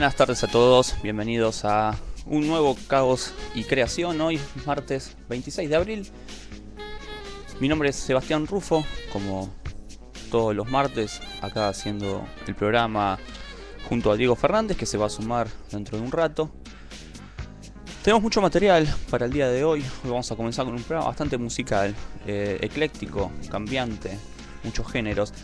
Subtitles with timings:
[0.00, 1.94] Buenas tardes a todos, bienvenidos a
[2.24, 6.10] un nuevo Caos y Creación, hoy martes 26 de abril.
[7.60, 9.50] Mi nombre es Sebastián Rufo, como
[10.30, 13.18] todos los martes, acá haciendo el programa
[13.90, 16.50] junto a Diego Fernández, que se va a sumar dentro de un rato.
[18.02, 21.08] Tenemos mucho material para el día de hoy, hoy vamos a comenzar con un programa
[21.08, 21.94] bastante musical,
[22.26, 24.18] eh, ecléctico, cambiante,
[24.64, 25.34] muchos géneros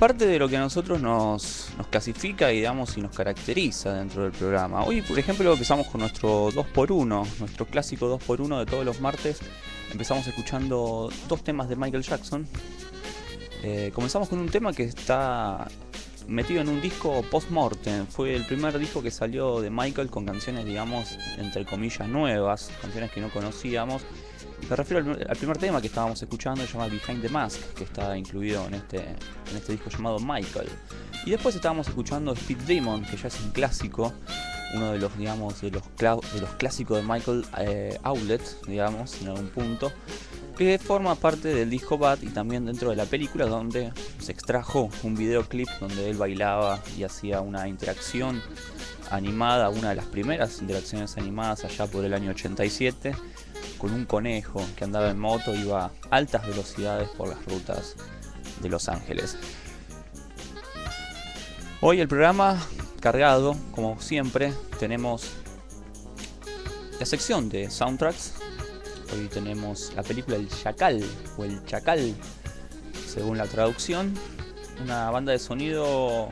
[0.00, 1.59] parte de lo que a nosotros nos,
[1.90, 4.84] clasifica digamos, y nos caracteriza dentro del programa.
[4.84, 9.40] Hoy, por ejemplo, empezamos con nuestro 2x1, nuestro clásico 2x1 de todos los martes.
[9.90, 12.46] Empezamos escuchando dos temas de Michael Jackson.
[13.62, 15.68] Eh, comenzamos con un tema que está
[16.28, 18.06] metido en un disco post-mortem.
[18.06, 23.10] Fue el primer disco que salió de Michael con canciones, digamos, entre comillas, nuevas, canciones
[23.10, 24.02] que no conocíamos
[24.68, 28.16] me refiero al, primer tema que estábamos escuchando, se llama Behind the Mask, que está
[28.16, 30.68] incluido en este, en este disco llamado Michael.
[31.24, 34.12] Y después estábamos escuchando Speed Demon, que ya es un clásico,
[34.74, 35.82] uno de los, digamos, de los,
[36.56, 39.92] clásicos de Michael eh, Outlet, digamos, en algún punto,
[40.56, 44.90] que forma parte del disco Bad y también dentro de la película donde se extrajo
[45.02, 48.42] un videoclip donde él bailaba y hacía una interacción
[49.10, 53.14] animada, una de las primeras interacciones animadas allá por el año 87
[53.78, 57.96] con un conejo que andaba en moto, iba a altas velocidades por las rutas
[58.60, 59.38] de Los Ángeles.
[61.82, 62.60] Hoy el programa
[63.00, 65.30] cargado, como siempre, tenemos
[66.98, 68.34] la sección de soundtracks.
[69.14, 71.02] Hoy tenemos la película El Chacal
[71.38, 72.14] o El Chacal,
[73.08, 74.12] según la traducción.
[74.82, 76.28] Una banda de sonido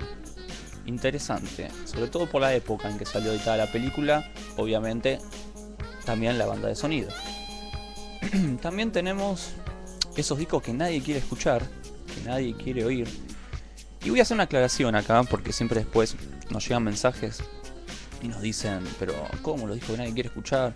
[0.84, 5.18] interesante, sobre todo por la época en que salió editada la película, obviamente
[6.04, 7.08] también la banda de sonido.
[8.60, 9.52] También tenemos
[10.14, 11.62] esos discos que nadie quiere escuchar,
[12.14, 13.08] que nadie quiere oír.
[14.04, 16.16] Y voy a hacer una aclaración acá, porque siempre después
[16.50, 17.40] nos llegan mensajes
[18.22, 20.74] y nos dicen, pero ¿cómo los discos que nadie quiere escuchar?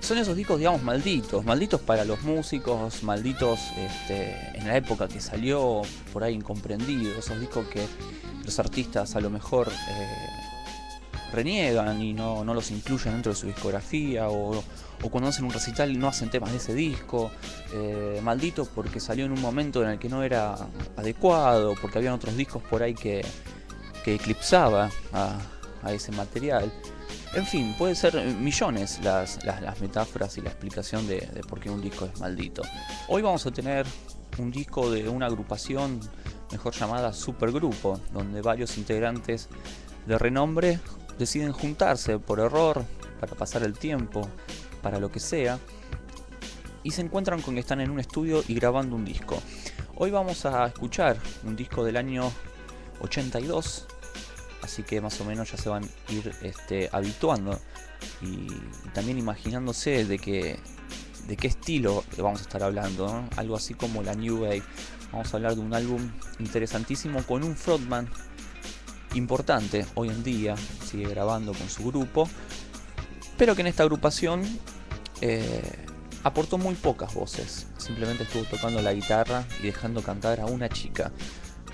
[0.00, 5.20] Son esos discos, digamos, malditos, malditos para los músicos, malditos este, en la época que
[5.20, 5.82] salió,
[6.12, 7.86] por ahí incomprendido, esos discos que
[8.44, 10.18] los artistas a lo mejor eh,
[11.36, 14.64] reniegan y no, no, los incluyen dentro de su discografía o,
[15.02, 17.30] o cuando hacen un recital no hacen temas de ese disco,
[17.72, 20.56] eh, maldito porque salió en un momento en el que no era
[20.96, 23.24] adecuado, porque habían otros discos por ahí que,
[24.04, 25.38] que eclipsaba a,
[25.92, 26.72] ese material.
[27.34, 31.70] En fin, puede ser millones las, las, metáforas y la explicación de, de, por qué
[31.70, 32.62] un disco es maldito.
[33.06, 33.86] Hoy vamos a tener
[34.38, 36.00] un disco de una agrupación
[36.50, 39.48] mejor llamada Supergrupo, donde varios integrantes
[40.06, 40.80] de renombre
[41.18, 42.84] deciden juntarse por error
[43.20, 44.28] para pasar el tiempo,
[44.82, 45.58] para lo que sea,
[46.82, 49.42] y se encuentran con que están en un estudio y grabando un disco.
[49.96, 52.30] Hoy vamos a escuchar un disco del año
[53.00, 53.86] 82,
[54.62, 57.58] así que más o menos ya se van a ir este, habituando
[58.22, 58.46] y,
[58.92, 60.58] también imaginándose de que
[61.26, 64.62] de qué estilo vamos a estar hablando, algo así como la New Wave.
[65.10, 68.08] Vamos a hablar de un álbum interesantísimo con un frontman
[69.14, 72.28] importante hoy en día, sigue grabando con su grupo,
[73.36, 74.42] pero que en esta agrupación
[75.20, 75.86] eh,
[76.22, 81.12] aportó muy pocas voces, simplemente estuvo tocando la guitarra y dejando cantar a una chica.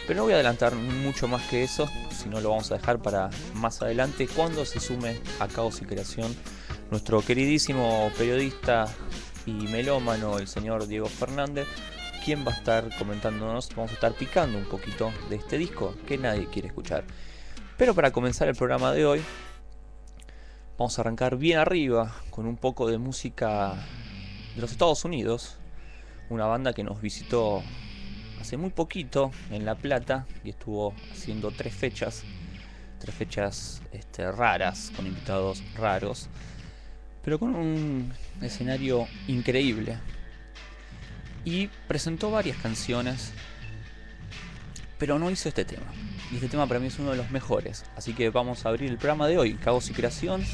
[0.07, 3.01] Pero no voy a adelantar mucho más que eso, si no lo vamos a dejar
[3.01, 6.35] para más adelante cuando se sume a Caos y Creación
[6.93, 8.87] nuestro queridísimo periodista
[9.47, 11.67] y melómano, el señor Diego Fernández,
[12.25, 16.19] quien va a estar comentándonos, vamos a estar picando un poquito de este disco que
[16.19, 17.05] nadie quiere escuchar.
[17.77, 19.23] Pero para comenzar el programa de hoy,
[20.83, 23.75] Vamos a arrancar bien arriba con un poco de música
[24.55, 25.59] de los Estados Unidos.
[26.31, 27.63] Una banda que nos visitó
[28.41, 32.25] hace muy poquito en La Plata y estuvo haciendo tres fechas.
[32.99, 36.29] Tres fechas este, raras, con invitados raros.
[37.23, 39.99] Pero con un escenario increíble.
[41.45, 43.33] Y presentó varias canciones.
[44.99, 45.87] Pero no hizo este tema.
[46.31, 47.85] Y este tema para mí es uno de los mejores.
[47.97, 50.45] Así que vamos a abrir el programa de hoy, Caos y Creación,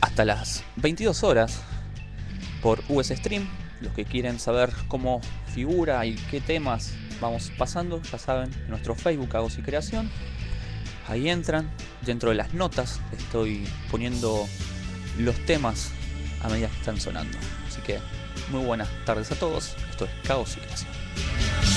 [0.00, 1.62] hasta las 22 horas
[2.62, 3.48] por US Stream.
[3.80, 5.20] Los que quieren saber cómo
[5.52, 10.10] figura y qué temas vamos pasando, ya saben, en nuestro Facebook Caos y Creación.
[11.08, 11.70] Ahí entran,
[12.02, 14.46] dentro de las notas estoy poniendo
[15.18, 15.90] los temas
[16.42, 17.36] a medida que están sonando.
[17.68, 17.98] Así que
[18.50, 19.74] muy buenas tardes a todos.
[19.90, 21.73] Esto es Caos y Creación.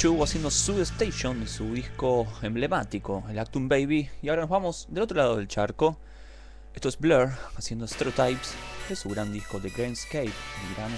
[0.00, 4.08] YouTube haciendo Sub Station, su disco emblemático, el Actum Baby.
[4.22, 5.98] Y ahora nos vamos del otro lado del charco.
[6.72, 7.28] Esto es Blur
[7.58, 8.54] haciendo Stereotypes
[8.88, 10.90] de su gran disco The Grandscape, el gran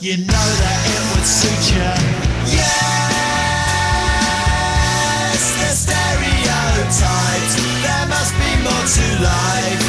[0.00, 1.90] you know that it would suit you.
[2.54, 2.64] Yes,
[5.58, 7.54] the stereotypes.
[7.84, 9.82] There must be more to life.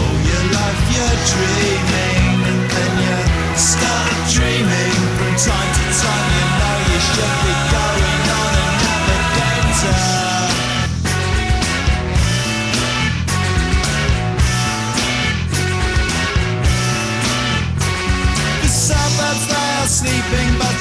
[0.00, 3.14] All your life you're dreaming, and then you
[3.54, 4.96] start dreaming.
[5.20, 5.69] From time,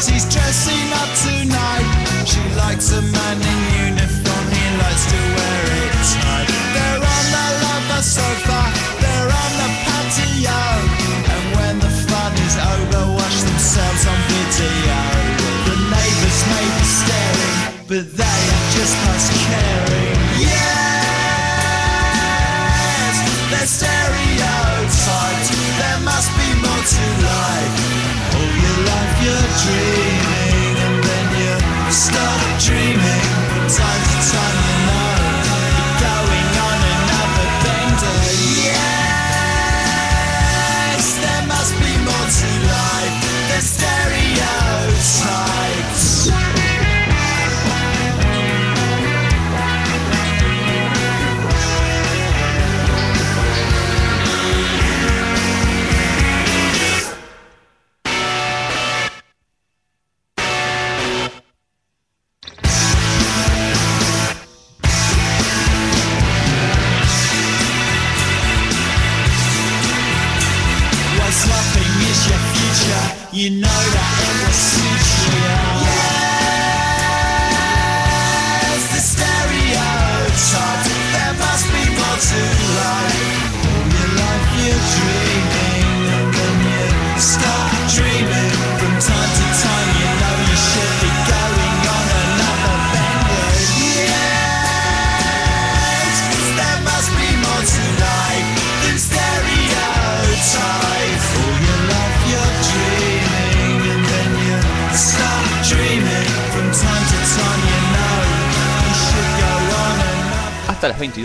[0.02, 2.24] She's dressing up tonight.
[2.26, 4.46] She likes a man in uniform.
[4.48, 5.39] He likes to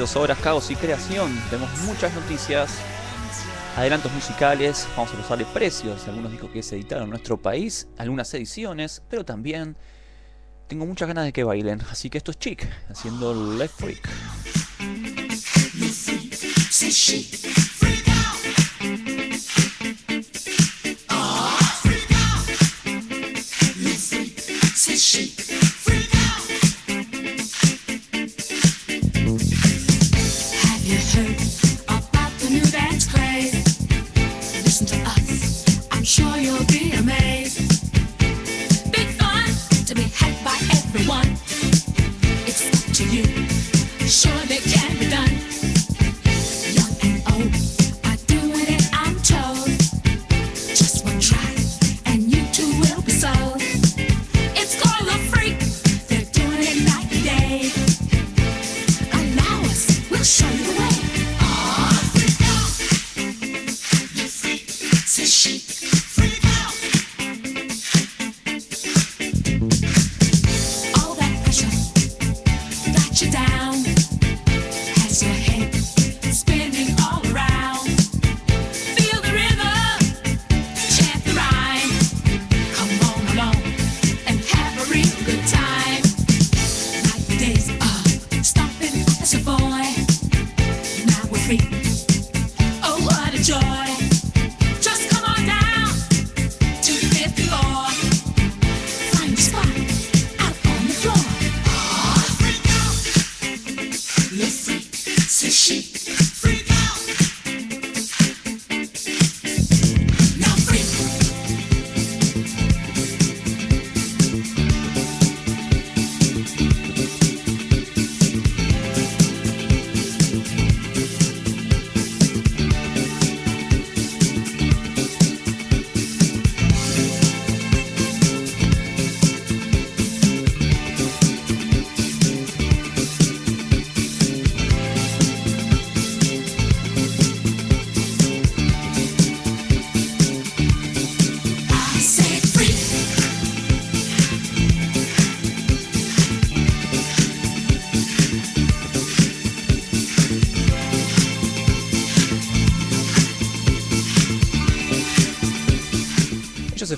[0.04, 1.40] Hasta las 22 horas, caos y creación.
[1.48, 2.70] Tenemos muchas noticias,
[3.74, 8.32] adelantos musicales, vamos a precios de algunos discos que se editaron en nuestro país, algunas
[8.34, 9.78] ediciones, pero también
[10.68, 11.80] tengo muchas ganas de que bailen.
[11.90, 14.08] Así que esto es Chic, haciendo Left Freak.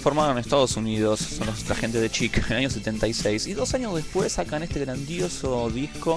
[0.06, 3.54] Formaron en Estados Unidos, son los, la gente de Chic, en el año 76, y
[3.54, 6.16] dos años después sacan este grandioso disco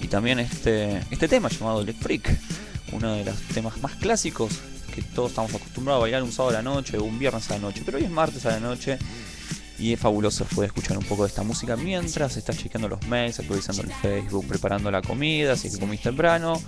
[0.00, 2.40] y también este, este tema llamado Electric Freak,
[2.94, 4.58] uno de los temas más clásicos
[4.92, 7.54] que todos estamos acostumbrados a bailar un sábado a la noche o un viernes a
[7.54, 8.98] la noche, pero hoy es martes a la noche
[9.78, 13.38] y es fabuloso poder escuchar un poco de esta música mientras estás chequeando los mails,
[13.38, 16.60] actualizando el Facebook, preparando la comida, si es que comiste temprano,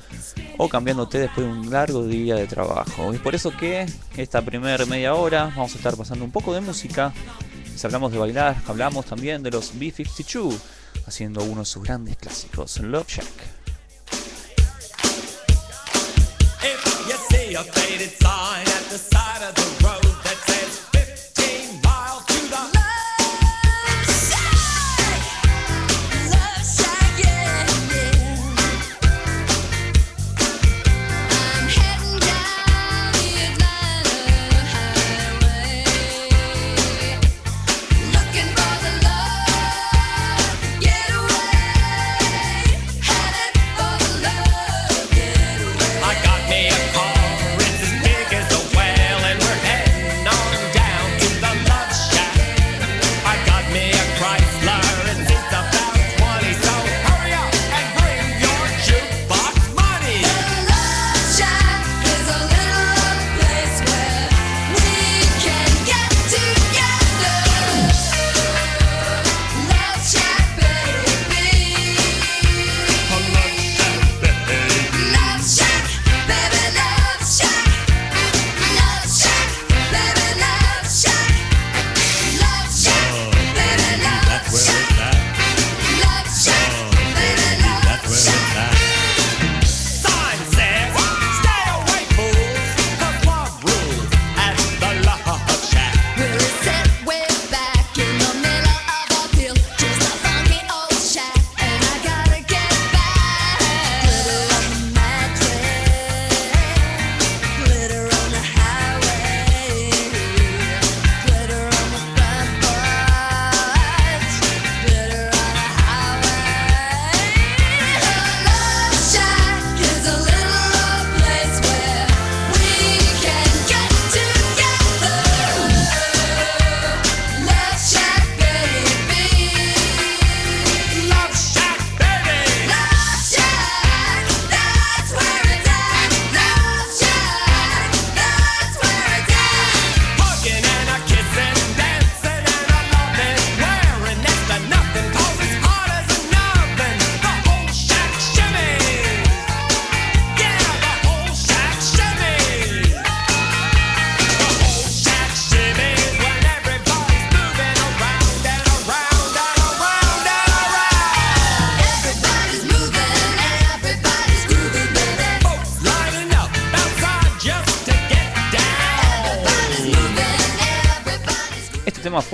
[0.63, 3.15] o cambiándote después de un largo día de trabajo.
[3.15, 3.87] Y por eso que
[4.19, 7.15] esta primera media hora vamos a estar pasando un poco de música.
[7.75, 10.55] Si hablamos de bailar, hablamos también de los B-52,
[11.07, 13.27] haciendo uno de sus grandes clásicos, Love Shack.
[18.21, 19.80] Faded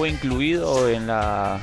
[0.09, 1.61] incluido en la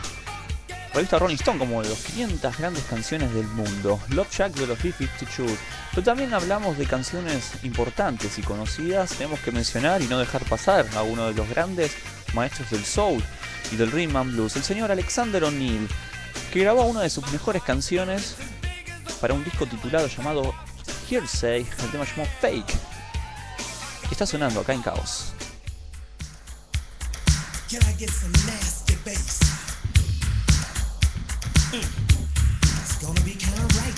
[0.94, 4.00] revista Rolling Stone como de los 500 grandes canciones del mundo.
[4.10, 5.50] Love Shack de los B-52.
[5.92, 9.12] Pero también hablamos de canciones importantes y conocidas.
[9.12, 11.96] Tenemos que mencionar y no dejar pasar a uno de los grandes
[12.34, 13.24] maestros del soul
[13.72, 15.88] y del rhythm and blues, el señor Alexander O'Neill,
[16.52, 18.36] que grabó una de sus mejores canciones
[19.20, 20.54] para un disco titulado llamado
[21.10, 22.74] Hearsay, el tema llamado Fake.
[24.10, 25.33] Y está sonando acá en Caos.
[27.74, 29.40] Can I get some nasty bass?
[31.74, 31.82] Mm.
[32.62, 33.98] It's gonna be kinda right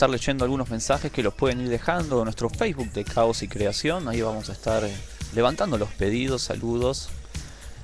[0.00, 3.48] estar leyendo algunos mensajes que los pueden ir dejando en nuestro Facebook de Caos y
[3.48, 4.08] Creación.
[4.08, 4.96] Ahí vamos a estar eh,
[5.34, 7.10] levantando los pedidos, saludos.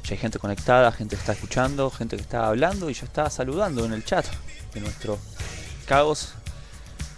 [0.03, 3.29] Ya hay gente conectada, gente que está escuchando, gente que está hablando y ya está
[3.29, 4.25] saludando en el chat
[4.73, 5.19] de nuestro
[5.85, 6.33] Caos.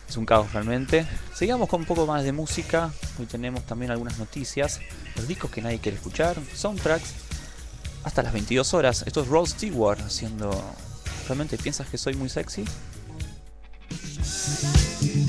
[0.08, 1.06] Es un caos realmente.
[1.32, 2.90] Sigamos con un poco más de música.
[3.20, 4.80] Hoy tenemos también algunas noticias.
[5.14, 6.34] Los discos que nadie quiere escuchar.
[6.56, 7.14] Soundtracks.
[8.02, 9.04] Hasta las 22 horas.
[9.06, 10.50] Esto es Rod Stewart haciendo...
[11.28, 12.64] ¿Realmente piensas que soy muy sexy?
[14.28, 15.27] よし!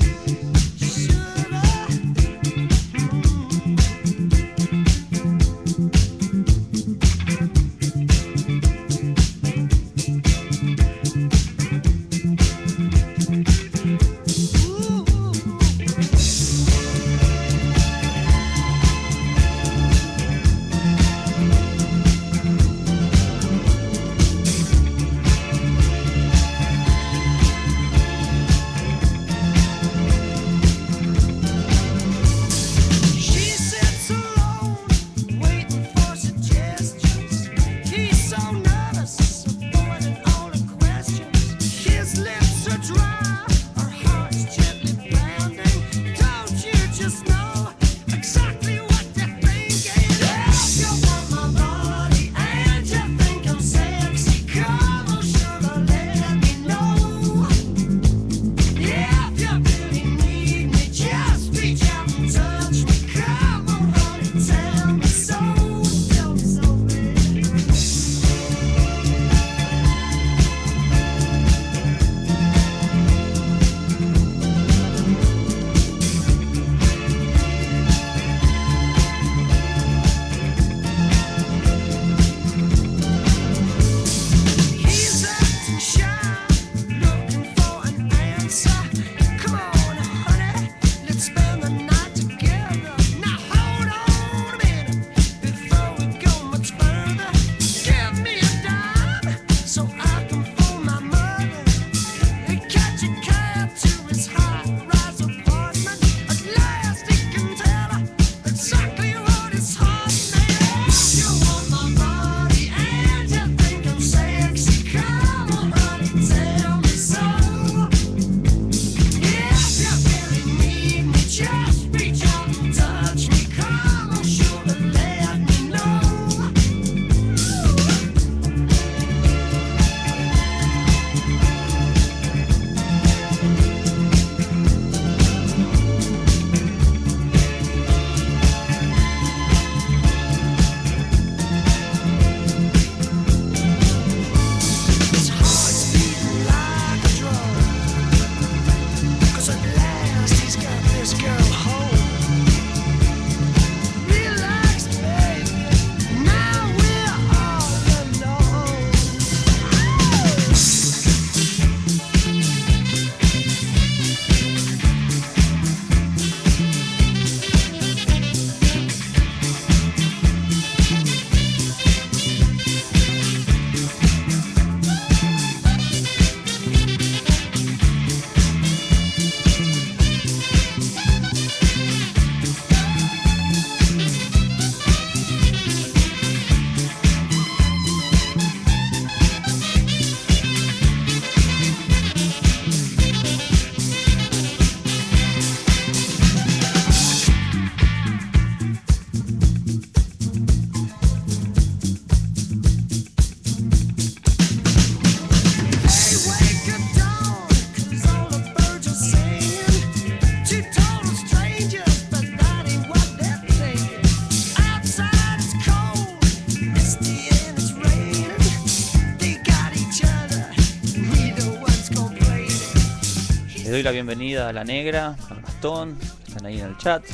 [224.02, 227.04] Bienvenida a la negra, al Gastón, están ahí en el chat.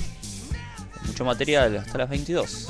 [1.04, 2.68] Mucho material, hasta las 22.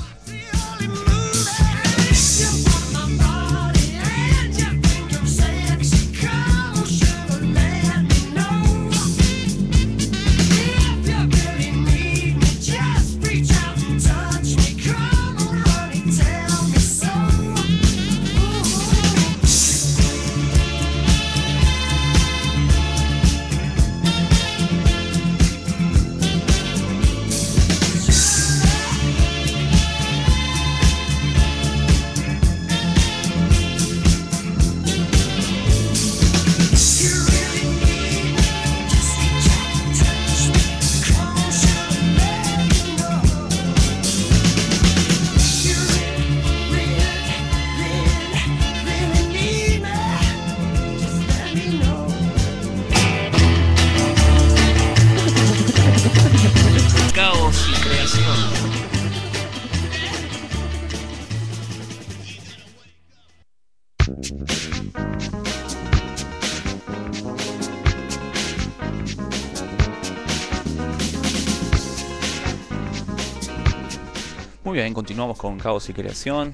[75.17, 76.53] Continuamos con Caos y Creación.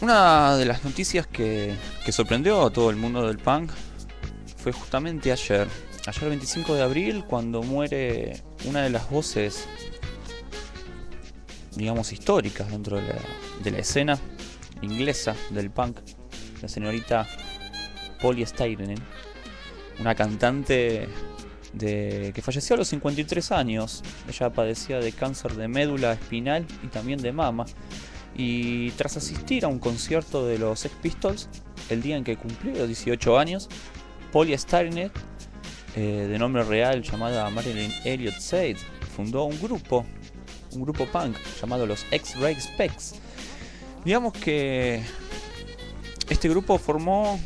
[0.00, 3.70] Una de las noticias que, que sorprendió a todo el mundo del punk
[4.56, 5.68] fue justamente ayer.
[6.06, 9.68] Ayer 25 de abril, cuando muere una de las voces,
[11.76, 13.18] digamos, históricas dentro de la,
[13.62, 14.18] de la escena
[14.80, 15.98] inglesa del punk,
[16.62, 17.28] la señorita
[18.22, 18.94] Polly Steinman,
[20.00, 21.06] una cantante
[21.72, 24.02] de, que falleció a los 53 años.
[24.28, 27.66] Ella padecía de cáncer de médula espinal y también de mama.
[28.36, 31.48] Y tras asistir a un concierto de los Sex Pistols,
[31.90, 33.68] el día en que cumplió 18 años,
[34.32, 35.16] Polly Steinert,
[35.96, 38.76] eh, de nombre real llamada Marilyn Elliot Said,
[39.16, 40.04] fundó un grupo,
[40.72, 43.14] un grupo punk llamado los X-Ray Specs.
[44.04, 45.02] Digamos que
[46.28, 47.40] este grupo formó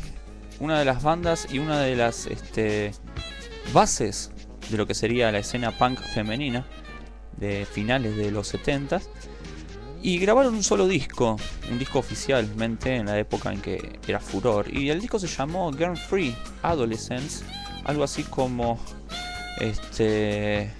[0.59, 2.91] una de las bandas y una de las este,
[3.71, 4.31] bases
[4.69, 6.65] de lo que sería la escena punk femenina
[7.37, 9.01] de finales de los 70
[10.01, 11.37] y grabaron un solo disco,
[11.71, 14.67] un disco oficialmente en la época en que era furor.
[14.71, 17.45] Y el disco se llamó Girl Free Adolescence,
[17.85, 18.79] algo así como
[19.59, 20.71] este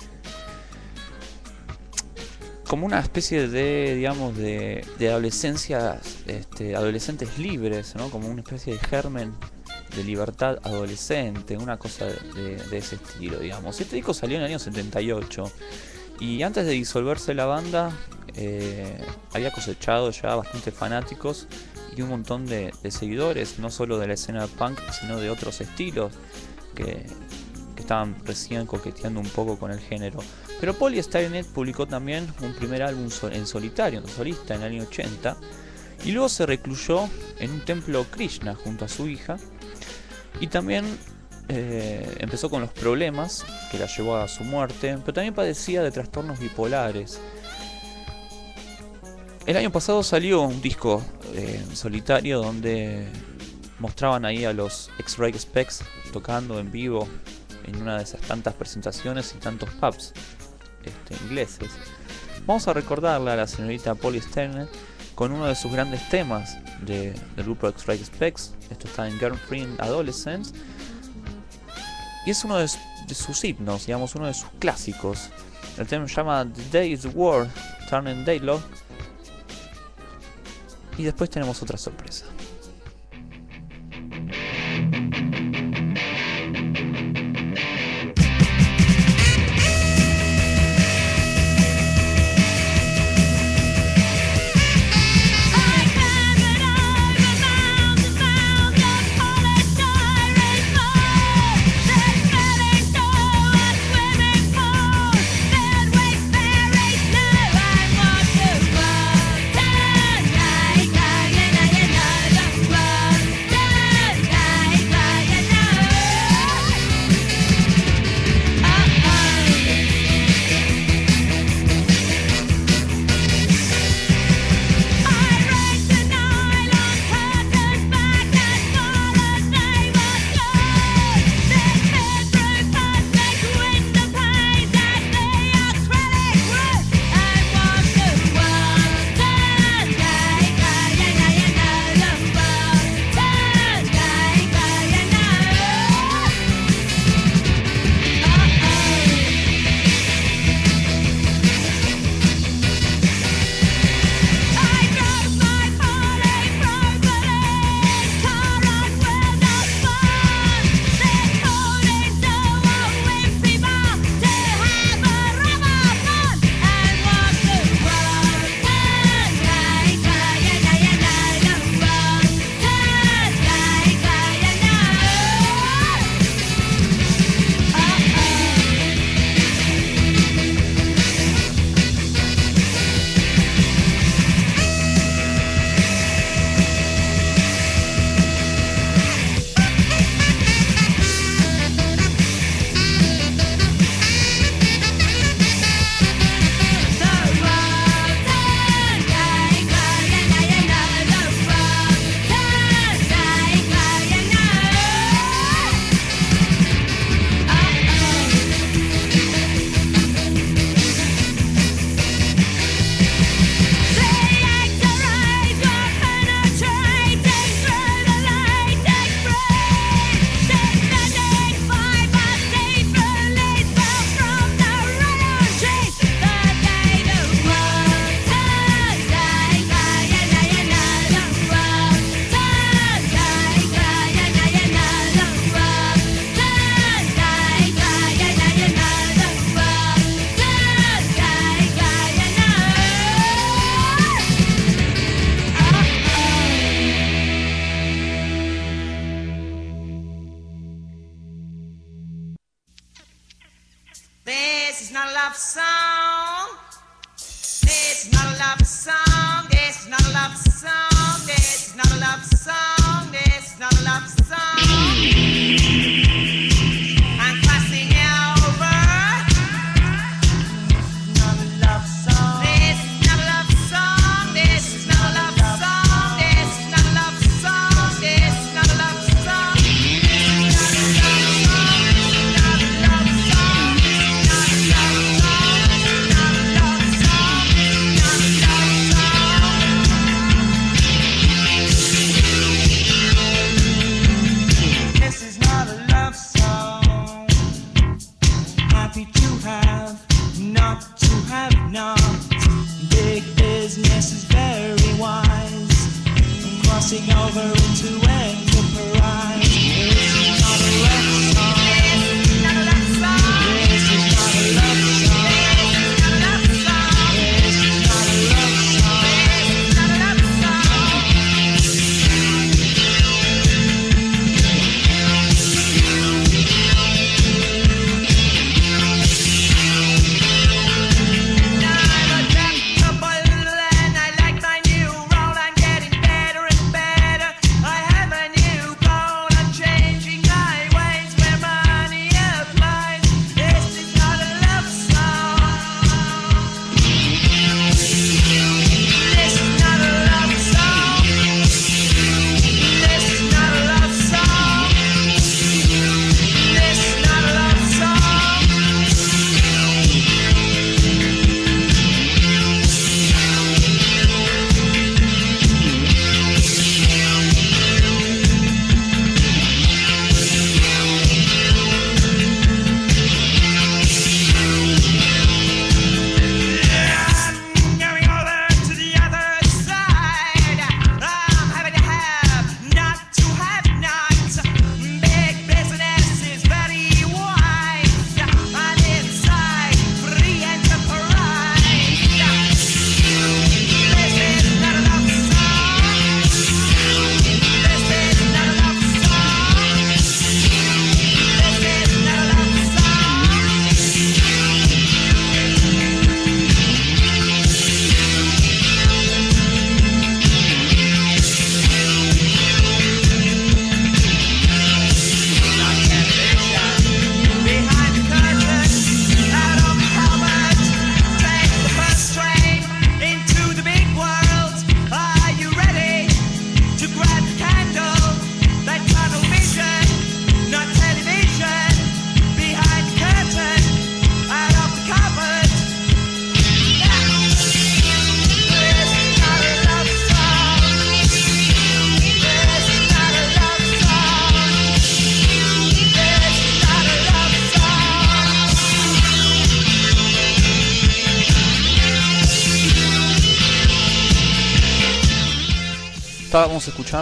[2.67, 8.09] como una especie de digamos de, de adolescencia este, adolescentes libres, ¿no?
[8.09, 9.33] Como una especie de germen
[9.95, 13.79] de libertad adolescente, una cosa de, ese estilo, digamos.
[13.79, 15.51] Este disco salió en el año 78
[16.19, 17.91] y antes de disolverse la banda
[18.35, 18.97] eh,
[19.33, 21.47] había cosechado ya bastantes fanáticos
[21.95, 26.13] y un montón de, seguidores, no solo de la escena punk, sino de otros estilos
[26.75, 27.05] que,
[27.77, 30.19] estaban recién coqueteando un poco con el género.
[30.61, 34.83] Pero Polly Steinert publicó también un primer álbum en solitario, en solista, en el año
[34.83, 35.35] 80,
[36.05, 39.37] y luego se recluyó en un templo Krishna junto a su hija,
[40.39, 40.85] y también
[41.49, 45.91] eh, empezó con los problemas que la llevó a su muerte, pero también padecía de
[45.91, 47.19] trastornos bipolares.
[49.45, 53.07] El año pasado salió un disco eh, solitario donde
[53.79, 57.09] mostraban ahí a los X-Ray Specs tocando en vivo
[57.65, 60.13] en una de esas tantas presentaciones y tantos pubs
[60.85, 61.71] este, ingleses.
[62.45, 64.69] Vamos a recordarla a la señorita Polly Sterner
[65.15, 68.53] con uno de sus grandes temas de- del grupo X-Ray Specs.
[68.69, 70.53] Esto está en Girlfriend Adolescence.
[72.25, 75.29] Y es uno de, sus himnos, digamos, uno de sus clásicos.
[75.77, 77.47] El tema se llama The Day is War,
[77.89, 78.61] Turning Daylight.
[80.97, 82.25] Y después tenemos otra sorpresa.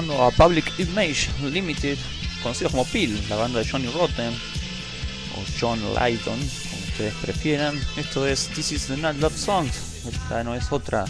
[0.10, 1.97] A Public Image Limited,
[2.41, 4.34] conocidos como PIL, la banda de Johnny Rotten,
[5.36, 7.80] o John Lydon, como ustedes prefieran.
[7.97, 9.68] Esto es This is the Not Love Song.
[10.12, 11.06] Esta no es otra.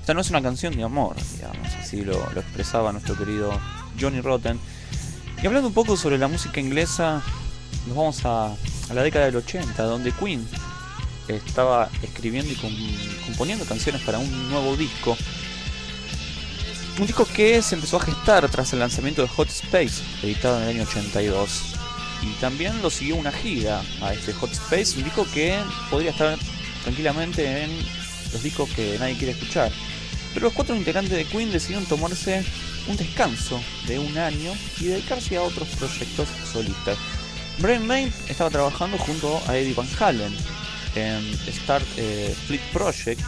[0.00, 3.58] Esta no es una canción de amor, digamos, así lo, expresaba nuestro querido
[4.00, 4.58] Johnny Rotten.
[5.42, 7.22] Y hablando un poco sobre la música inglesa,
[7.86, 8.54] nos vamos a,
[8.92, 10.46] la década del 80, donde Queen
[11.28, 12.72] estaba escribiendo y com-
[13.26, 15.16] componiendo canciones para un nuevo disco.
[16.98, 20.62] Un disco que se empezó a gestar tras el lanzamiento de Hot Space, editado en
[20.62, 21.74] el año 82.
[22.22, 25.58] Y también lo siguió una gira a este Hot Space, un disco que
[25.90, 26.38] podría estar
[26.84, 27.70] tranquilamente en
[28.32, 29.70] los discos que nadie quiere escuchar.
[30.32, 32.42] Pero los cuatro integrantes de Queen decidieron tomarse
[32.88, 36.96] un descanso de un año y dedicarse a otros proyectos solistas.
[37.58, 40.34] Brian May estaba trabajando junto a Eddie Van Halen
[40.94, 41.22] en
[41.52, 43.20] Start eh, Fleet Project,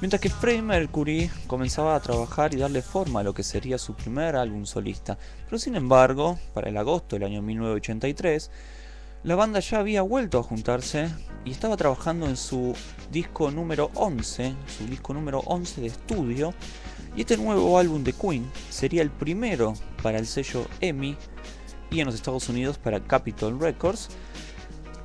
[0.00, 3.94] mientras que Freddie Mercury comenzaba a trabajar y darle forma a lo que sería su
[3.94, 5.18] primer álbum solista.
[5.44, 8.50] Pero sin embargo, para el agosto del año 1983,
[9.22, 11.08] la banda ya había vuelto a juntarse
[11.44, 12.74] y estaba trabajando en su
[13.10, 16.54] disco número 11, su disco número 11 de estudio,
[17.16, 21.16] y este nuevo álbum de Queen sería el primero para el sello EMI
[21.90, 24.08] y en los Estados Unidos para Capitol Records.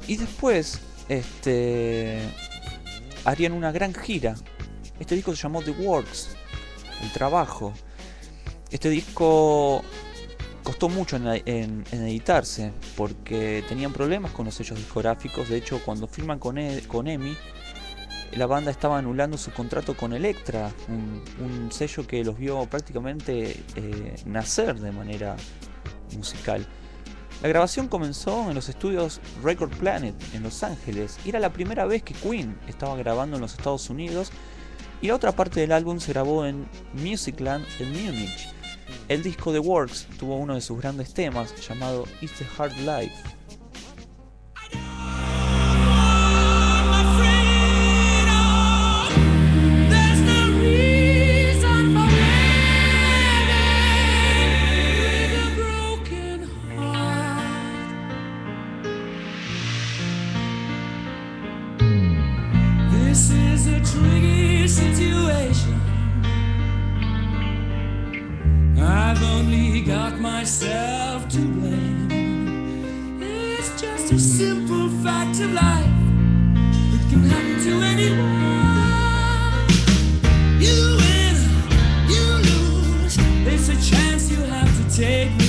[0.07, 0.79] Y después,
[1.09, 2.21] este,
[3.25, 4.35] harían una gran gira.
[4.99, 6.29] Este disco se llamó The Works,
[7.01, 7.73] el trabajo.
[8.71, 9.83] Este disco
[10.63, 15.49] costó mucho en, editarse porque tenían problemas con los sellos discográficos.
[15.49, 17.35] De hecho, cuando firman con, E- con EMI,
[18.33, 23.63] la banda estaba anulando su contrato con Elektra, un, un sello que los vio prácticamente
[23.75, 25.35] eh, nacer de manera
[26.17, 26.65] musical.
[27.41, 31.85] La grabación comenzó en los estudios Record Planet en Los Ángeles y era la primera
[31.85, 34.31] vez que Queen estaba grabando en los Estados Unidos
[35.01, 38.49] y la otra parte del álbum se grabó en Musicland en Múnich.
[39.07, 43.34] El disco The Works tuvo uno de sus grandes temas llamado It's a Hard Life.
[65.25, 65.81] Situation.
[68.79, 73.21] I've only got myself to blame.
[73.21, 75.85] It's just a simple fact of life.
[76.93, 78.35] It can happen to anyone.
[80.61, 81.35] You win,
[82.13, 83.17] you lose.
[83.45, 85.44] There's a chance you have to take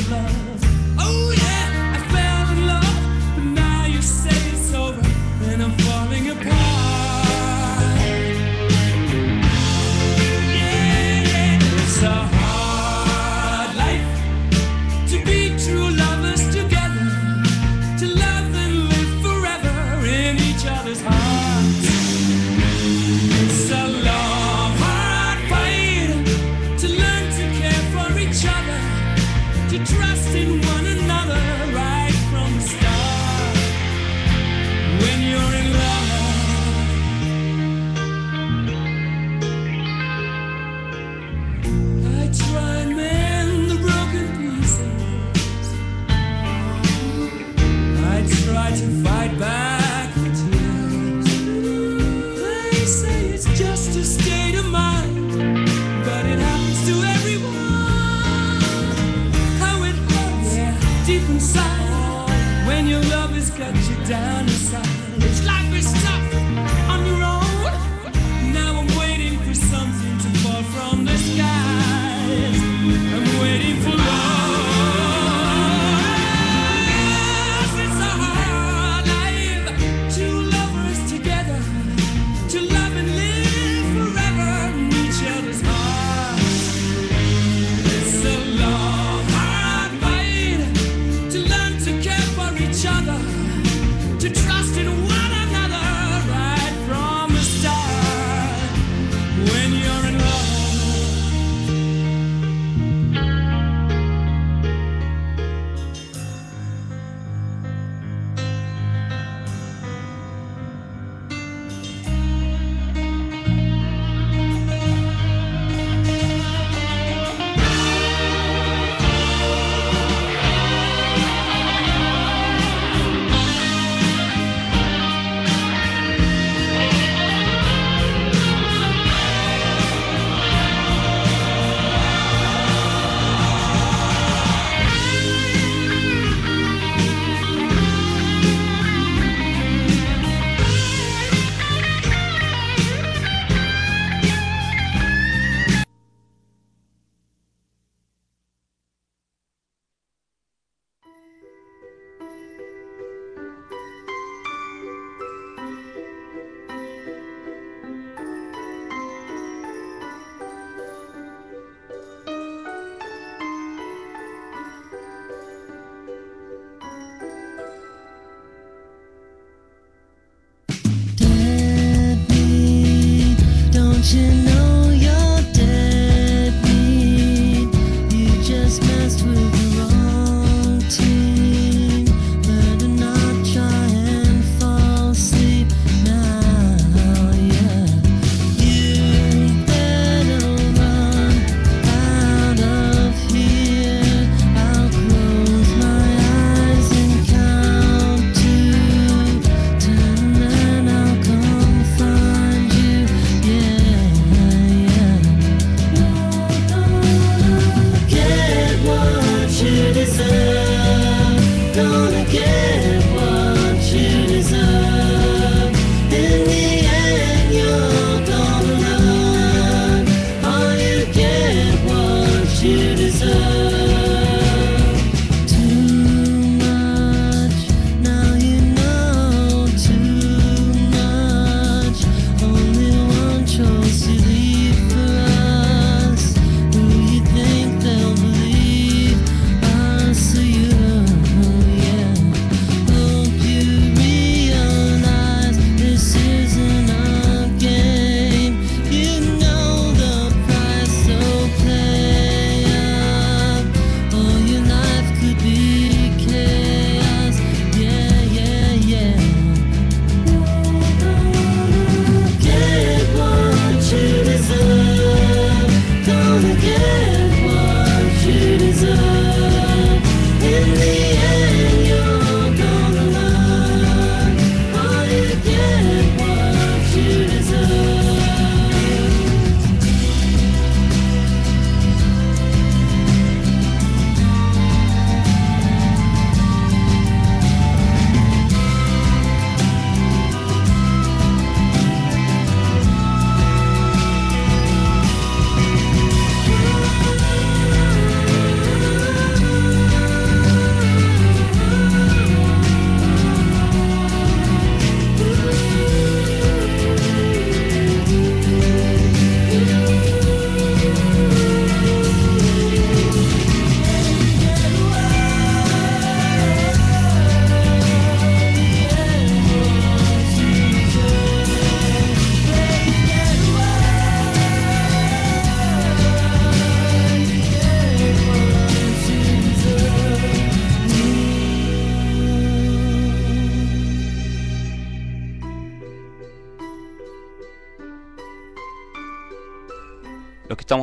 [64.09, 64.36] down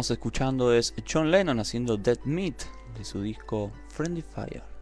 [0.04, 2.64] estamos escuchando es John Lennon haciendo Dead Meat
[2.97, 4.72] de su disco Friendly Fire.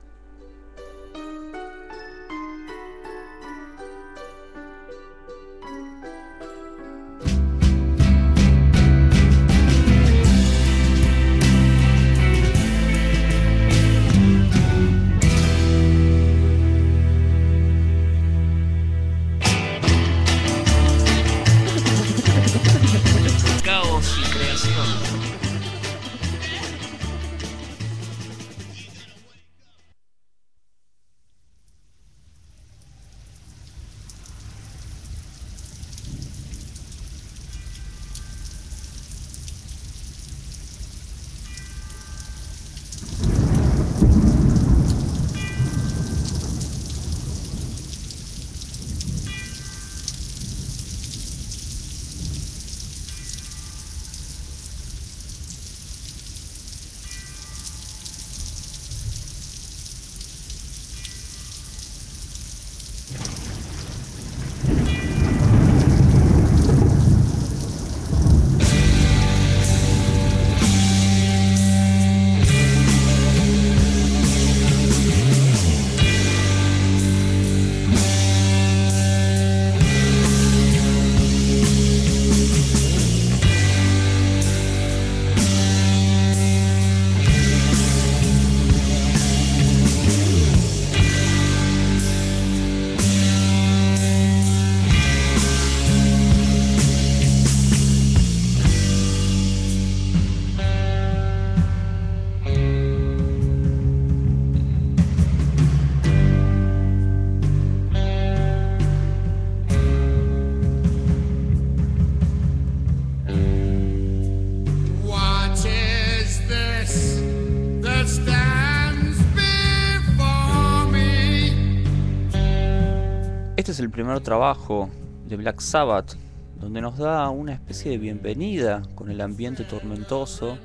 [123.81, 124.89] El primer trabajo
[125.27, 126.13] de Black Sabbath,
[126.59, 130.59] donde nos da una especie de bienvenida con el ambiente tormentoso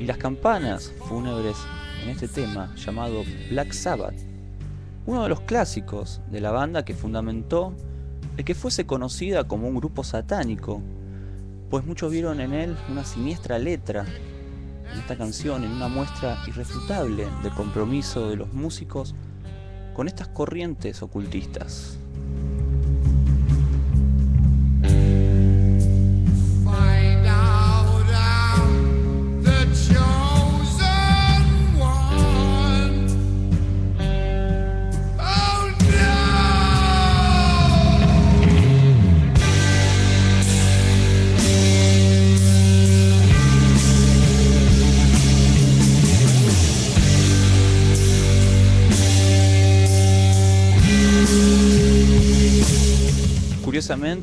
[0.00, 1.58] y las campanas fúnebres
[2.02, 4.14] en este tema llamado Black Sabbath,
[5.04, 7.74] uno de los clásicos de la banda que fundamentó
[8.38, 10.80] el que fuese conocida como un grupo satánico,
[11.68, 14.06] pues muchos vieron en él una siniestra letra,
[14.90, 19.14] en esta canción, en una muestra irrefutable del compromiso de los músicos
[19.92, 21.98] con estas corrientes ocultistas.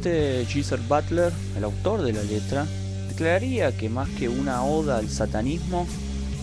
[0.04, 2.66] Geezer Butler, el autor de la letra,
[3.08, 5.88] declararía que más que una oda al satanismo,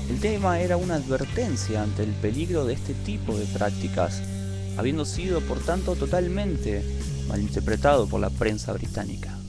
[0.08, 4.22] el tema era una advertencia ante el peligro de este tipo de prácticas,
[4.76, 6.82] habiendo sido por tanto totalmente
[7.28, 9.39] malinterpretado por la prensa británica.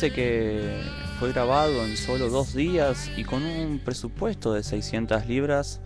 [0.00, 0.80] Pese que
[1.18, 5.82] fue grabado en solo dos días y con un presupuesto de 600 libras,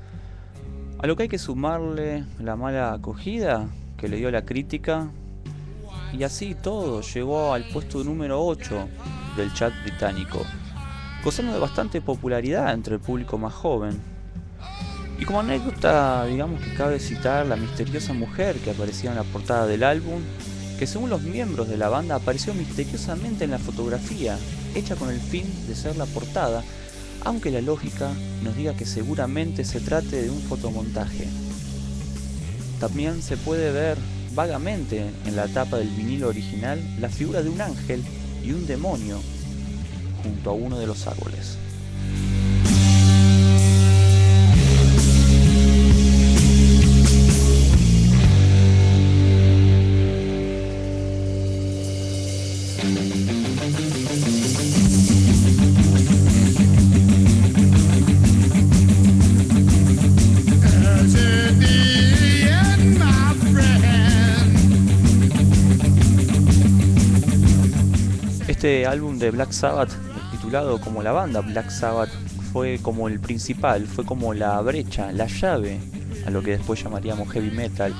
[1.01, 5.09] a lo que hay que sumarle la mala acogida que le dio la crítica,
[6.12, 8.89] y así todo llegó al puesto número 8
[9.37, 10.47] del chat británico,
[11.25, 14.01] gozando de bastante popularidad entre el público más joven.
[15.19, 19.67] Y como anécdota, digamos que cabe citar la misteriosa mujer que aparecía en la portada
[19.67, 20.21] del álbum,
[20.79, 24.39] que según los miembros de la banda apareció misteriosamente en la fotografía,
[24.75, 26.62] hecha con el fin de ser la portada,
[27.25, 28.11] aunque la lógica
[28.43, 31.29] nos diga que seguramente se trate de un fotomontaje.
[32.81, 33.97] También se puede ver
[34.35, 38.03] vagamente en la tapa del vinilo original la figura de un ángel
[38.45, 39.20] y un demonio,
[40.22, 41.57] junto a uno de los árboles.
[68.95, 69.90] Álbum de Black Sabbath,
[70.30, 72.11] titulado como la banda Black Sabbath,
[72.53, 75.80] fue como el principal, fue como la brecha, la llave
[76.24, 77.92] a lo que después llamaríamos heavy metal.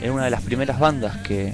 [0.00, 1.52] Era una de las primeras bandas que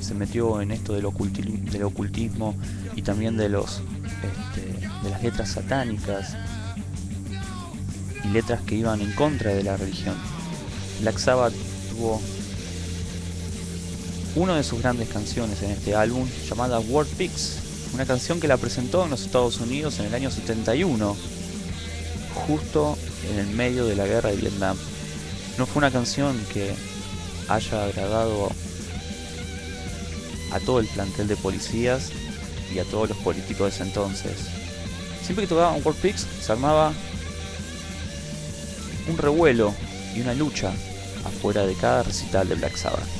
[0.00, 2.54] se metió en esto del, oculti- del ocultismo
[2.94, 3.82] y también de los
[4.22, 6.36] este, de las letras satánicas
[8.24, 10.14] y letras que iban en contra de la religión.
[11.00, 11.52] Black Sabbath
[11.90, 12.20] tuvo
[14.36, 17.56] una de sus grandes canciones en este álbum llamada War Pigs,
[17.94, 21.16] una canción que la presentó en los Estados Unidos en el año 71,
[22.46, 22.96] justo
[23.30, 24.76] en el medio de la guerra de Vietnam.
[25.58, 26.74] No fue una canción que
[27.48, 28.50] haya agradado
[30.52, 32.10] a todo el plantel de policías
[32.74, 34.32] y a todos los políticos de ese entonces.
[35.22, 36.92] Siempre que tocaban War Pigs se armaba
[39.08, 39.74] un revuelo
[40.14, 40.72] y una lucha
[41.24, 43.19] afuera de cada recital de Black Sabbath.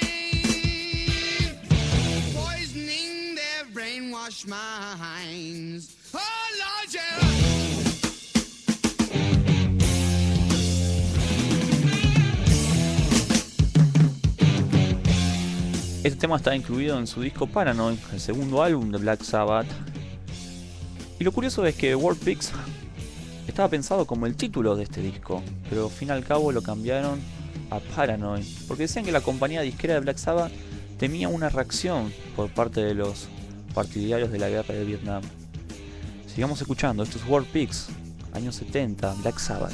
[4.13, 4.27] Oh.
[16.03, 19.67] Este tema está incluido en su disco Paranoid, el segundo álbum de Black Sabbath.
[21.19, 22.51] Y lo curioso es que War Pigs
[23.47, 26.61] estaba pensado como el título de este disco, pero al fin y al cabo lo
[26.61, 27.21] cambiaron
[27.69, 30.51] a Paranoid, porque decían que la compañía disquera de Black Sabbath
[30.97, 33.29] temía una reacción por parte de los
[33.71, 35.21] partidarios de la guerra de Vietnam.
[36.27, 37.87] Sigamos escuchando, esto es War Pigs,
[38.33, 39.73] años 70, Black Sabbath.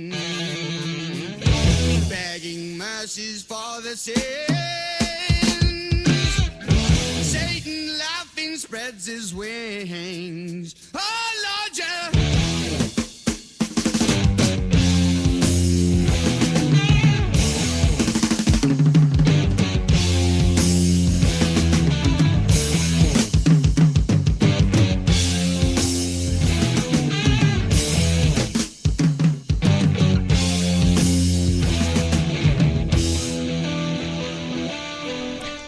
[3.11, 4.15] mercies for the sins.
[7.27, 10.75] Satan laughing spreads his wings.
[10.95, 11.20] Oh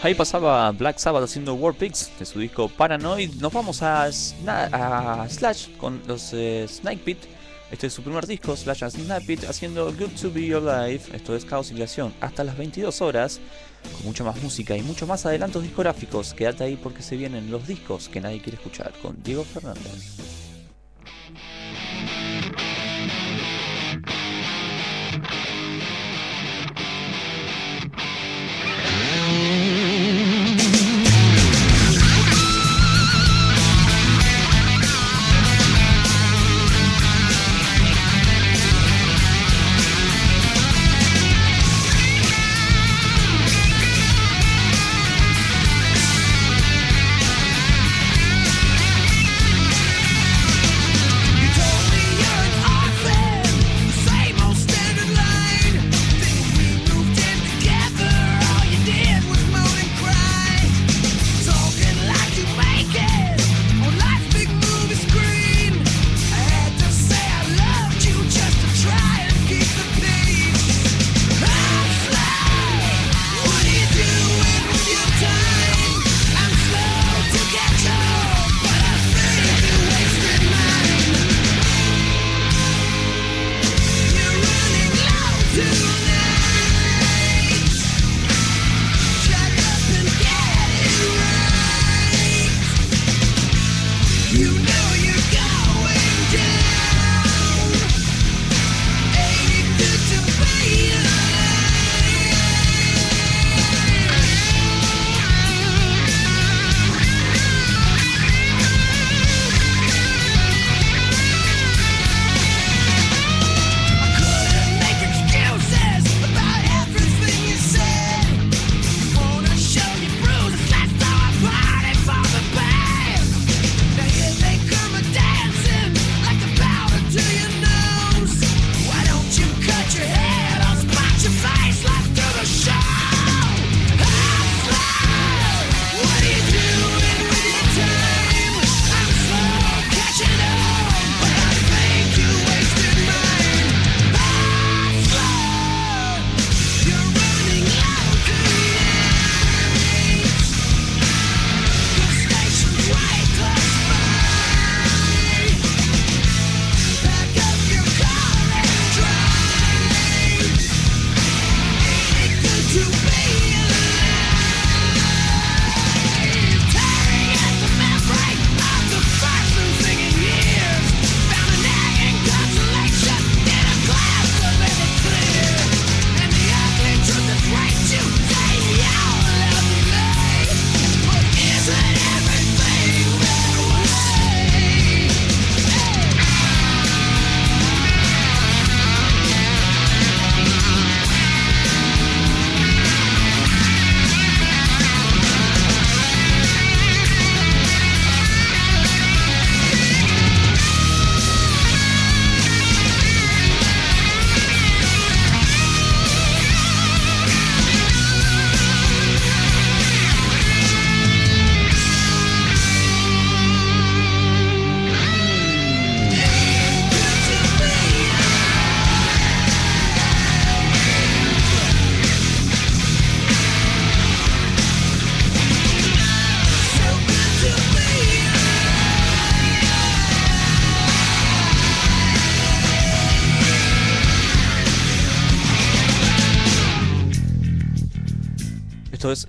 [0.04, 3.36] Ahí pasaba Black Sabbath haciendo War Pigs de su disco Paranoid.
[3.36, 7.16] Nos vamos a, Slash con los eh, Snake.
[7.72, 11.16] Este es su primer disco, Slash and Snake Pit, haciendo Good to Be Life.
[11.16, 11.82] Esto es Caos y.
[12.20, 13.40] Hasta las 22 horas,
[13.94, 16.34] con mucha más música y mucho más adelantos discográficos.
[16.34, 20.53] Quédate ahí porque se vienen los discos que nadie quiere escuchar con Diego Fernández.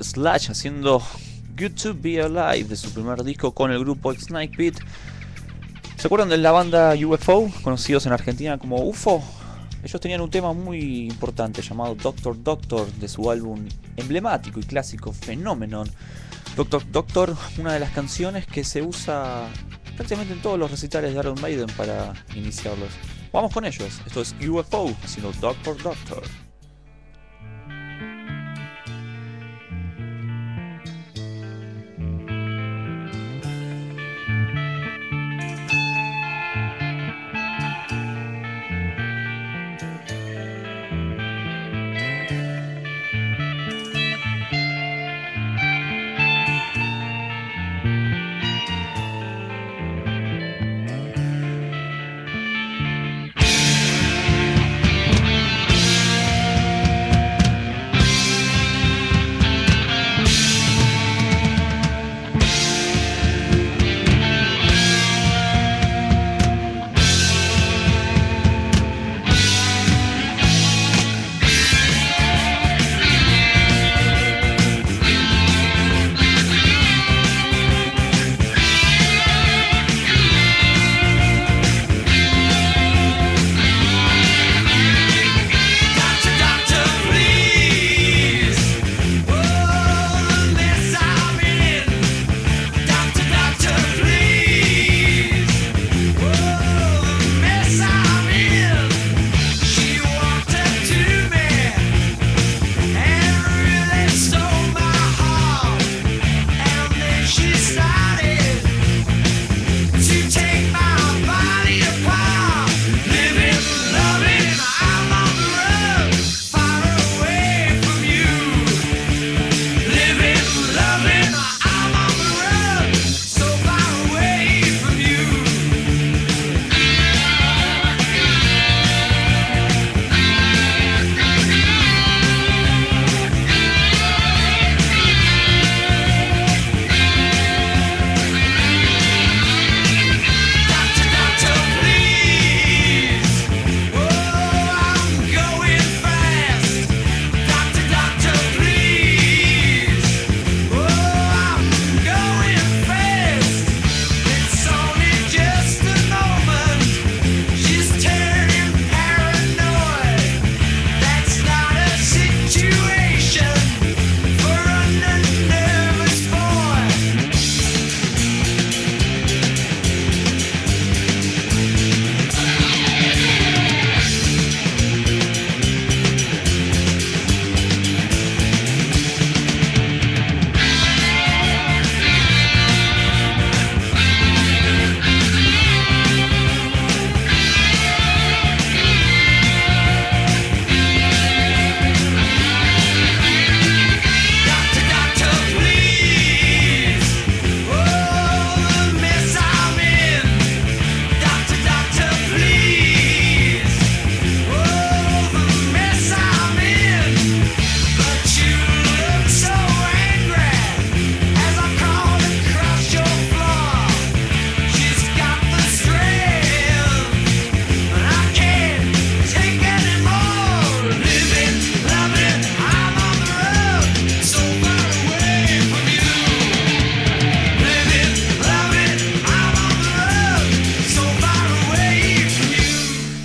[0.01, 1.03] Slash haciendo
[1.59, 4.78] Good to Be Alive de su primer disco con el grupo Snake Pit.
[5.97, 9.22] ¿Se acuerdan de la banda UFO, conocidos en Argentina como UFO?
[9.84, 13.66] Ellos tenían un tema muy importante llamado Doctor Doctor de su álbum
[13.97, 15.88] emblemático y clásico Phenomenon.
[16.57, 19.49] Doctor Doctor, una de las canciones que se usa
[19.97, 22.90] prácticamente en todos los recitales de Iron Maiden para iniciarlos.
[23.32, 24.01] Vamos con ellos.
[24.07, 25.82] Esto es UFO haciendo Doctor.
[25.82, 26.22] Doctor,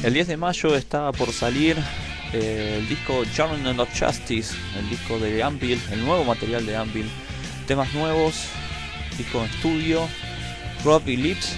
[0.10, 1.78] El 10 de mayo está por salir
[2.34, 7.08] eh, el disco Journal of Justice, el disco de Anvil, el nuevo material de Anvil.
[7.68, 8.46] Temas nuevos,
[9.20, 10.10] disco en estudio.
[10.84, 11.54] Rob Lips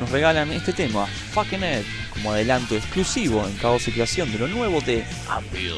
[0.00, 1.04] nos regalan este tema,
[1.34, 5.74] Fucking Ed, como adelanto exclusivo en y Creación de lo nuevo de Anvil.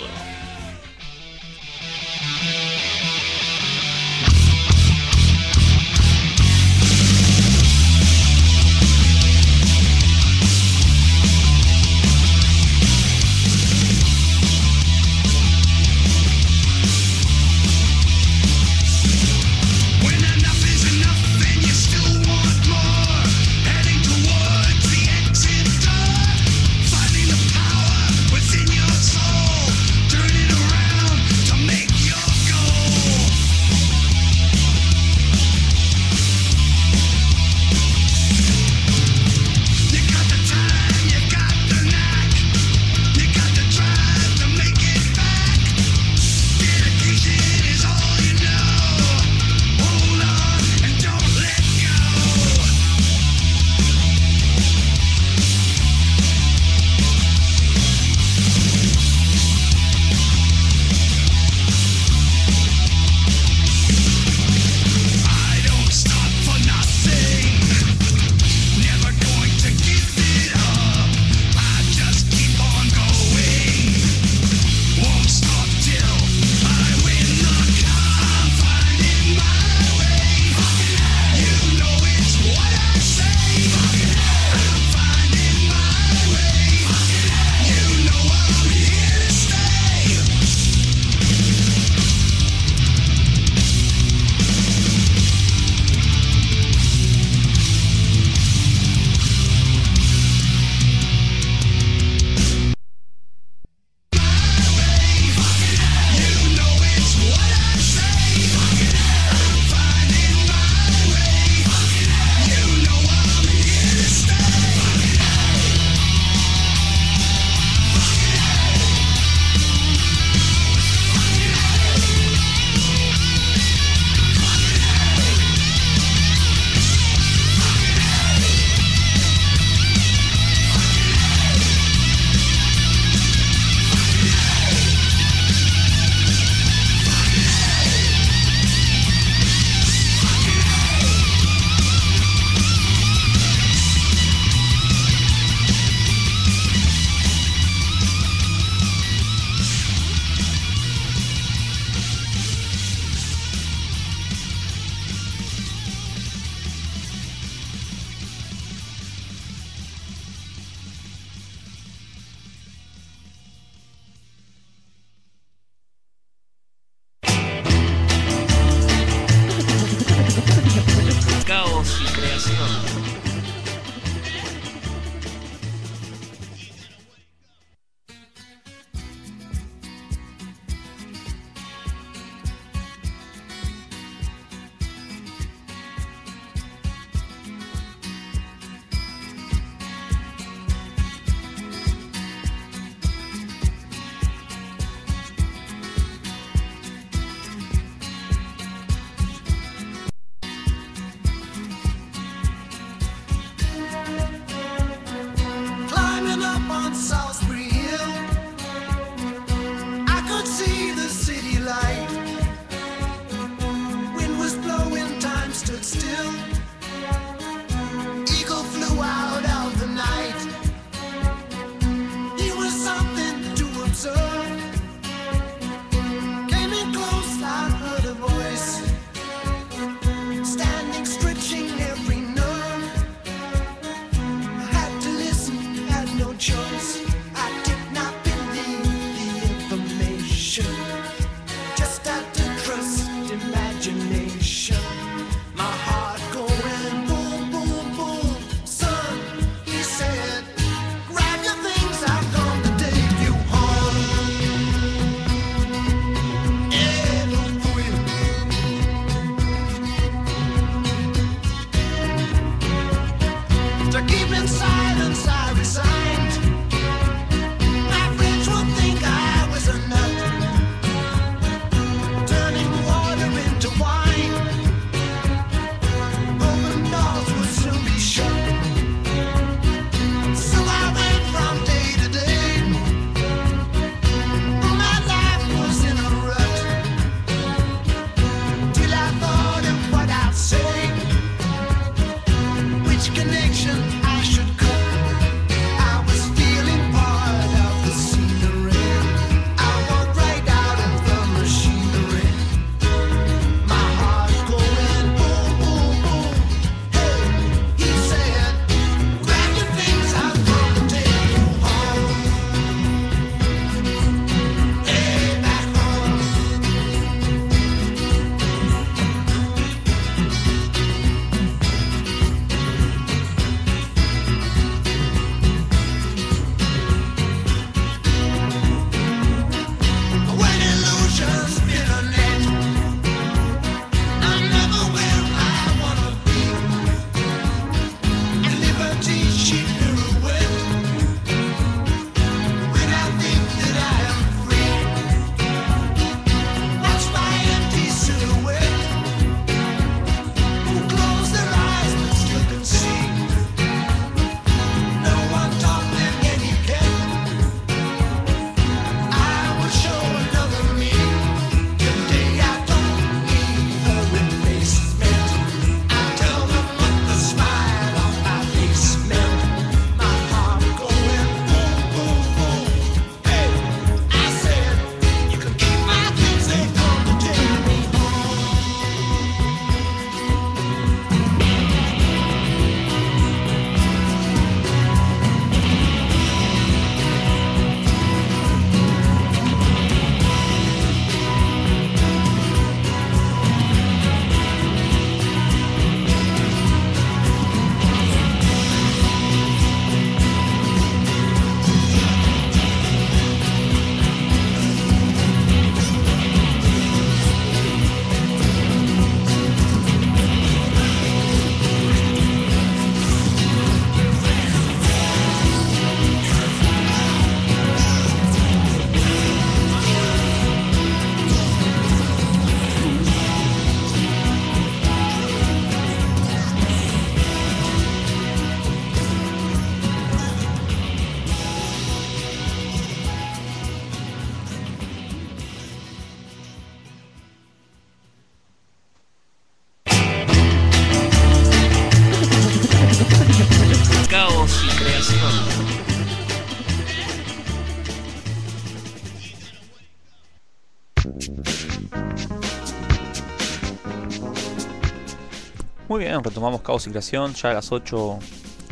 [456.01, 458.18] Bien, retomamos Caos y Creación ya a las 8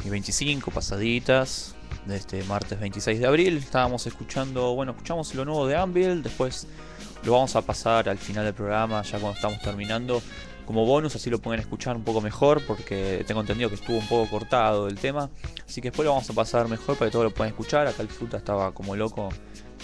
[0.02, 1.74] y 25 pasaditas
[2.06, 3.58] de este martes 26 de abril.
[3.58, 6.66] Estábamos escuchando, bueno, escuchamos lo nuevo de Anvil, después
[7.24, 10.22] lo vamos a pasar al final del programa, ya cuando estamos terminando,
[10.64, 14.08] como bonus, así lo pueden escuchar un poco mejor, porque tengo entendido que estuvo un
[14.08, 15.28] poco cortado el tema.
[15.66, 17.86] Así que después lo vamos a pasar mejor para que todos lo puedan escuchar.
[17.88, 19.28] Acá el Fruta estaba como loco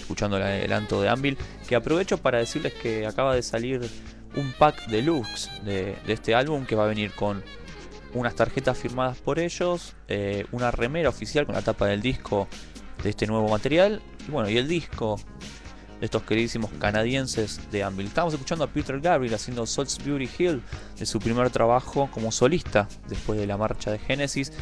[0.01, 1.37] escuchando el adelanto de Anvil.
[1.69, 3.83] Que aprovecho para decirles que acaba de salir
[4.37, 7.43] un pack deluxe de, de este álbum que va a venir con
[8.15, 12.49] unas tarjetas firmadas por ellos, eh, una remera oficial con la tapa del disco
[13.03, 15.19] de este nuevo material y bueno, y el disco
[16.01, 18.07] de estos queridísimos canadienses de Anvil.
[18.07, 20.63] Estamos escuchando a Peter Gabriel haciendo Salt's Beauty Hill
[20.99, 24.53] de su primer trabajo como solista después de la marcha de Genesis,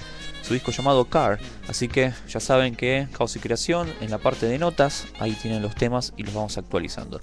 [0.42, 1.38] su disco llamado Car.
[1.68, 5.62] Así que ya saben que Caos y Creación en la parte de notas, ahí tienen
[5.62, 7.20] los temas y los vamos actualizando.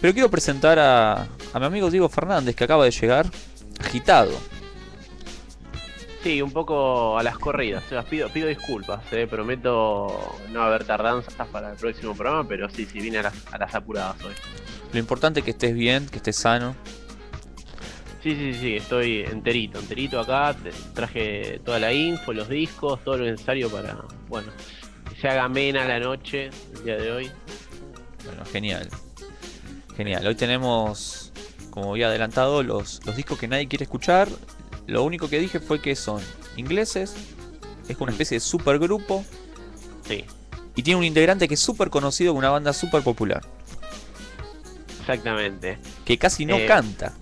[0.00, 3.26] Pero quiero presentar a, a mi amigo Diego Fernández que acaba de llegar
[3.80, 4.32] agitado.
[6.22, 7.84] Sí, un poco a las corridas.
[7.88, 12.84] Sebas, pido, pido disculpas, eh, prometo no haber tardanzas para el próximo programa, pero sí,
[12.84, 14.32] sí, vine a las, a las apuradas hoy.
[14.92, 16.74] Lo importante es que estés bien, que estés sano.
[18.22, 20.56] Sí, sí, sí, estoy enterito, enterito acá.
[20.94, 23.96] Traje toda la info, los discos, todo lo necesario para,
[24.26, 24.48] bueno,
[25.08, 27.30] que se haga amena la noche el día de hoy.
[28.24, 28.88] Bueno, genial.
[29.96, 30.26] Genial.
[30.26, 31.32] Hoy tenemos,
[31.70, 34.28] como había adelantado, los, los discos que nadie quiere escuchar.
[34.86, 36.22] Lo único que dije fue que son
[36.56, 37.14] ingleses.
[37.88, 39.24] Es una especie de supergrupo.
[40.06, 40.24] Sí,
[40.74, 43.42] Y tiene un integrante que es súper conocido con una banda súper popular.
[45.00, 45.78] exactamente.
[46.04, 47.14] Que casi no Eh, canta.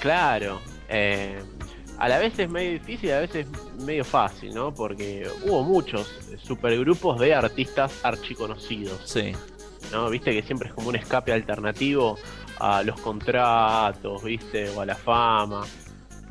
[0.00, 0.60] Claro.
[0.88, 1.42] eh,
[1.98, 3.46] a la vez es medio difícil, a veces
[3.84, 4.72] medio fácil, ¿no?
[4.72, 6.08] Porque hubo muchos
[6.42, 9.00] supergrupos de artistas archiconocidos.
[9.04, 9.32] Sí.
[9.92, 10.08] ¿No?
[10.10, 12.18] Viste que siempre es como un escape alternativo
[12.60, 14.68] a los contratos, ¿viste?
[14.70, 15.64] O a la fama.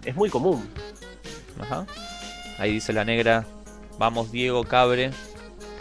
[0.03, 0.69] Es muy común.
[1.59, 1.85] Ajá.
[2.59, 3.45] Ahí dice la negra.
[3.97, 5.11] Vamos, Diego Cabre.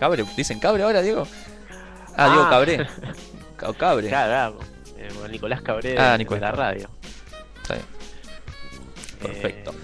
[0.00, 0.24] ¿Cabre?
[0.36, 1.26] ¿Dicen Cabre ahora, Diego?
[2.16, 2.50] Ah, Diego Ah.
[2.50, 2.86] Cabré.
[3.56, 4.08] Ca- Cabre.
[4.08, 4.58] Claro,
[4.96, 6.62] eh, Nicolás Cabrera Ah, de, Nicolás la Cabré.
[6.64, 6.90] radio.
[7.62, 7.86] Está bien.
[9.20, 9.70] Perfecto.
[9.72, 9.74] Eh,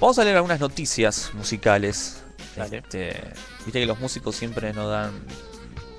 [0.00, 2.24] Vamos a leer algunas noticias musicales.
[2.56, 3.16] Este,
[3.64, 5.12] Viste que los músicos siempre nos dan.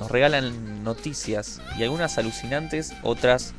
[0.04, 1.62] Nos regalan noticias.
[1.78, 3.54] Y algunas alucinantes, otras.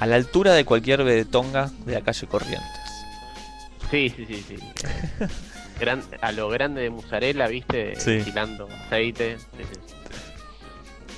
[0.00, 2.68] A la altura de cualquier vedetonga de la calle Corrientes.
[3.88, 4.56] sí, sí, sí, sí.
[5.80, 7.94] Gran- a lo grande de mozzarella, ¿viste?
[8.00, 8.20] Sí.
[8.86, 9.38] Aceite.
[9.38, 9.94] Sí, sí, sí.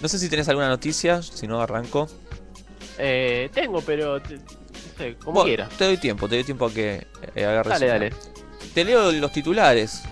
[0.03, 2.07] No sé si tenés alguna noticia, si no arranco.
[2.99, 4.43] Eh, tengo, pero te- no
[4.99, 5.69] sé, como Bueno, quieras.
[5.79, 7.73] Te doy tiempo, te doy tiempo a que eh, agarres.
[7.73, 7.95] Dale, una.
[7.95, 8.13] dale.
[8.75, 10.03] Te leo los titulares.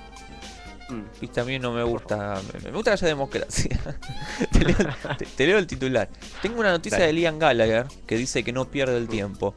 [0.93, 1.39] Mm.
[1.40, 2.40] A mí no me gusta.
[2.52, 3.78] Me, me gusta que haya democracia.
[4.52, 4.77] te, leo,
[5.19, 6.09] te- te leo el titular.
[6.43, 7.06] Tengo una noticia Dale.
[7.09, 9.55] de Liam Gallagher que dice que no pierde el tiempo.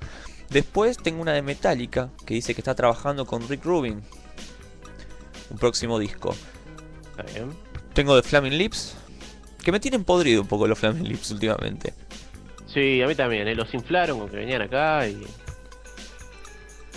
[0.49, 4.01] Después tengo una de Metallica que dice que está trabajando con Rick Rubin.
[5.49, 6.35] Un próximo disco.
[7.17, 7.51] Está bien.
[7.93, 8.95] Tengo de Flaming Lips.
[9.63, 11.93] Que me tienen podrido un poco los Flaming Lips últimamente.
[12.67, 13.55] Sí, a mí también, ¿eh?
[13.55, 15.25] los inflaron con que venían acá y.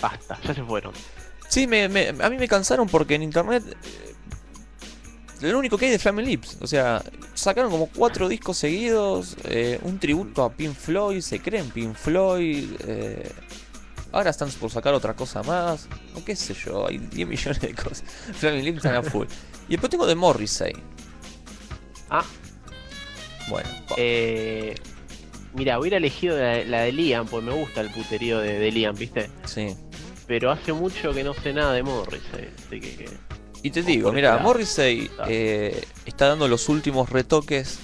[0.01, 0.93] Basta, ya se fueron.
[1.47, 3.63] Sí, me, me- a mí me cansaron porque en internet.
[5.41, 6.57] Lo único que hay de Flaming Lips.
[6.61, 7.01] O sea,
[7.33, 9.35] sacaron como cuatro discos seguidos.
[9.45, 11.21] eh, un tributo a Pink Floyd.
[11.21, 12.69] Se creen Pink Floyd.
[12.87, 13.31] eh,
[14.11, 15.87] ahora están por sacar otra cosa más.
[16.15, 16.87] O qué sé yo.
[16.87, 18.03] Hay 10 millones de cosas.
[18.33, 19.27] Flaming Lips están a full.
[19.67, 20.73] Y después tengo de Morrissey.
[22.09, 22.25] Ah,
[23.49, 24.75] Bueno, eh.
[25.53, 28.95] Mira, hubiera elegido la, la de Liam, porque me gusta el puterío de, de Liam,
[28.95, 29.29] ¿viste?
[29.45, 29.75] sí.
[30.27, 32.95] Pero hace mucho que no sé nada de Morris, eh, así que.
[32.97, 33.28] que-
[33.63, 34.37] Y te digo, mira.
[34.43, 37.79] Morrissey eh, está dando los últimos retoques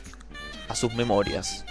[0.69, 1.65] a sus memorias.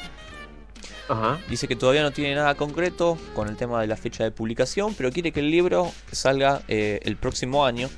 [1.08, 1.38] Ajá.
[1.50, 4.94] Dice que todavía no tiene nada concreto con el tema de la fecha de publicación,
[4.94, 7.88] pero quiere que el libro salga eh, el próximo año.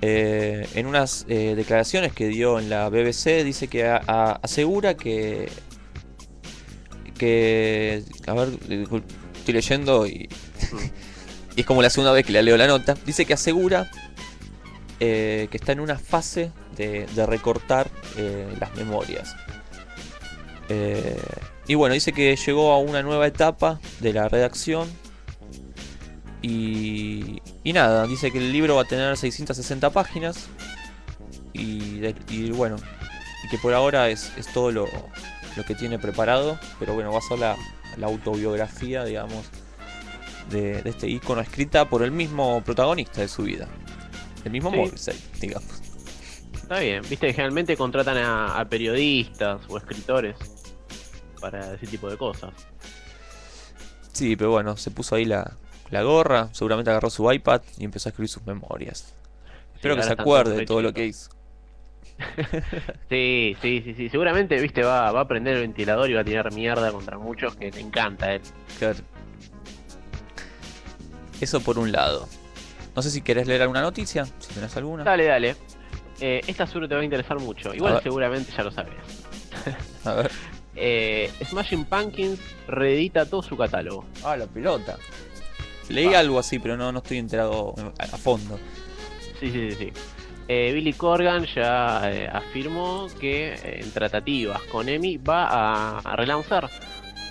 [0.00, 5.48] Eh, en unas declaraciones que dio en la BBC dice que a- a- asegura que
[7.18, 8.48] que a ver
[9.34, 10.28] estoy leyendo y,
[11.56, 13.90] y es como la segunda vez que le leo la nota dice que asegura
[15.00, 19.34] eh, que está en una fase de, recortar eh, las memorias
[20.68, 21.20] eh,
[21.66, 24.88] y bueno, dice que llegó a una nueva etapa de la redacción.
[26.40, 30.48] Y, nada, dice que el libro va a tener 660 páginas.
[31.52, 32.76] Y, bueno,
[33.44, 34.86] y que por ahora es, todo lo,
[35.66, 36.58] que tiene preparado.
[36.78, 37.56] Pero bueno, va a ser la,
[38.02, 39.44] autobiografía, digamos,
[40.50, 43.68] de este icono escrita por el mismo protagonista de su vida.
[44.44, 44.76] El mismo Sí.
[44.76, 45.68] Morrissey, digamos.
[46.54, 50.36] Está bien, viste generalmente contratan a, a periodistas o escritores
[51.40, 52.52] para ese tipo de cosas.
[54.12, 55.56] Sí, pero bueno, se puso ahí la,
[55.90, 59.14] la gorra, seguramente agarró su iPad y empezó a escribir sus memorias.
[59.74, 61.30] Espero que se acuerde de todo lo que hizo.
[63.08, 64.08] Sí, sí, sí, sí.
[64.08, 67.54] Seguramente, viste, va, va a prender el ventilador y va a tirar mierda contra muchos
[67.54, 68.42] que le encanta a él.
[68.80, 68.98] Claro.
[71.40, 72.28] Eso por un lado.
[72.98, 75.04] No sé si querés leer alguna noticia, si tenés alguna.
[75.04, 75.54] Dale, dale.
[76.20, 77.72] Eh, esta seguro te va a interesar mucho.
[77.72, 78.92] Igual seguramente ya lo sabes.
[80.04, 80.32] A ver.
[80.74, 84.04] Eh, Smashing Pumpkins reedita todo su catálogo.
[84.24, 84.98] Ah, la pelota.
[85.90, 86.18] Leí Ah.
[86.18, 88.58] algo así, pero no, no estoy enterado a, a fondo.
[89.38, 89.92] Sí, sí, sí, sí.
[90.48, 96.16] Eh, Billy Corgan ya eh, afirmó que eh, en tratativas con EMI va a, a
[96.16, 96.68] relanzar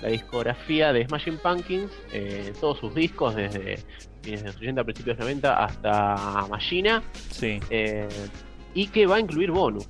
[0.00, 3.80] la discografía de Smashing Pumpkins, eh, todos sus discos desde
[4.22, 8.08] fines de los 80, principios de los 90 hasta Machina, Sí, eh,
[8.74, 9.86] y que va a incluir bonus.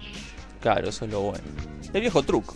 [0.61, 1.45] claro, eso es lo bueno.
[1.93, 2.55] El viejo truco.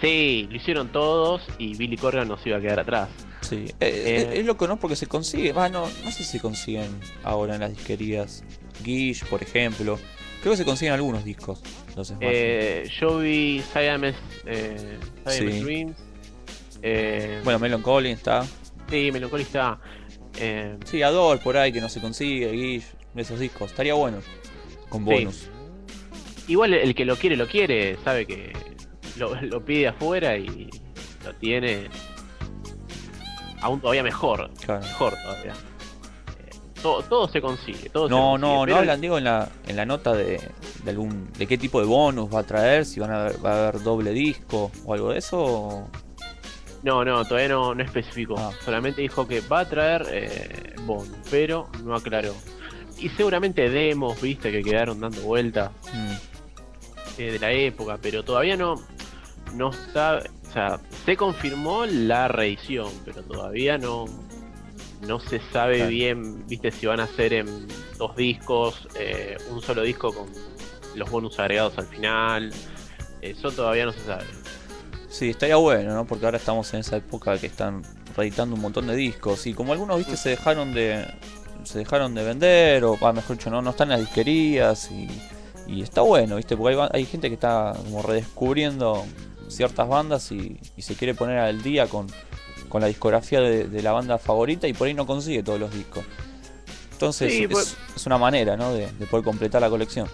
[0.00, 3.08] Sí, lo hicieron todos y Billy Corgan no se iba a quedar atrás.
[3.42, 3.66] Sí.
[3.66, 4.28] Eh, Eh.
[4.32, 4.76] es, es loco, ¿no?
[4.78, 5.52] Porque se consigue.
[5.56, 6.88] Ah, no, no sé si se consiguen
[7.22, 8.42] ahora en las disquerías.
[8.82, 9.98] Gish, por ejemplo.
[10.40, 11.62] Creo que se consiguen algunos discos.
[11.94, 12.12] Los.
[12.20, 14.98] Eh, yo vi Siamese, eh,
[15.28, 15.60] Siamese Sí.
[15.64, 15.96] Dreams.
[16.82, 18.44] Eh, Bueno, Melon Collins está.
[18.90, 19.78] sí, Melancholy está.
[20.38, 22.84] Eh, Sí, Ador por ahí que no se consigue, Gish,
[23.16, 23.70] esos discos.
[23.70, 24.18] Estaría bueno.
[24.88, 25.10] Con Sí.
[25.12, 25.48] bonus.
[26.48, 28.52] Igual el que lo quiere, lo quiere, sabe que
[29.16, 30.68] lo, lo pide afuera y
[31.24, 31.88] lo tiene
[33.60, 34.80] aún todavía mejor, Claro.
[34.82, 35.52] mejor todavía.
[35.52, 36.50] Eh,
[36.82, 39.76] todo, todo se consigue, todo se No, consigue, no, no hablan, digo, en la, en
[39.76, 40.40] la nota de,
[40.84, 43.68] de algún de qué tipo de bonus va a traer, si van a va a
[43.68, 45.88] haber doble disco o algo de eso.
[46.82, 48.34] No, no, todavía no, no especificó.
[48.38, 48.50] Ah.
[48.64, 52.34] Solamente dijo que va a traer eh, bonus, pero no aclaró.
[52.98, 56.12] Y seguramente demos, viste, que quedaron dando vueltas Mm,
[57.18, 58.74] eh, de la época, pero todavía no,
[59.54, 64.06] no está, o sea, se confirmó la reedición, pero todavía no,
[65.06, 65.90] no se sabe Claro.
[65.90, 67.66] bien, viste, si van a hacer en
[67.98, 70.28] dos discos, eh, un solo disco con
[70.96, 72.52] los bonus agregados al final,
[73.20, 74.24] eso todavía no se sabe.
[75.12, 76.06] Sí, estaría bueno, ¿no?
[76.06, 77.82] Porque ahora estamos en esa época que están
[78.16, 79.46] reeditando un montón de discos.
[79.46, 81.04] Y como algunos, viste, se dejaron de.
[81.64, 85.08] se dejaron de vender, o ah, mejor dicho, no, no están en las disquerías y.
[85.66, 89.04] y está bueno, viste, porque hay, hay gente que está como redescubriendo
[89.48, 92.06] ciertas bandas y, y se quiere poner al día con,
[92.70, 95.72] con la discografía de, de la banda favorita y por ahí no consigue todos los
[95.74, 96.04] discos.
[96.92, 98.72] Entonces Sí, es, pues- es una manera, ¿no?
[98.72, 100.08] De, de poder completar la colección.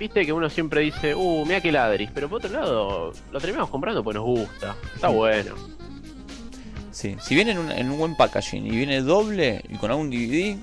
[0.00, 3.70] Viste que uno siempre dice, uh, mira que ladris, pero por otro lado, lo terminamos
[3.70, 5.54] comprando porque nos gusta, está bueno.
[6.90, 10.10] Sí, si viene en un, en un buen packaging y viene doble y con algún
[10.10, 10.58] DVD,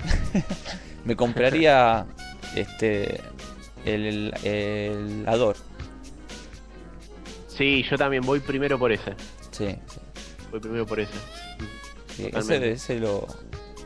[1.05, 2.05] me compraría
[2.55, 3.21] Este.
[3.85, 5.55] El, el, el Ador.
[7.47, 9.15] Sí, yo también voy primero por ese.
[9.51, 9.99] Sí, sí.
[10.51, 11.13] Voy primero por ese.
[12.15, 13.27] sí, ese, ese lo.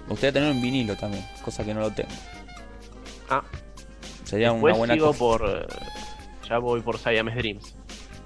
[0.03, 2.09] Me gustaría tenerlo en vinilo también, cosa que no lo tengo.
[3.29, 3.43] Ah,
[4.31, 5.43] Sería después una buena sigo por.
[5.47, 5.67] eh,
[6.49, 7.75] ya voy por Siamese Dreams.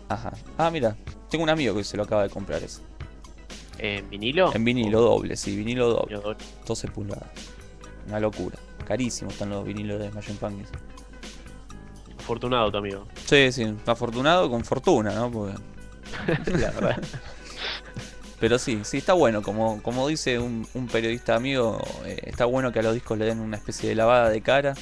[0.10, 0.32] Ajá.
[0.58, 0.96] Ah, mira.
[1.30, 2.82] Tengo un amigo que se lo acaba de comprar ese.
[3.78, 4.54] ¿En vinilo?
[4.56, 6.14] En vinilo doble, sí, vinilo doble.
[6.16, 7.28] Yo- 12 pulgadas.
[8.08, 8.58] Una locura.
[8.88, 10.70] Carísimos están los vinilos de Smashing Pumpkins.
[12.20, 13.06] Afortunado tu amigo.
[13.26, 15.32] Sí, sí, afortunado con fortuna, ¿no?
[15.32, 15.58] Porque-
[16.58, 17.04] La verdad.
[18.40, 19.42] Pero sí, sí, está bueno.
[19.42, 23.26] Como, como dice un, un periodista amigo, eh, está bueno que a los discos le
[23.26, 24.74] den una especie de lavada de cara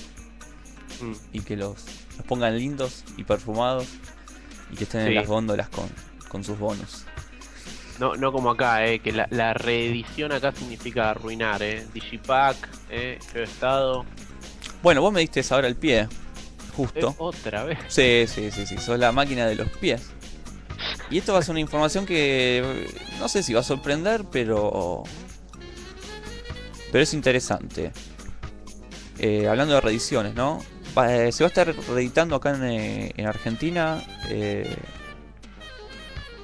[1.10, 1.14] Mm.
[1.34, 1.76] y que los,
[2.18, 3.88] los pongan lindos y perfumados
[4.72, 5.90] y que estén en las góndolas con,
[6.30, 7.06] con sus bonos.
[8.00, 11.86] No, no como acá, eh, que la, la reedición acá significa arruinar, eh.
[11.94, 12.58] Digipack,
[12.90, 14.06] eh, feo estado.
[14.82, 16.08] Bueno, vos me diste ahora el pie, Eh,
[16.76, 17.16] justo.
[17.20, 17.78] otra vez.
[17.88, 20.10] Sí, sí, sí, sí, sos la máquina de los pies.
[21.12, 22.88] Y esto va a ser una información que eh,
[23.20, 25.04] no sé si va a sorprender, pero.
[26.92, 27.92] Pero es interesante.
[29.20, 30.60] Eh, hablando de reediciones, ¿no?
[30.96, 34.76] Eh, se va a estar reeditando acá en, eh, en Argentina eh,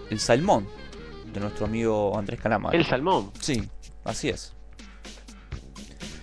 [0.10, 0.68] el Salmón
[1.32, 2.76] de nuestro amigo Andrés Calamaro.
[2.78, 3.32] El salmón.
[3.40, 3.70] Sí,
[4.04, 4.54] así es.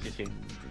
[0.03, 0.25] Sí, sí.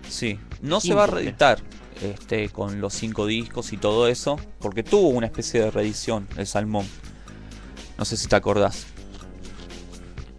[0.09, 1.59] Sí, no se va a reeditar
[2.01, 6.47] este, con los cinco discos y todo eso, porque tuvo una especie de reedición, el
[6.47, 6.85] Salmón.
[7.97, 8.87] No sé si te acordás.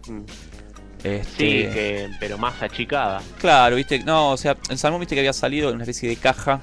[0.07, 0.21] Mm.
[1.03, 3.21] Este, Sí, que, pero más achicada.
[3.39, 6.15] Claro, viste, no, o sea, el Salmón viste que había salido en una especie de
[6.15, 6.61] caja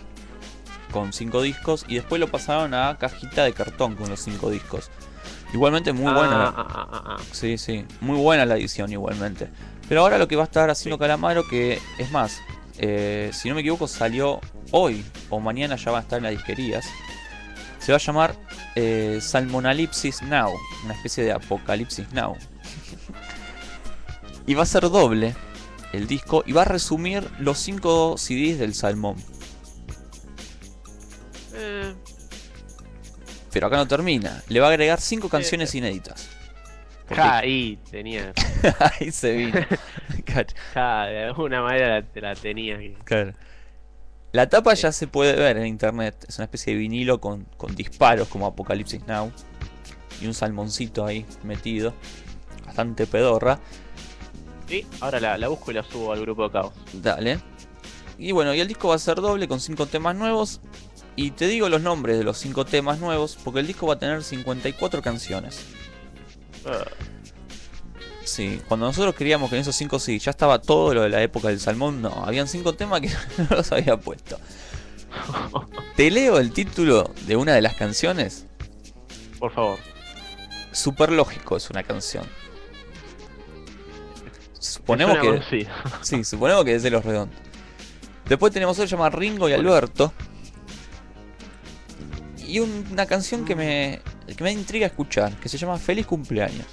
[0.94, 4.92] con cinco discos y después lo pasaron a cajita de cartón con los cinco discos.
[5.52, 6.44] Igualmente muy buena.
[6.46, 7.16] ah, ah, ah, ah.
[7.32, 9.48] Sí, sí, muy buena la edición igualmente.
[9.88, 12.40] Pero ahora lo que va a estar haciendo Calamaro, que es más,
[12.78, 14.40] eh, si no me equivoco, salió
[14.70, 16.86] hoy o mañana ya va a estar en las disquerías.
[17.80, 18.36] Se va a llamar
[18.76, 20.52] eh, Salmonalipsis Now,
[20.84, 22.36] una especie de Apocalipsis Now.
[24.46, 25.34] y va a ser doble
[25.92, 29.16] el disco y va a resumir los 5 CDs del Salmón.
[31.54, 31.94] Eh,
[33.52, 36.28] Pero acá no termina, le va a agregar 5 canciones inéditas.
[37.06, 38.32] Porque ja, ahí tenía.
[39.00, 39.60] ahí se vino.
[40.74, 42.76] Ja, de alguna manera la, la tenía.
[43.04, 43.34] Claro.
[44.32, 46.24] La tapa ya se puede ver en internet.
[46.28, 49.30] Es una especie de vinilo con, con disparos como Apocalipsis Now.
[50.20, 51.94] Y un salmoncito ahí metido.
[52.66, 53.60] Bastante pedorra.
[54.68, 56.72] Sí, ahora la, la busco y la subo al grupo de caos.
[56.94, 57.38] Dale.
[58.18, 60.60] Y bueno, y el disco va a ser doble con 5 temas nuevos.
[61.16, 63.38] Y te digo los nombres de los 5 temas nuevos.
[63.42, 65.64] Porque el disco va a tener 54 canciones.
[66.66, 66.84] Ah,
[68.24, 71.22] Sí, cuando nosotros creíamos que en esos 5 sí, ya estaba todo lo de la
[71.22, 73.08] época del salmón, no, habían 5 temas que
[73.38, 74.38] no los había puesto.
[75.94, 78.46] Te leo el título de una de las canciones.
[79.38, 79.78] por favor.
[80.72, 82.24] Super lógico es una canción.
[84.58, 85.26] Suponemos que.
[85.28, 85.70] conocido.
[86.02, 87.38] Sí, suponemos que es de los redondos.
[88.28, 90.12] Después tenemos otro llamado Ringo y Alberto.
[92.46, 94.00] Y un- una canción que me,
[94.36, 96.66] que me intriga escuchar, que se llama Feliz cumpleaños.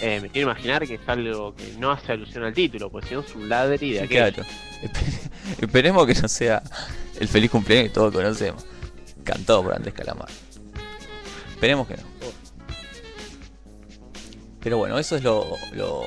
[0.00, 3.14] Eh, me quiero imaginar que es algo que no hace alusión al título, pues si
[3.14, 4.42] no es un ladri de Sí, claro.
[4.82, 5.30] Espe-
[5.60, 6.62] Esperemos que no sea
[7.18, 8.66] el feliz cumpleaños que todos conocemos.
[9.22, 10.28] Cantado por Andrés Calamar.
[11.54, 12.02] Esperemos que no.
[14.60, 16.04] Pero bueno, eso es lo, lo,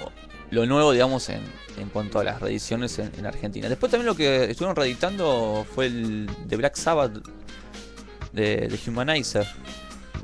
[0.52, 1.42] lo nuevo, digamos, en,
[1.78, 3.70] en cuanto a las reediciones en, en Argentina.
[3.70, 7.14] Después también lo que estuvieron reeditando fue el de Black Sabbath
[8.34, 9.48] de, de Humanizer,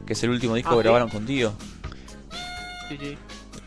[0.05, 0.84] que es el último disco Ah, que sí.
[0.84, 1.53] grabaron con Dio.
[2.89, 3.17] Sí, sí.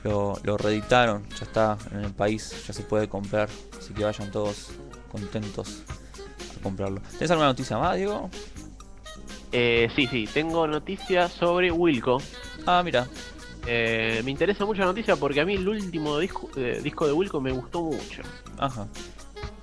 [0.04, 3.48] Lo, lo reeditaron, ya está en el país, ya se puede comprar.
[3.78, 4.68] Así que vayan todos
[5.10, 5.82] contentos
[6.58, 7.00] a comprarlo.
[7.10, 8.30] ¿Tienes alguna noticia más, Diego?
[9.52, 12.20] Eh, sí, sí, tengo noticias sobre Wilco.
[12.66, 13.06] Ah, mira.
[13.66, 17.12] Eh, me interesa mucho la noticia porque a mí el último disco, eh, disco de
[17.12, 18.22] Wilco me gustó mucho.
[18.58, 18.86] Ajá.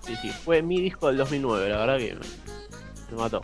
[0.02, 2.20] Sí, sí, fue mi disco del 2009, la verdad que me,
[3.12, 3.42] me mató.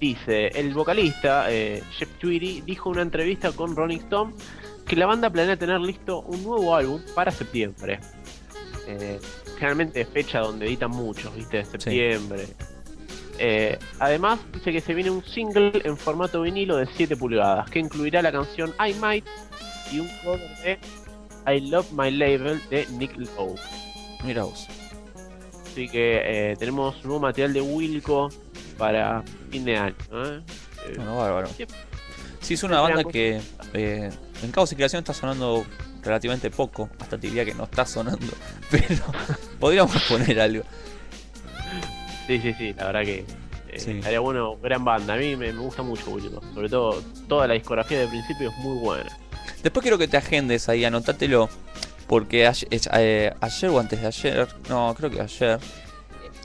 [0.00, 4.34] Dice, el vocalista eh, Jeff Tweedy dijo en una entrevista con Rolling Stone
[4.86, 8.00] que la banda planea tener listo un nuevo álbum para septiembre.
[8.86, 9.18] Eh,
[9.54, 11.64] generalmente es fecha donde editan muchos, ¿viste?
[11.64, 12.46] Septiembre.
[13.38, 17.80] Eh, además, dice que se viene un single en formato vinilo de 7 pulgadas que
[17.80, 19.24] incluirá la canción I Might
[19.90, 20.78] y un cover de
[21.46, 23.56] I Love My Label de Nick Lowe.
[24.24, 24.66] Mira vos.
[25.66, 28.30] Así que eh, tenemos nuevo material de Wilco
[28.78, 29.96] para fin de año.
[30.12, 30.40] ¿eh?
[30.86, 31.48] Eh, Bueno, bárbaro.
[31.48, 32.54] Sí.
[32.54, 33.40] Es una banda que
[33.72, 35.64] en Caos y Creación está sonando
[36.02, 36.88] relativamente poco.
[37.00, 38.32] Hasta te diría que no está sonando.
[38.70, 39.04] Pero
[39.58, 40.62] podríamos poner algo.
[42.26, 43.18] Sí, sí, sí, la verdad que
[43.68, 43.90] eh, Sí.
[43.92, 45.14] estaría bueno, gran banda.
[45.14, 46.40] A mí me, me gusta mucho Wilco.
[46.54, 49.16] Sobre todo, toda la discografía de principio es muy buena.
[49.62, 51.48] Después quiero que te agendes ahí, anótatelo.
[52.06, 55.58] Porque ayer, eh, ayer o antes de ayer, no, creo que ayer.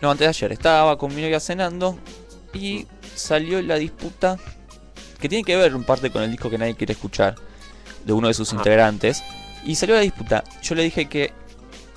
[0.02, 2.00] No, antes de ayer, estaba con mi novia cenando
[2.54, 4.38] y salió la disputa
[5.20, 7.36] que tiene que ver en parte con el disco que nadie quiere escuchar
[8.06, 8.58] de uno de sus Ajá.
[8.62, 9.22] integrantes.
[9.66, 10.44] Y salió la disputa.
[10.64, 11.34] Yo le dije que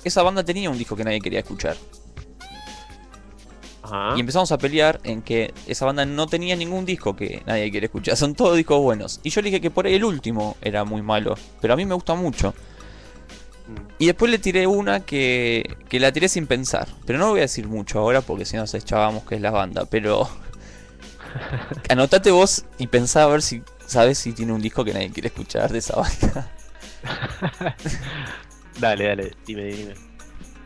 [0.03, 1.77] esa banda tenía un disco que nadie quería escuchar.
[3.83, 4.13] Ajá.
[4.15, 7.87] Y empezamos a pelear en que esa banda no tenía ningún disco que nadie quiere
[7.87, 8.15] escuchar.
[8.17, 9.19] Son todos discos buenos.
[9.23, 11.35] Y yo le dije que por ahí el último era muy malo.
[11.61, 12.51] Pero a mí me gusta mucho.
[13.67, 13.93] Mm.
[13.99, 16.87] Y después le tiré una que, que la tiré sin pensar.
[17.05, 19.51] Pero no voy a decir mucho ahora porque si no nos echábamos que es la
[19.51, 19.85] banda.
[19.85, 20.29] Pero
[21.89, 25.27] anotate vos y pensá a ver si sabes si tiene un disco que nadie quiere
[25.27, 26.51] escuchar de esa banda.
[28.79, 29.93] Dale, dale, dime, dime.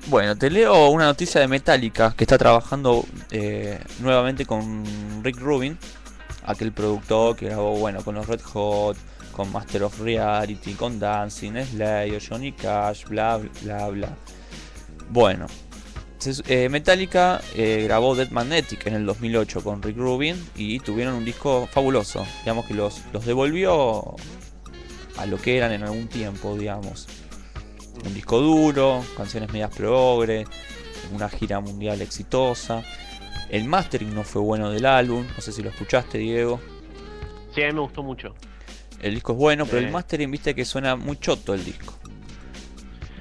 [0.09, 4.85] Bueno, te leo una noticia de Metallica que está trabajando eh, nuevamente con
[5.21, 5.77] Rick Rubin,
[6.45, 8.95] aquel productor que grabó bueno con los Red Hot,
[9.33, 14.15] con Master of Reality, con Dancing, Slayer, Johnny Cash, bla bla bla.
[15.09, 15.47] Bueno,
[16.47, 21.25] eh, Metallica eh, grabó Dead Magnetic en el 2008 con Rick Rubin y tuvieron un
[21.25, 24.15] disco fabuloso, digamos que los, los devolvió
[25.17, 27.07] a lo que eran en algún tiempo, digamos
[28.05, 30.45] un disco duro, canciones medias progre,
[31.11, 32.83] una gira mundial exitosa.
[33.49, 36.59] El mastering no fue bueno del álbum, no sé si lo escuchaste, Diego.
[37.55, 38.35] Sí, a mí me gustó mucho.
[39.01, 39.91] El disco es bueno, pero el Eh.
[39.91, 41.93] mastering, viste que suena muy choto el disco.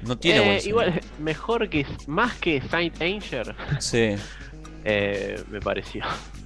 [0.03, 0.69] No tiene Eh, buen sonido.
[0.83, 4.15] igual, mejor que, más que Saint Anger, Sí,
[4.83, 6.03] eh, me pareció.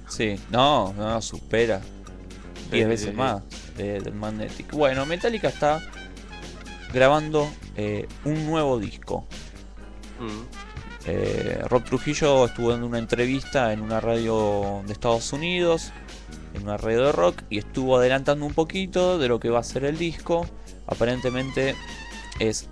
[0.08, 1.80] sí, no, no, supera.
[1.80, 3.42] Sí, 10 sí, veces más
[3.78, 4.70] eh, del Magnetic.
[4.72, 5.82] Bueno, Metallica está
[6.92, 9.26] grabando eh, un nuevo disco.
[10.20, 10.72] Mm.
[11.04, 15.92] Eh, Rob Trujillo estuvo dando una entrevista en una radio de Estados Unidos,
[16.54, 19.64] en una radio de rock, y estuvo adelantando un poquito de lo que va a
[19.64, 20.46] ser el disco.
[20.86, 21.74] Aparentemente
[22.38, 22.68] es,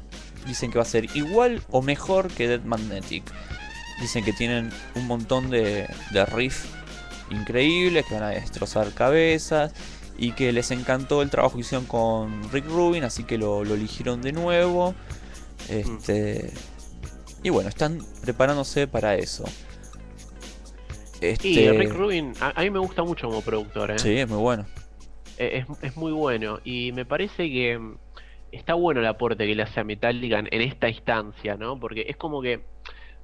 [0.47, 3.25] dicen que va a ser igual o mejor que Dead Magnetic.
[4.01, 6.67] Dicen que tienen un montón de, de riff
[7.31, 9.73] increíbles, que van a destrozar cabezas,
[10.21, 13.75] y que les encantó el trabajo que hicieron con Rick Rubin, así que lo, lo
[13.75, 14.95] eligieron de nuevo.
[15.69, 16.53] Este,
[17.43, 19.45] y bueno, están preparándose para eso.
[21.21, 23.99] Este, Y Rick Rubin, a, a mí me gusta mucho como productor, ¿eh?
[23.99, 24.67] Sí, es muy bueno.
[25.39, 26.61] Eh, Es, es muy bueno.
[26.65, 27.99] Y me parece que mm,
[28.53, 31.81] está bueno el aporte que le hace a Metallica en, en esta instancia, ¿no?
[31.81, 32.70] Porque es como que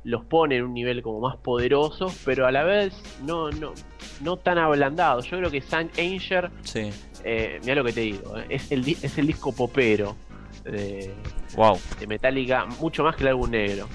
[0.07, 3.75] los pone en un nivel como más poderoso, pero a la vez no, no,
[4.23, 5.21] no tan ablandado.
[5.21, 6.91] Yo creo que Saint Anger, Sí.
[7.25, 10.17] eh, mira lo que te digo, eh, es, el, es el disco popero
[10.65, 11.13] de,
[11.57, 11.79] Wow.
[11.99, 13.89] de Metallica, mucho más que el álbum negro.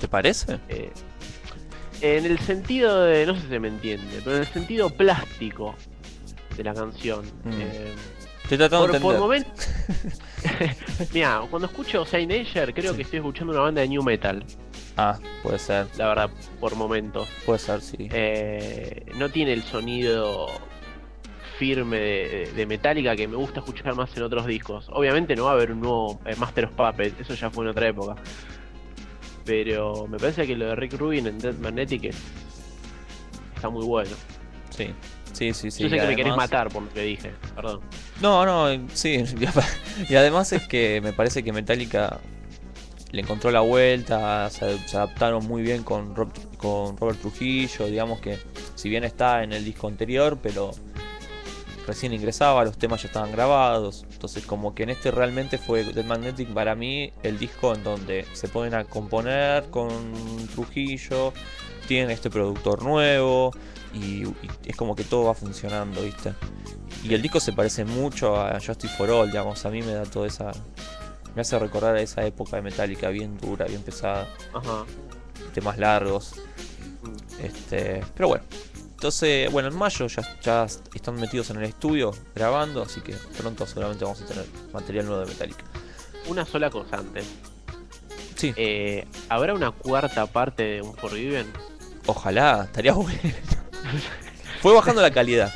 [0.00, 0.58] ¿Te parece?
[0.68, 0.92] Eh,
[2.00, 5.74] en el sentido de, no sé si se me entiende, pero en el sentido plástico
[6.56, 7.24] de la canción.
[7.44, 7.60] Mm.
[8.44, 9.20] Estoy tratando por, de por entender.
[9.20, 9.68] momentos.
[11.12, 12.96] Mira, cuando escucho Saint Anger, creo Sí.
[12.98, 14.44] que estoy escuchando una banda de new metal,
[14.96, 15.86] Ah, puede ser.
[15.98, 17.28] la verdad, por momentos.
[17.44, 18.08] Puede ser, sí.
[18.12, 20.46] Eh, no tiene el sonido
[21.58, 24.86] firme de, de Metallica que me gusta escuchar más en otros discos.
[24.90, 27.70] Obviamente no va a haber un nuevo eh, Master of Puppets, eso ya fue en
[27.70, 28.14] otra época.
[29.44, 32.16] Pero me parece que lo de Rick Rubin en Dead Magnetic es-
[33.54, 34.10] está muy bueno.
[34.70, 34.88] Sí.
[35.32, 35.82] Sí, sí, sí.
[35.82, 37.80] Yo sé que me querés matar por lo que dije, perdón.
[38.22, 39.22] No, no, eh, sí.
[40.08, 42.18] Y además es que me parece que Metallica
[43.12, 48.38] le encontró la vuelta, se, adaptaron muy bien con Robert Trujillo, digamos que
[48.74, 50.72] si bien está en el disco anterior, pero
[51.86, 56.04] recién ingresaba, los temas ya estaban grabados, entonces como que en este realmente fue Dead
[56.04, 59.88] Magnetic para mí el disco en donde se ponen a componer con
[60.54, 61.32] Trujillo,
[61.86, 63.52] tienen este productor nuevo
[63.94, 64.34] y, y
[64.66, 66.34] es como que todo va funcionando, ¿viste?
[67.04, 70.04] Y el disco se parece mucho a Justice for All, digamos, a mí me da
[70.04, 70.50] toda esa...
[71.36, 74.84] Me hace recordar a esa época de Metallica bien dura, bien pesada, Ajá.
[75.54, 76.32] temas largos.
[77.02, 77.44] Mm.
[77.44, 78.44] Este, pero bueno.
[78.92, 80.64] Entonces, bueno, en mayo ya, ya
[80.94, 85.20] están metidos en el estudio grabando, así que pronto seguramente vamos a tener material nuevo
[85.20, 85.64] de Metallica.
[86.28, 87.26] Una sola cosa antes.
[88.36, 91.46] Sí, Eh, ¿Habrá una cuarta parte de un Forgiven?
[92.06, 93.18] ojalá, estaría bueno.
[94.62, 95.52] Fue bajando la calidad,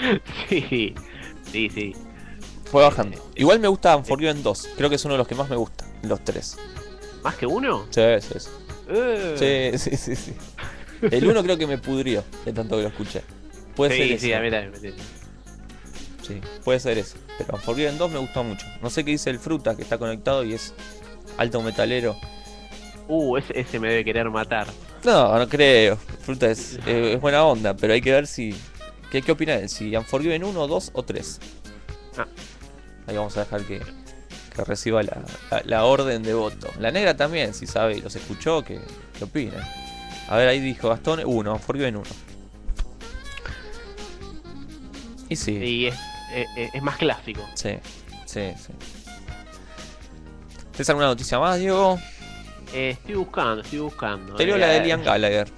[0.48, 0.94] sí,
[1.50, 1.94] sí, sí.
[2.70, 3.16] Fue bajando.
[3.34, 5.84] Igual me gusta Unforgiven 2, creo que es uno de los que más me gusta,
[6.02, 6.56] los tres.
[7.22, 7.86] ¿Más que uno?
[7.90, 8.48] Sí, sí, sí.
[8.88, 9.72] Eh.
[9.78, 10.34] Sí, sí, sí, sí.
[11.10, 13.22] El uno creo que me pudrió de tanto que lo escuché.
[13.76, 14.24] Puede ser eso.
[14.26, 14.72] sí, a mí también.
[14.72, 15.18] me-
[16.26, 17.16] Sí, puede ser eso.
[17.38, 18.66] Pero Unforgiven 2 me gustó mucho.
[18.82, 20.74] No sé qué dice el Fruta, que está conectado y es
[21.38, 22.16] alto metalero.
[23.06, 24.66] Uh, ese, ese me debe querer matar.
[25.04, 25.96] No, no creo.
[26.20, 28.54] Fruta es, eh, es buena onda, pero hay que ver si.
[29.10, 29.68] ¿Qué, qué opina él?
[29.70, 31.40] Si Unforgiven 1, 2 o 3.
[32.18, 32.26] Ah.
[33.08, 33.80] Ahí vamos a dejar que,
[34.54, 36.68] que reciba la, la- la orden de voto.
[36.78, 38.78] La negra también, si sabe y los escuchó, que,
[39.18, 39.56] que opine.
[40.28, 42.04] A ver, ahí dijo Gastón 1, Unforgiven 1.
[45.30, 45.94] Y sí, Y es,
[46.32, 47.46] eh, eh, es más clásico.
[47.54, 47.70] sí,
[48.26, 48.72] sí, sí.
[50.72, 51.98] ¿Tienes alguna noticia más, Diego?
[52.72, 54.34] Eh, estoy buscando, estoy buscando.
[54.36, 55.48] Te leo Eh, la de Liam Gallagher.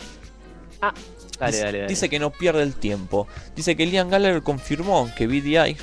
[0.81, 0.95] Ah,
[1.39, 1.89] dale, dice, dale, dale.
[1.89, 3.29] dice que no pierde el tiempo.
[3.55, 5.77] Dice que Liam Gallagher confirmó que BDI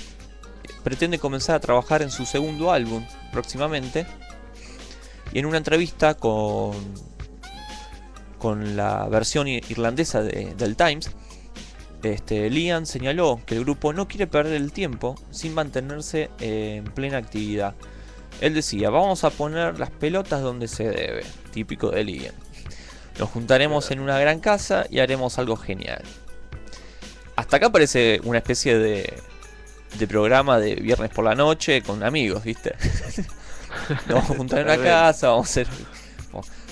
[0.87, 4.07] pretende comenzar a trabajar en su segundo álbum próximamente.
[5.33, 6.77] Y en una entrevista con,
[8.37, 11.11] con la versión irlandesa de- del Times,
[12.03, 16.85] este, Liam señaló que el grupo no quiere perder el tiempo sin mantenerse eh, en
[16.85, 17.75] plena actividad.
[18.39, 22.35] Él decía, vamos a poner las pelotas donde se debe, típico de Liam.
[23.19, 26.01] Nos juntaremos en una gran casa y haremos algo genial.
[27.35, 29.13] Hasta acá parece una especie de,
[29.97, 32.75] de programa de viernes por la noche con amigos, ¿viste?
[33.89, 34.99] Nos vamos a juntar en una Tremendo.
[34.99, 35.67] casa, vamos a hacer...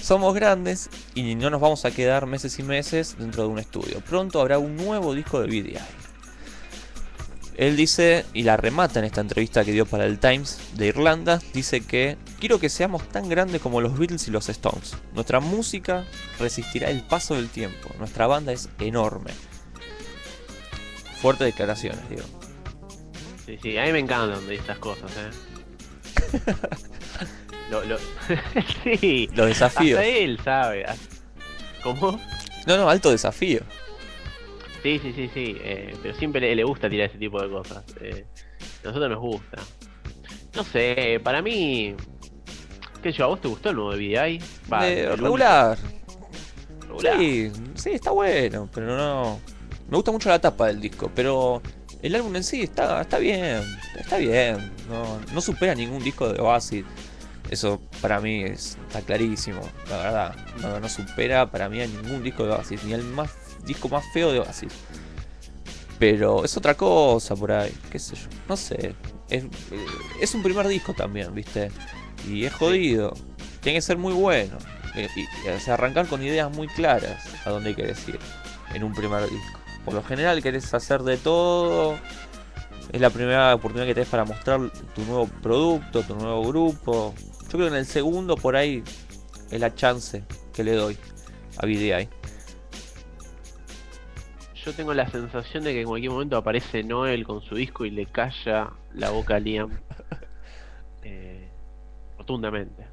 [0.01, 4.01] Somos grandes y no nos vamos a quedar meses y meses dentro de un estudio.
[4.01, 5.79] Pronto habrá un nuevo disco de BDI.
[7.57, 11.39] Él dice, y la remata en esta entrevista que dio para el Times de Irlanda,
[11.53, 14.95] dice que quiero que seamos tan grandes como los Beatles y los Stones.
[15.13, 16.05] Nuestra música
[16.37, 17.89] resistirá el paso del tiempo.
[17.97, 19.31] Nuestra banda es enorme.
[21.21, 22.23] Fuertes declaraciones, digo.
[23.45, 26.41] Sí, sí, a mí me encantan dice estas cosas, eh.
[27.71, 27.97] lo, lo...
[28.83, 29.99] sí, Los desafíos.
[29.99, 30.85] hasta él sabe.
[31.83, 32.19] ¿Cómo?
[32.65, 33.61] No, no, alto desafío.
[34.81, 35.57] Sí, sí, sí, sí.
[35.61, 37.83] eh, pero siempre le, le gusta tirar ese tipo de cosas.
[38.01, 38.25] eh,
[38.83, 39.57] a nosotros nos gusta.
[40.55, 41.95] No sé, para mí.
[43.03, 43.25] ¿Qué sé yo?
[43.25, 44.39] ¿A vos te gustó el nuevo de VDI?
[44.71, 45.77] Va, Eh, el regular.
[46.81, 47.17] Regular.
[47.17, 49.39] Sí, sí, está bueno, pero no.
[49.89, 51.61] Me gusta mucho la tapa del disco, pero
[52.05, 53.61] el álbum en sí está, está bien,
[53.97, 54.71] está bien.
[54.89, 56.85] No, no supera ningún disco de Oasis.
[57.49, 60.35] Eso para mí es- está clarísimo, la verdad.
[60.61, 63.31] No, no supera para mí a ningún disco de Oasis, ni al más
[63.65, 64.71] disco más feo de Oasis.
[65.99, 68.95] Pero es otra cosa por ahí, qué sé yo, no sé.
[69.29, 69.45] Es,
[70.21, 71.71] es un primer disco también, ¿viste?
[72.29, 73.13] Y es jodido.
[73.61, 74.57] Tiene que ser muy bueno.
[74.95, 78.19] Eh, Y, y, sea, arrancar con ideas muy claras a dónde querés ir
[78.73, 79.59] en un primer disco.
[79.85, 81.95] Por lo general querés hacer de todo.
[82.91, 84.59] Es la primera oportunidad que tenés para mostrar
[84.95, 87.13] tu nuevo producto, tu nuevo grupo.
[87.43, 88.83] Yo creo que en el segundo por ahí
[89.51, 90.97] es la chance que le doy
[91.57, 92.09] a VDI.
[94.65, 97.91] Yo tengo la sensación de que en cualquier momento aparece Noel con su disco y
[97.91, 99.71] le calla la boca a Liam.
[101.07, 101.51] Eh,
[102.17, 102.87] rotundamente.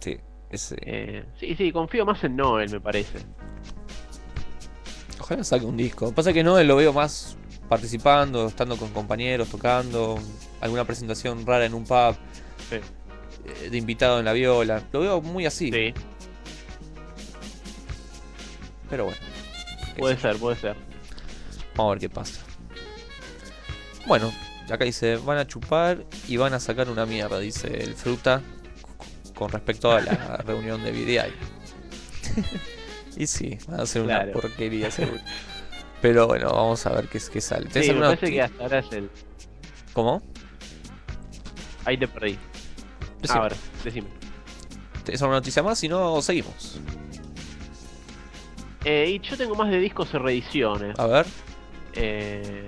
[0.00, 0.18] Sí,
[0.50, 3.20] ese, Eh, sí, sí, confío más en Noel, me parece.
[5.22, 6.12] Ojalá saque un disco.
[6.12, 7.36] Pasa que no lo veo más
[7.68, 10.18] participando, estando con compañeros, tocando,
[10.60, 12.16] alguna presentación rara en un pub,
[12.68, 12.76] Sí.
[13.46, 14.82] eh, de invitado en la viola.
[14.92, 15.94] Lo veo muy así, Sí,
[18.90, 19.18] pero bueno.
[19.96, 20.76] puede ser, puede ser.
[21.76, 22.40] Vamos a ver qué pasa.
[24.06, 24.32] Bueno,
[24.68, 28.42] acá dice, van a chupar y van a sacar una mierda, dice el fruta
[29.36, 31.32] con respecto a la reunión de VDI.
[33.16, 34.32] Y sí, van a una Claro.
[34.32, 35.20] porquería seguro.
[36.02, 37.68] Pero bueno, vamos a ver qué, es- qué sale.
[37.68, 39.10] ¿Tenés Sí, me parece que hasta ahora es el.
[39.92, 40.22] ¿Cómo?
[41.84, 42.38] Ahí te perdí.
[43.20, 43.38] Decime.
[43.38, 44.08] A ver, decime.
[45.04, 45.78] ¿Tenés alguna noticia más?
[45.78, 46.80] Si no, seguimos.
[48.84, 50.98] Eh, y yo tengo más de discos y reediciones.
[50.98, 51.26] A ver.
[51.94, 52.66] Eh,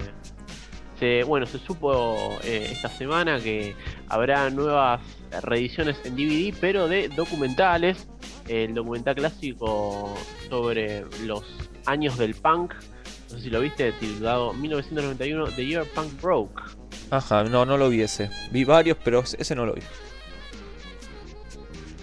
[0.98, 3.74] se, bueno, se supo eh, esta semana que
[4.08, 5.00] habrá nuevas
[5.42, 8.06] reediciones en DVD, pero de documentales.
[8.48, 10.14] El documental clásico
[10.50, 11.42] sobre los
[11.86, 12.74] años del punk.
[13.30, 16.62] No sé si lo viste, titulado 1991 The Year Punk Broke.
[17.10, 18.30] Ajá, no, no lo vi ese.
[18.50, 19.82] Vi varios, pero ese no lo vi.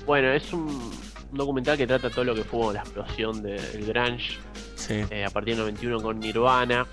[0.06, 0.92] Bueno, es un,
[1.32, 4.38] documental que trata todo lo que fue la explosión del grunge
[4.76, 5.02] Sí.
[5.10, 6.88] eh, a partir del 91 con Nirvana.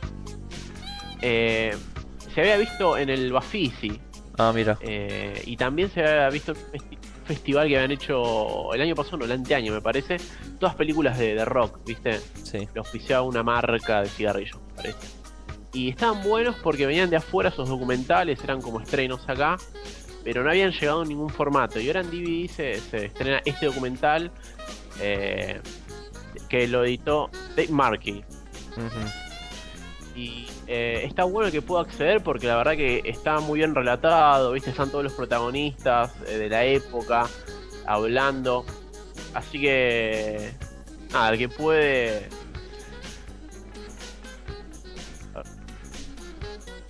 [1.23, 1.75] Eh,
[2.35, 4.01] se había visto en el Bafisi
[4.39, 4.79] Ah, mira.
[4.81, 8.95] eh, y también se había visto en un festi- festival que habían hecho el año
[8.95, 10.17] pasado, no, el anteaño me parece,
[10.61, 12.21] todas películas de, de rock, ¿viste?
[12.45, 12.69] Sí.
[12.75, 15.09] Lo auspiciaba una marca de cigarrillos, me parece.
[15.73, 19.57] Y estaban buenos porque venían de afuera esos documentales, eran como estrenos acá,
[20.25, 21.79] pero no habían llegado en ningún formato.
[21.81, 24.31] Y ahora en DVD se, se estrena este documental
[25.01, 25.61] eh,
[26.49, 28.25] que lo editó Dave Markey.
[28.77, 30.17] Ujú.
[30.17, 34.53] Y eh, está bueno que pueda acceder porque la verdad que está muy bien relatado,
[34.53, 34.69] ¿viste?
[34.71, 37.27] Están todos los protagonistas eh, de la época
[37.87, 38.67] hablando.
[39.33, 40.53] Así que.
[41.11, 42.29] Nada, el que puede.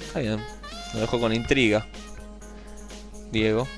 [0.00, 0.44] Está bien.
[0.94, 1.86] Lo dejo con intriga.
[3.30, 3.68] Diego.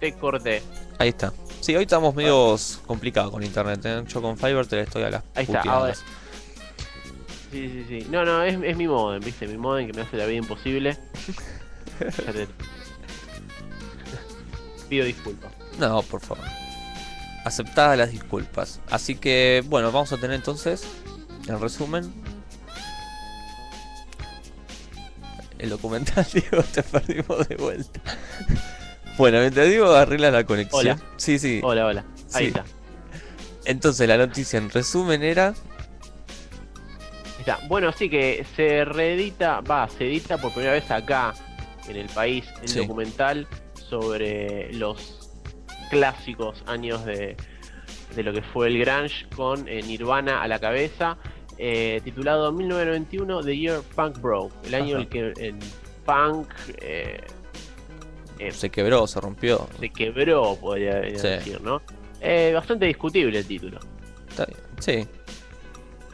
[0.00, 0.62] Te corté.
[0.98, 1.32] Ahí está.
[1.60, 3.80] Sí, hoy estamos medios complicados con internet.
[3.84, 4.02] ¿eh?
[4.08, 6.02] Yo con Fiverr te estoy a las Ahí está, puteadas.
[6.02, 6.23] ahora.
[7.54, 8.06] Sí, sí, sí.
[8.10, 9.46] No, no, es, es mi modem, ¿viste?
[9.46, 10.98] Mi modem que me hace la vida imposible.
[11.98, 12.48] Te-
[14.88, 15.52] Pido disculpas.
[15.78, 16.44] No, por favor.
[17.44, 18.80] Aceptadas las disculpas.
[18.90, 20.82] Así que, bueno, vamos a tener entonces,
[21.46, 22.12] en resumen,
[25.58, 28.00] el documental, Diego, te perdimos de vuelta.
[29.16, 30.80] bueno, mientras Diego arregla la conexión.
[30.80, 30.98] Hola.
[31.16, 31.60] Sí, sí.
[31.62, 32.04] Hola, hola.
[32.32, 32.48] Ahí Sí.
[32.48, 32.64] está.
[33.64, 35.54] Entonces, la noticia en resumen era.
[37.44, 37.58] Está.
[37.68, 41.34] Bueno, sí que se reedita, va, se edita por primera vez acá
[41.86, 42.78] en el país el Sí.
[42.78, 45.30] documental sobre los
[45.90, 47.36] clásicos años de,
[48.16, 51.18] de lo que fue el grunge con eh, Nirvana a la cabeza,
[51.58, 55.58] eh, titulado 1991 The Year Punk Broke, el año en el que el
[56.06, 56.48] punk
[56.80, 57.20] eh,
[58.38, 59.68] eh, Se quebró, se rompió.
[59.78, 61.28] se quebró, podría Sí.
[61.28, 61.82] decir, ¿no?
[62.22, 63.78] Eh, bastante discutible el título.
[64.80, 65.06] Sí,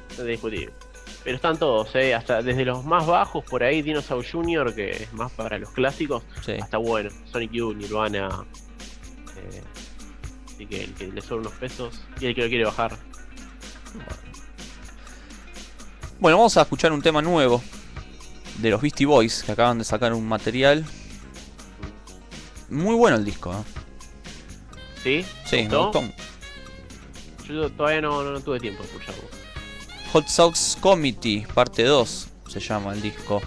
[0.09, 0.73] bastante discutible.
[1.23, 2.15] Pero están todos, ¿eh?
[2.15, 6.23] Hasta desde los más bajos, por ahí Dinosaur Jr., que es más para los clásicos,
[6.45, 6.53] sí.
[6.61, 8.45] hasta bueno, Sonic Youth, Nirvana.
[9.37, 9.63] eh,
[10.47, 12.97] así que el que le sobra unos pesos y el que lo quiere bajar.
[16.19, 17.63] Bueno, vamos a escuchar un tema nuevo
[18.59, 20.85] de los Beastie Boys que acaban de sacar un material.
[22.69, 23.65] Muy bueno el disco, ¿eh?
[25.03, 25.27] ¿Sí?
[25.45, 26.13] Sí, me.
[27.49, 29.40] Yo todavía no, no, no tuve tiempo de escucharlo.
[30.13, 33.41] Hot Sauce Committee, parte 2, se llama el disco.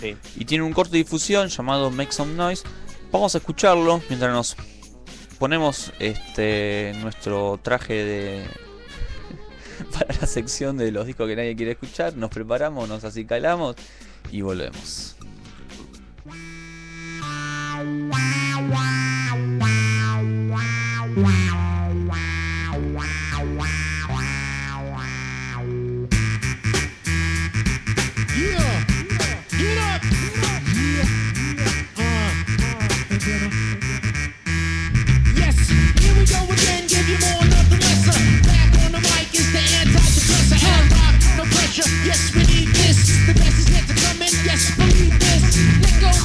[0.00, 0.16] Sí.
[0.36, 2.64] Y tiene un corte de difusión llamado Make Some Noise.
[3.12, 4.56] Vamos a escucharlo mientras nos
[5.38, 8.44] ponemos este nuestro traje de
[9.92, 12.16] para la sección de los discos que nadie quiere escuchar.
[12.16, 13.76] Nos preparamos, nos acicalamos
[14.32, 15.16] y volvemos.
[21.16, 21.65] Yeah,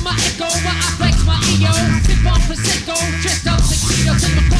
[0.03, 1.71] my echo, my I flex my ego.
[2.05, 4.50] Sip on prosecco, dressed up tuxedo, take my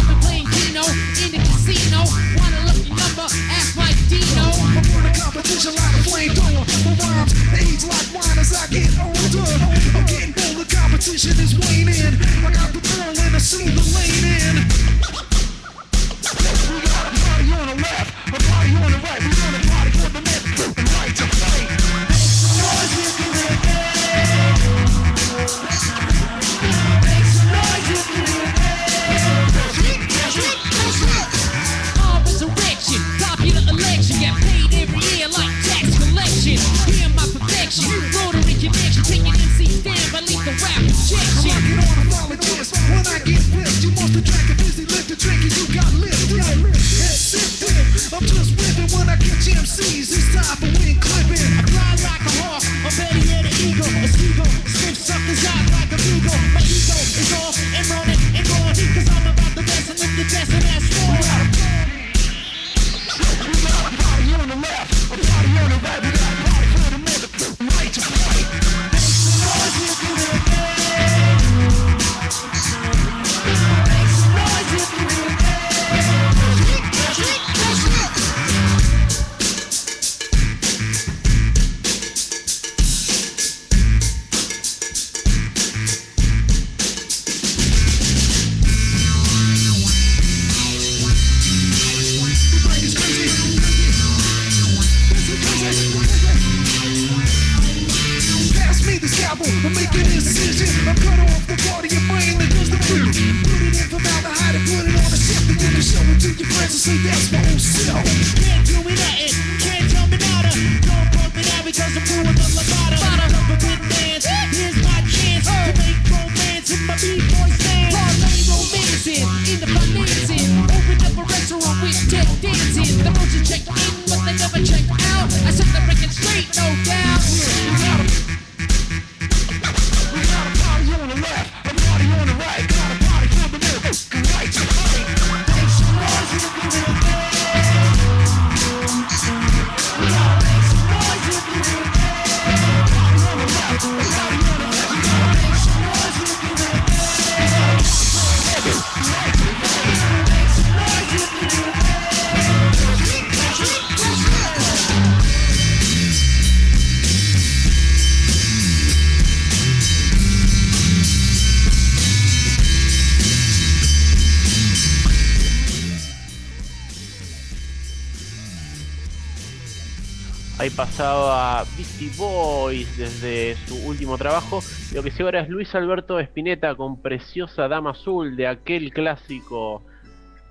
[173.01, 174.59] desde su último trabajo.
[174.93, 179.83] Lo que sí ahora es Luis Alberto Espineta con Preciosa Dama Azul de aquel clásico,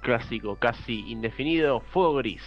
[0.03, 2.43] clásico casi indefinido, Fuego Gris.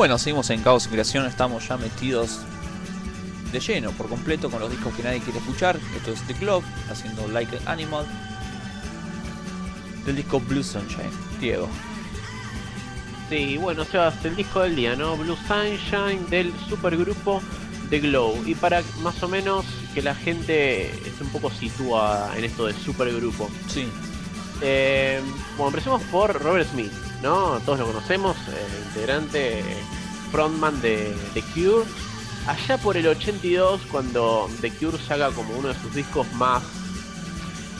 [0.00, 2.38] Bueno, seguimos en Caos y Creación, estamos ya metidos
[3.52, 5.78] de lleno, por completo, con los discos que nadie quiere escuchar.
[5.94, 8.06] Esto es The Club, haciendo Like an Animal.
[10.06, 11.10] Del disco Blue Sunshine.
[11.38, 11.68] Diego.
[13.28, 15.18] Sí, bueno, Sebas, el disco del día, ¿no?
[15.18, 17.42] Blue Sunshine del supergrupo
[17.90, 18.42] The Glow.
[18.46, 22.72] Y para más o menos que la gente se un poco sitúa en esto de
[22.72, 23.50] supergrupo.
[23.68, 23.86] Sí,
[24.62, 25.20] Eh,
[25.56, 27.60] bueno, empecemos por Robert Smith, ¿no?
[27.60, 29.79] Todos lo conocemos, eh, integrante, eh,
[30.30, 31.84] frontman de The Cure.
[32.46, 36.62] Allá por el 82, cuando The Cure saca como uno de sus discos más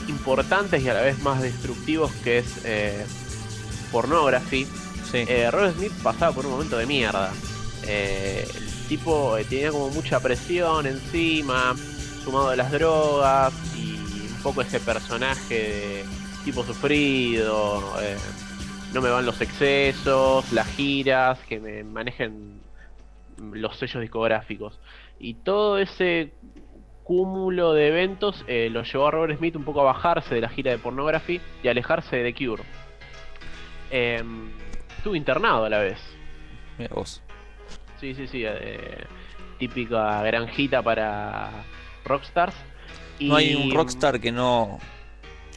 [0.07, 3.05] importantes y a la vez más destructivos, que es eh,
[3.91, 4.65] Pornography,
[5.11, 5.25] sí.
[5.27, 7.31] eh, Robert Smith pasaba por un momento de mierda.
[7.83, 11.75] Eh, el tipo eh, tenía como mucha presión encima,
[12.23, 13.95] sumado de las drogas y
[14.29, 16.05] un poco ese personaje de
[16.45, 17.93] tipo sufrido.
[18.91, 22.59] Eh, no me van los excesos, las giras, que me manejen
[23.51, 24.79] los sellos discográficos.
[25.19, 26.33] Y todo ese
[27.03, 30.49] cúmulo de eventos eh, lo llevó a Robert Smith un poco a bajarse de la
[30.49, 32.63] gira de Pornography y a alejarse de The Cure.
[33.89, 34.49] Em,
[34.97, 35.99] estuvo internado a la vez.
[36.77, 37.21] Mira vos.
[37.99, 38.43] Sí, sí, sí.
[38.45, 39.03] eh,
[39.59, 41.49] típica granjita para
[42.05, 42.55] rockstars.
[43.19, 44.79] No hay un Y- rockstar que no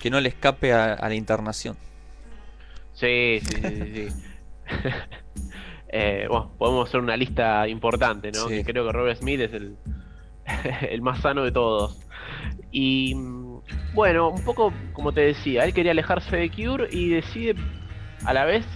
[0.01, 1.77] que no le escape a, a la internación.
[2.95, 4.09] Sí, sí, sí, sí.
[4.09, 4.89] sí.
[5.97, 8.49] Eh, bueno, podemos hacer una lista importante, ¿no?
[8.49, 8.57] Sí.
[8.57, 9.77] Que creo que Robert Smith es el,
[10.91, 12.05] el más sano de todos.
[12.73, 13.15] Y
[13.95, 17.55] bueno, un poco como te decía, él quería alejarse de Cure y decide
[18.25, 18.67] a la vez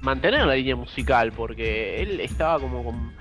[0.00, 3.12] mantener la línea musical porque él estaba como con,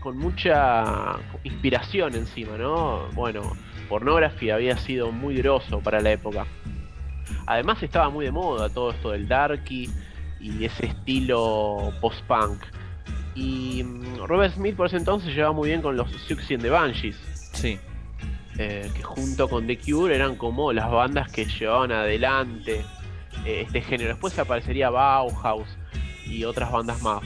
[0.00, 3.08] con mucha inspiración encima, ¿no?
[3.12, 3.42] Bueno,
[3.90, 6.46] Pornography había sido muy groso para la época.
[7.46, 9.90] Además estaba muy de moda todo esto del darky
[10.40, 12.62] y ese estilo post-punk.
[13.34, 16.70] Y mm, Robert Smith por ese entonces llevaba muy bien con los Siouxsie and the
[16.70, 17.16] Banshees,
[17.52, 17.78] Sí.
[18.58, 22.84] eh, que junto con The Cure eran como las bandas que llevaban adelante
[23.44, 24.10] eh, este género.
[24.10, 25.68] Después aparecería Bauhaus
[26.26, 27.22] y otras bandas más.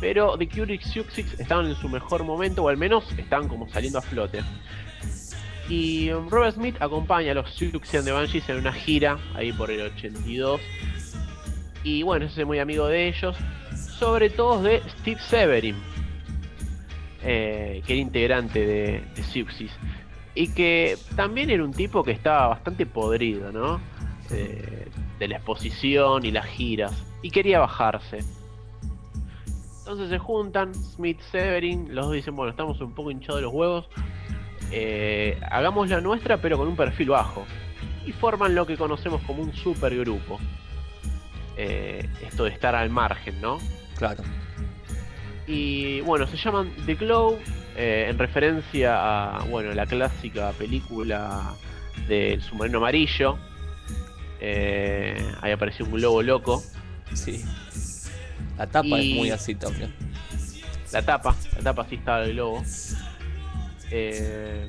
[0.00, 3.68] Pero The Cure y Siouxsie estaban en su mejor momento, o al menos estaban como
[3.68, 4.40] saliendo a flote.
[5.68, 9.70] Y Robert Smith acompaña a los Siouxsie and the Banshees en una gira, ahí por
[9.70, 10.60] el 82.
[11.84, 13.36] Y bueno, es muy amigo de ellos,
[13.74, 15.76] sobre todo de Steve Severin,
[17.22, 19.70] eh, que era integrante de, de Siouxsie.
[20.34, 23.80] Y que también era un tipo que estaba bastante podrido, ¿no?
[24.30, 24.88] Eh,
[25.18, 26.92] de la exposición y las giras.
[27.22, 28.18] Y quería bajarse.
[29.80, 33.54] Entonces se juntan, Smith, Severin, los dos dicen, bueno, estamos un poco hinchados de los
[33.54, 33.88] huevos.
[34.70, 37.46] Eh, hagamos la nuestra pero con un perfil bajo.
[38.06, 40.38] Y forman lo que conocemos como un supergrupo.
[41.56, 43.58] Eh, esto de estar al margen, ¿no?
[43.96, 44.22] Claro.
[45.46, 47.38] Y bueno, se llaman The Glow
[47.76, 51.54] eh, en referencia a bueno la clásica película
[52.06, 53.38] del submarino amarillo.
[54.40, 56.62] Eh, ahí apareció un globo loco.
[57.14, 57.44] Sí.
[58.56, 59.92] La tapa Y- es muy así también.
[60.92, 62.62] La tapa, la tapa sí estaba el globo.
[63.90, 64.68] Eh,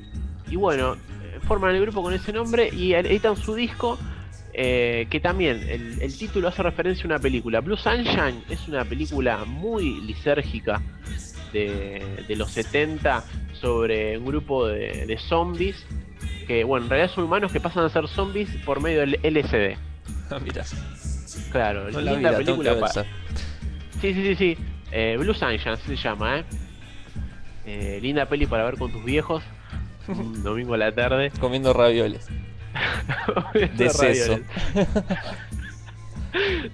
[0.50, 3.98] y bueno, eh, forman el grupo con ese nombre y editan su disco.
[4.52, 7.60] eh, que también el, el título hace referencia a una película.
[7.60, 10.82] Blue Sunshine es una película muy lisérgica
[11.52, 15.86] de, de los 70 sobre un grupo de, de zombies.
[16.48, 19.76] Que bueno, en realidad son humanos que pasan a ser zombies por medio del LSD.
[20.42, 20.64] Mira.
[21.52, 22.74] Claro, No linda la película.
[24.00, 24.56] Sí, sí, sí, sí.
[24.90, 26.44] Eh, Blue Sunshine así se llama, ¿eh?
[27.70, 29.44] Eh, Linda peli para ver con tus viejos.
[30.08, 31.30] Un domingo a la tarde.
[31.38, 32.26] Comiendo ravioles.
[33.76, 34.40] Deceso.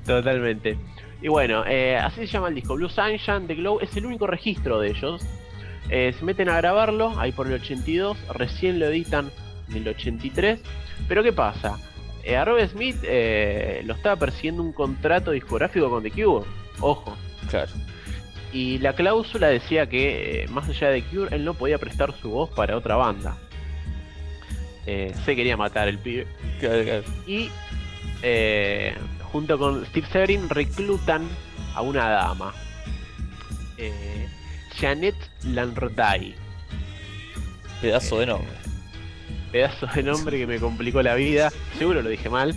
[0.07, 0.79] Totalmente.
[1.21, 2.75] Y bueno, eh, así se llama el disco.
[2.75, 5.27] Blue Sunshine, The Glow, es el único registro de ellos.
[5.91, 9.31] Eh, se meten a grabarlo ahí por el 82, recién lo editan
[9.69, 10.61] en el 83.
[11.09, 11.79] Pero ¿qué pasa?
[12.25, 16.47] Eh, a Robert Smith eh, lo estaba persiguiendo un contrato discográfico con The Cure.
[16.81, 17.17] Ojo.
[17.49, 17.71] Claro.
[18.57, 22.31] Y la cláusula decía que, eh, más allá de Cure, él no podía prestar su
[22.31, 23.37] voz para otra banda.
[24.87, 26.27] Eh, se quería matar el pibe.
[27.27, 27.51] Y
[28.23, 28.95] eh,
[29.31, 31.29] junto con Steve Severin reclutan
[31.75, 32.55] a una dama.
[33.77, 34.27] Eh,
[34.81, 36.35] Janet Lanrday.
[37.83, 38.57] Pedazo de nombre.
[39.53, 41.53] Pedazo de nombre que me complicó la vida.
[41.79, 42.55] Seguro lo dije mal.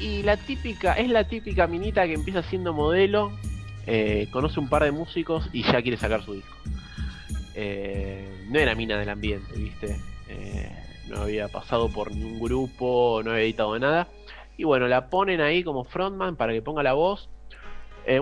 [0.00, 3.32] Y la típica, es la típica minita que empieza siendo modelo.
[3.86, 6.56] Eh, conoce un par de músicos y ya quiere sacar su disco.
[7.54, 10.00] Eh, no era mina del ambiente, ¿viste?
[10.28, 10.70] Eh,
[11.08, 14.08] no había pasado por ningún grupo, no había editado nada.
[14.56, 17.28] Y bueno, la ponen ahí como frontman para que ponga la voz.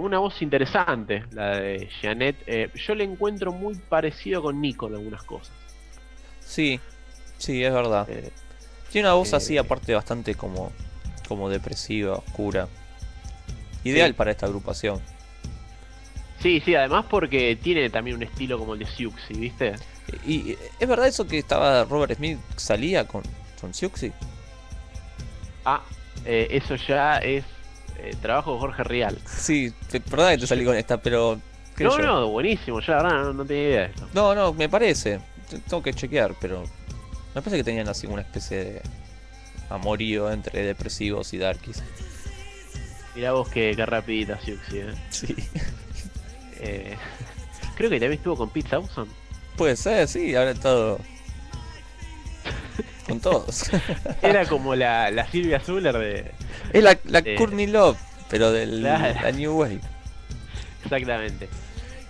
[0.00, 2.36] Una voz interesante, la de Janet.
[2.76, 5.50] Yo le encuentro muy parecido con Nico en algunas cosas.
[6.38, 6.78] Sí,
[7.36, 8.06] sí, es verdad.
[8.92, 10.70] Tiene una voz así, aparte, bastante como,
[11.26, 12.68] como depresiva, oscura.
[13.82, 14.14] Ideal Sí.
[14.14, 15.00] para esta agrupación.
[16.42, 19.74] Sí, sí, además porque tiene también un estilo como el de Siouxsie, ¿viste?
[20.26, 23.22] Y, y es verdad eso que estaba Robert Smith salía con,
[23.60, 24.12] con Siouxsie?
[25.64, 25.82] Ah,
[26.24, 27.44] eh, eso ya es
[27.98, 29.18] eh, trabajo de Jorge Rial.
[29.26, 29.72] Sí,
[30.10, 31.38] perdón que te salí con esta, pero.
[31.78, 32.04] No, yo.
[32.04, 34.08] no, buenísimo, yo la verdad no, no tenía idea de esto.
[34.12, 35.20] No, no, me parece.
[35.48, 36.62] Te- Tengo que chequear, pero.
[37.34, 38.82] Me parece que tenían así una especie de
[39.70, 41.82] amorío entre depresivos y darkies.
[43.14, 44.94] Mirá vos que, que rapidita Siouxsie, eh.
[45.10, 45.34] Sí.
[46.62, 46.96] Eh,
[47.76, 49.08] creo que también estuvo con Pete Townsend.
[49.56, 50.98] Puede ser, sí, habrá estado.
[53.06, 53.70] con todos.
[54.22, 56.32] Era como la, la Silvia Zuller de.
[56.72, 57.98] es la, la Eh, Courtney Love,
[58.30, 59.80] pero de la New Wave.
[60.84, 61.48] Exactamente.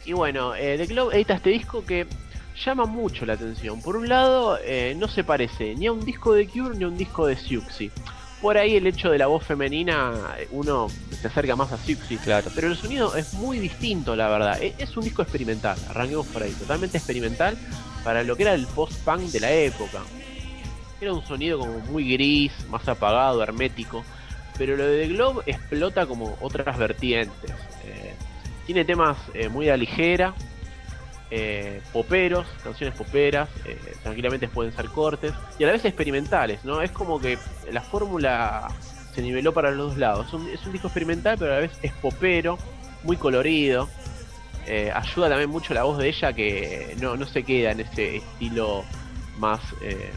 [0.04, 2.06] Y bueno, eh, The Globe edita este disco que
[2.64, 3.80] llama mucho la atención.
[3.82, 6.88] Por un lado, eh, no se parece ni a un disco de Cure ni a
[6.88, 7.90] un disco de Siouxsie.
[8.42, 10.12] Por ahí el hecho de la voz femenina,
[10.50, 10.88] uno
[11.20, 12.18] se acerca más a Siouxsie.
[12.18, 12.50] Claro.
[12.54, 14.60] Pero el sonido es muy distinto, la verdad.
[14.60, 17.56] E- Es un disco experimental, arranquemos por ahí, totalmente experimental
[18.02, 20.00] para lo que era el post-punk de la época.
[21.00, 24.04] Era un sonido como muy gris, más apagado, hermético.
[24.58, 27.50] Pero lo de The Globe explota como otras vertientes.
[27.84, 28.14] Eh,
[28.66, 30.34] tiene temas eh, muy a ligera,
[31.34, 36.82] eh, poperos, canciones poperas, eh, tranquilamente pueden ser cortes, y a la vez experimentales, ¿no?
[36.82, 37.38] Es como que
[37.72, 38.68] la fórmula
[39.14, 40.26] se niveló para los dos lados.
[40.26, 42.58] Es un, es un disco experimental, pero a la vez es popero,
[43.02, 43.88] muy colorido.
[44.66, 48.16] Eh, ayuda también mucho la voz de ella que no, no se queda en ese
[48.18, 48.84] estilo
[49.38, 50.12] más, eh,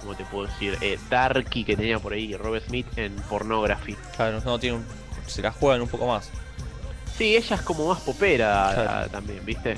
[0.00, 0.76] ¿cómo te puedo decir?
[0.82, 3.96] Eh, darky que tenía por ahí Robert Smith en Pornography.
[4.16, 4.84] Claro, no tiene un-
[5.26, 6.30] se la juegan un poco más.
[7.18, 9.10] Sí, ella es como más popera Claro.
[9.10, 9.76] también, ¿viste?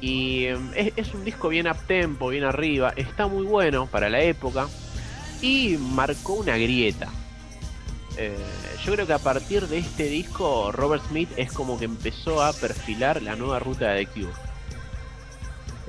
[0.00, 4.08] Y em, es, es un disco bien up tempo, bien arriba, está muy bueno para
[4.08, 4.68] la época
[5.42, 7.08] y marcó una grieta.
[8.16, 8.36] Eh,
[8.84, 12.52] yo creo que a partir de este disco Robert Smith es como que empezó a
[12.52, 14.32] perfilar la nueva ruta de The Cure.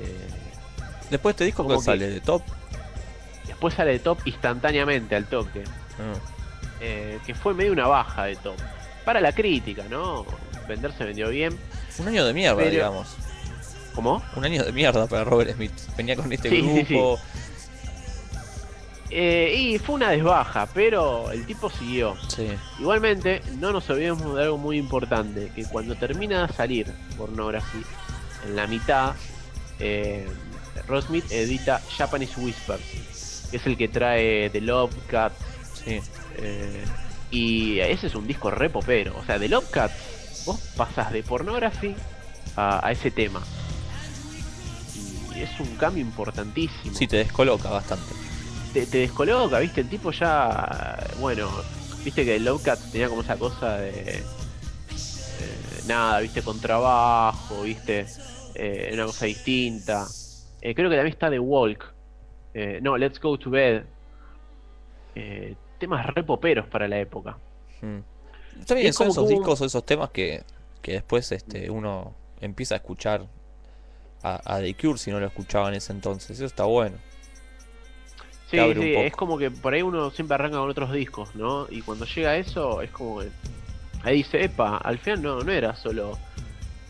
[0.00, 0.28] Eh,
[1.10, 2.10] Después de este disco, Como ¿cuál que- sale?
[2.14, 2.42] ¿De top?
[3.46, 5.64] después sale de top instantáneamente al toque,
[5.98, 6.14] Ah,
[6.80, 8.54] eh, que fue medio una baja de top.
[9.04, 10.24] Para la crítica, ¿no?
[10.68, 11.58] Vender se vendió bien.
[11.98, 13.08] Un año de mierda, Pero- digamos.
[13.94, 14.22] ¿Cómo?
[14.36, 15.72] Un año de mierda para Robert Smith.
[15.96, 16.94] Venía con este Sí, sí, sí.
[16.94, 17.18] grupo.
[19.12, 22.16] Eh, y fue una desbaja, pero el tipo siguió.
[22.78, 26.86] Igualmente, no nos olvidemos de algo muy importante, que cuando termina de salir
[27.16, 27.82] Pornography,
[28.46, 29.14] en la mitad,
[29.80, 30.28] eh,
[31.06, 35.32] Smith edita Japanese Whispers, que es el que trae The Love Cat.
[35.84, 36.00] Sí.
[36.38, 36.84] eh,
[37.32, 39.16] y ese es un disco re popero.
[39.18, 39.90] O sea, The Love Cat,
[40.46, 41.94] vos pasas de Pornography
[42.56, 43.42] a, a ese tema.
[45.42, 48.12] Es un cambio importantísimo Sí, te descoloca bastante.
[48.72, 51.48] te, te descoloca, viste, el tipo ya, bueno,
[52.04, 54.24] viste que Love Cat tenía como esa cosa de, eh,
[55.86, 58.06] nada, viste, con trabajo, viste,
[58.54, 60.06] eh, una cosa distinta.
[60.60, 61.92] Eh, creo que también está The Walk,
[62.82, 63.84] no, Let's Go to Bed,
[65.78, 67.38] temas re poperos para la época.
[67.80, 67.98] Mm.
[68.60, 70.42] Está bien, Es son esos discos o esos temas que,
[70.82, 73.26] que después este, uno empieza a escuchar
[74.22, 76.30] a, a The Cure si no lo escuchaba en ese entonces.
[76.30, 76.96] Eso está bueno.
[78.50, 81.66] Sí, es como que por ahí uno siempre arranca con otros discos, ¿no?
[81.70, 83.28] Y cuando llega eso, es como que.
[84.02, 86.18] Ahí dice, epa, al final no, no era solo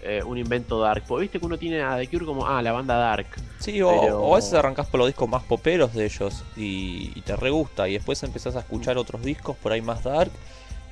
[0.00, 1.02] eh, un invento dark.
[1.06, 3.26] Porque viste que uno tiene a The Cure como, ah, la banda dark.
[3.58, 7.12] Sí, o, Pero- o a veces arrancás por los discos más poperos de ellos y,
[7.14, 7.88] y te re gusta.
[7.88, 10.30] Y después empezás a escuchar otros discos por ahí más dark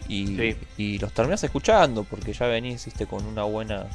[0.07, 0.57] y, Sí.
[0.77, 3.87] y los terminás escuchando porque ya venís hiciste, con una buena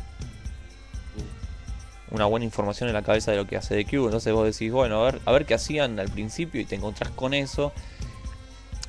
[2.14, 4.06] una buena información en la cabeza de lo que hace The Cure.
[4.06, 7.12] Entonces vos decís, bueno, a ver, a ver qué hacían al principio y te encontrás
[7.12, 7.74] con eso.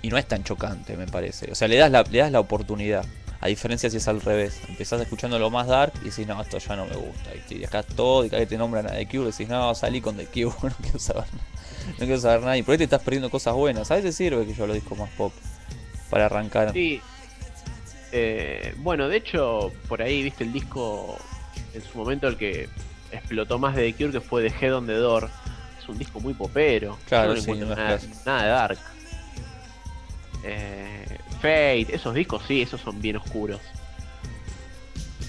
[0.02, 1.50] Y no es tan chocante, me parece.
[1.50, 3.04] O sea, le das la, le das la oportunidad.
[3.40, 4.60] A diferencia si es al revés.
[4.68, 7.30] Empezás escuchando lo más dark y decís, no, esto ya no me gusta.
[7.34, 10.02] Y te todo, y cada vez que te nombran a The Cure, decís, no, salí
[10.02, 11.46] con The Cure, no quiero saber nada.
[11.92, 12.56] No quiero saber nada.
[12.58, 13.90] Y por ahí te estás perdiendo cosas buenas.
[13.90, 15.32] A veces sirve que yo los discos más pop.
[16.10, 16.72] Para arrancar.
[16.74, 17.00] Sí.
[18.12, 21.18] Eh, bueno, de hecho, por ahí viste el disco
[21.72, 22.68] en su momento el que
[23.16, 25.28] explotó más de The Cure que fue The Head on the Door.
[25.80, 26.98] Es un disco muy popero.
[27.08, 28.78] Claro, no sí, nada, nada de dark.
[30.44, 33.60] Eh, Fate, esos discos sí, esos son bien oscuros.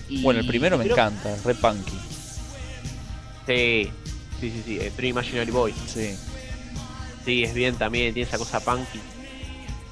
[0.08, 1.98] Y Bueno, el primero me encanta, re punky.
[3.48, 3.92] Sí,
[4.40, 5.74] sí, sí, sí, eh, Three Imaginary Boy.
[5.88, 6.16] Sí.
[7.24, 9.00] Sí, es bien también, tiene esa cosa punky.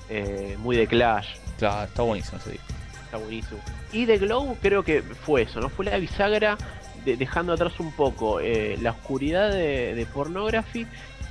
[0.10, 1.28] eh, muy de Clash.
[1.58, 2.66] Claro, está buenísimo ese disco.
[3.06, 3.60] está buenísimo.
[3.92, 5.70] Y The Glow creo que fue eso, ¿no?
[5.70, 6.58] Fue la bisagra
[7.06, 10.86] de- dejando atrás un poco eh, la oscuridad de, de Pornography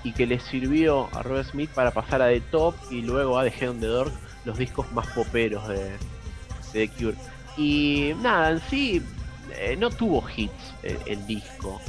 [0.05, 3.45] y que le sirvió a Robert Smith para pasar a The Top y luego a
[3.45, 4.11] The Head on the Door,
[4.45, 5.93] los discos más poperos de,
[6.73, 7.17] The Cure.
[7.57, 9.03] Y nada, en sí
[9.59, 11.81] eh, no tuvo hits el, el disco.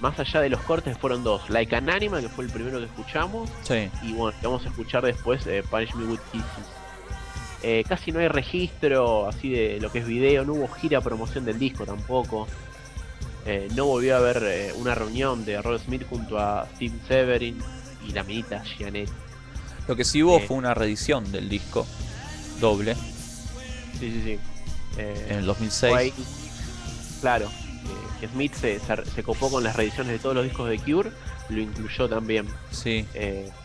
[0.00, 1.48] Más allá de los cortes fueron dos.
[1.48, 3.88] Like an Animal, que fue el primero que escuchamos, Sí.
[4.02, 6.66] y bueno, que vamos a escuchar después eh, Punish Me With Kisses.
[7.62, 11.44] Eh, casi no hay registro así de lo que es video, no hubo gira promoción
[11.44, 12.48] del disco tampoco.
[13.44, 17.58] Eh, no volvió a haber eh, una reunión de Robert Smith junto a Steve Severin
[18.08, 19.08] y la minita Janet.
[19.88, 20.44] Lo que sí hubo Eh.
[20.46, 21.86] fue una reedición del disco
[22.60, 22.94] doble
[23.98, 24.38] Sí, sí, sí.
[24.98, 25.08] En
[25.38, 25.94] el fue 2006.
[25.94, 26.12] ahí,
[27.20, 27.48] claro,
[28.20, 31.10] que Smith se, se- se copó con las reediciones de todos los discos de Cure,
[31.48, 32.46] lo incluyó también.
[32.70, 33.06] Sí.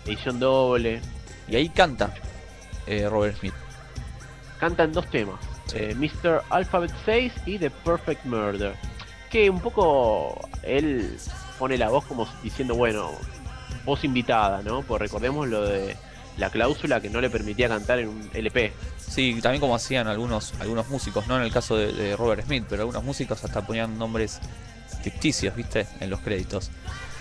[0.06, 1.02] Edición doble,
[1.48, 2.14] Y ahí canta
[3.10, 3.54] Robert Smith.
[4.60, 5.80] cantan dos temas, Sí.
[5.96, 6.42] Mr.
[6.50, 8.76] Alphabet 6 y The Perfect Murder,
[9.30, 11.18] que un poco él
[11.60, 13.12] pone la voz como diciendo, bueno,
[13.86, 14.82] voz invitada, ¿no?
[14.84, 15.96] Pues recordemos lo de
[16.38, 18.72] la cláusula que no le permitía cantar en un LP.
[18.98, 22.66] Sí, también como hacían algunos, algunos músicos, no en el caso de, de Robert Smith,
[22.70, 24.40] pero algunos músicos hasta ponían nombres
[25.02, 25.88] ficticios, ¿viste?
[26.00, 26.70] En los créditos.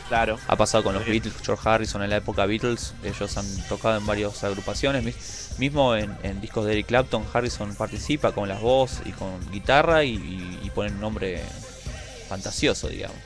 [0.08, 1.10] Claro, Ha pasado con los Sí.
[1.10, 5.96] Beatles, George Harrison en la época Beatles, ellos han tocado en varias agrupaciones, mis- mismo
[5.96, 10.10] en, en discos de Eric Clapton, Harrison participa con las voz y con guitarra y,
[10.14, 11.42] y, y ponen un nombre
[12.26, 13.16] fantasioso, digamos.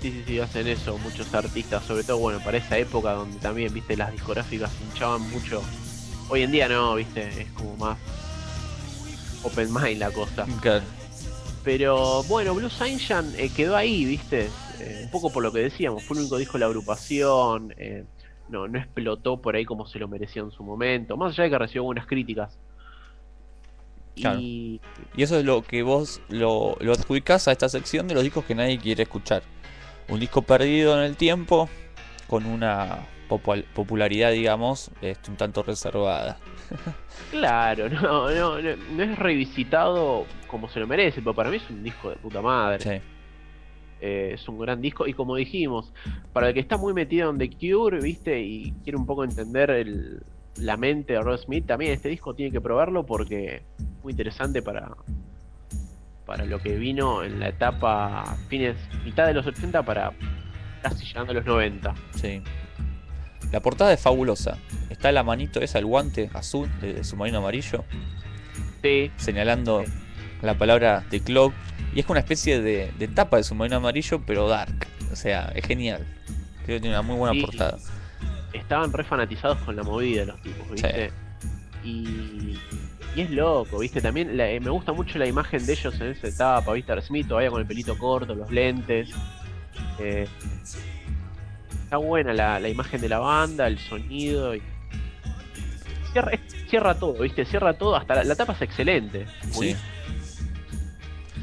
[0.00, 3.72] sí, sí, sí, hacen eso muchos artistas, sobre todo, bueno, para esa época donde también,
[3.72, 5.62] viste, las discográficas hinchaban mucho.
[6.28, 7.98] Hoy en día no, viste, es como más
[9.42, 10.46] open mind la cosa.
[11.62, 14.48] Pero bueno, Blue Sunshine eh, quedó ahí, ¿viste?
[14.78, 18.04] Eh, un poco por lo que decíamos, fue el único disco de la agrupación, eh,
[18.48, 21.50] no, no explotó por ahí como se lo merecía en su momento, más allá de
[21.50, 22.56] que recibió buenas críticas.
[24.16, 24.38] Claro.
[24.40, 24.80] Y
[25.16, 28.44] Y eso es lo que vos lo, lo adjudicás a esta sección de los discos
[28.44, 29.42] que nadie quiere escuchar.
[30.08, 31.68] Un disco perdido en el tiempo,
[32.28, 36.38] con una popul- popularidad, digamos, este, un tanto reservada.
[37.30, 41.70] claro, no, no, no, no es revisitado como se lo merece, pero para mí es
[41.70, 42.82] un disco de puta madre.
[42.82, 43.02] Sí.
[44.00, 45.92] Eh, es un gran disco y como dijimos,
[46.32, 48.38] para el que está muy metido en The Cure, ¿viste?
[48.40, 50.22] Y quiere un poco entender el-
[50.58, 54.62] la mente de Rod Smith, también este disco tiene que probarlo porque es muy interesante
[54.62, 54.90] para,
[56.24, 60.12] para lo que vino en la etapa fines, mitad de los 80 para
[60.82, 61.94] casi llegando a los 90.
[62.14, 62.42] Sí.
[63.52, 64.58] La portada es fabulosa.
[64.90, 67.84] Está la manito esa, el guante azul de, submarino amarillo,
[68.82, 69.92] Sí, señalando Sí.
[70.42, 71.52] la palabra The Club.
[71.94, 74.86] Y es una especie de, de tapa de submarino amarillo, pero dark.
[75.12, 76.06] O sea, es genial.
[76.64, 77.40] Creo que tiene una muy buena Sí.
[77.40, 77.78] portada.
[78.52, 81.12] Estaban re fanatizados con la movida los tipos, ¿viste?
[81.84, 82.58] Y,
[83.14, 84.00] y es loco, ¿viste?
[84.00, 87.00] También la- eh, me gusta mucho la imagen de ellos en esa etapa, ¿viste?
[87.02, 89.10] Smith todavía con el pelito corto, los lentes.
[89.98, 90.26] Eh,
[91.84, 94.54] está buena la, la imagen de la banda, el sonido.
[94.54, 94.62] Y...
[96.12, 96.32] Cierra,
[96.68, 97.44] cierra todo, ¿viste?
[97.44, 99.26] Cierra todo, hasta la, la tapa es excelente.
[99.50, 99.76] Sí.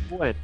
[0.10, 0.38] Bueno,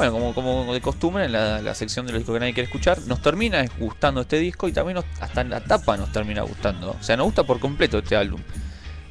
[0.00, 2.68] Bueno, como, como de costumbre en la, la sección de los discos que nadie quiere
[2.68, 6.40] escuchar, nos termina gustando este disco y también nos- hasta en la tapa nos termina
[6.40, 6.92] gustando.
[6.98, 8.40] O sea, nos gusta por completo este álbum.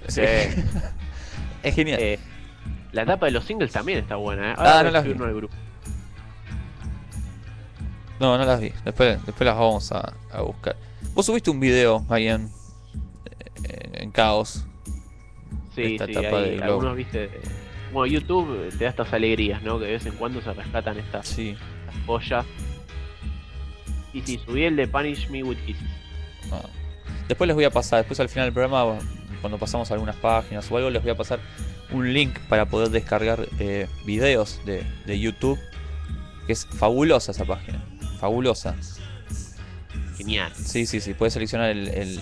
[0.07, 0.21] Sí.
[1.63, 1.99] es genial.
[2.01, 2.17] eh,
[2.91, 4.55] la tapa de los singles también está buena, ¿eh?
[4.57, 5.11] Ah, no voy a las vi.
[5.11, 5.55] uno al grupo.
[8.19, 8.73] No, no las vi.
[8.83, 10.75] Después, después las vamos a, a buscar.
[11.13, 12.49] Vos subiste un video ahí en,
[13.63, 14.65] en, en Caos.
[15.75, 16.63] Sí, sí, Glow.
[16.63, 17.29] algunos, viste.
[17.91, 19.79] Bueno, YouTube te da estas alegrías, ¿no?
[19.79, 21.55] Que de vez en cuando se rescatan estas Sí.
[22.05, 22.45] joyas.
[24.13, 25.87] Y sí, subí el de Punish Me With Kisses.
[26.51, 26.61] Ah.
[27.27, 28.97] Después les voy a pasar, después al final del programa,
[29.41, 31.39] cuando pasamos algunas páginas o algo, les voy a pasar
[31.91, 35.59] un link para poder descargar eh, videos de, de YouTube.
[36.47, 37.83] Que es fabulosa esa página.
[38.19, 38.75] Fabulosa.
[40.17, 40.51] Genial.
[40.55, 41.13] Sí, sí, sí.
[41.13, 42.19] Puedes seleccionar el, el-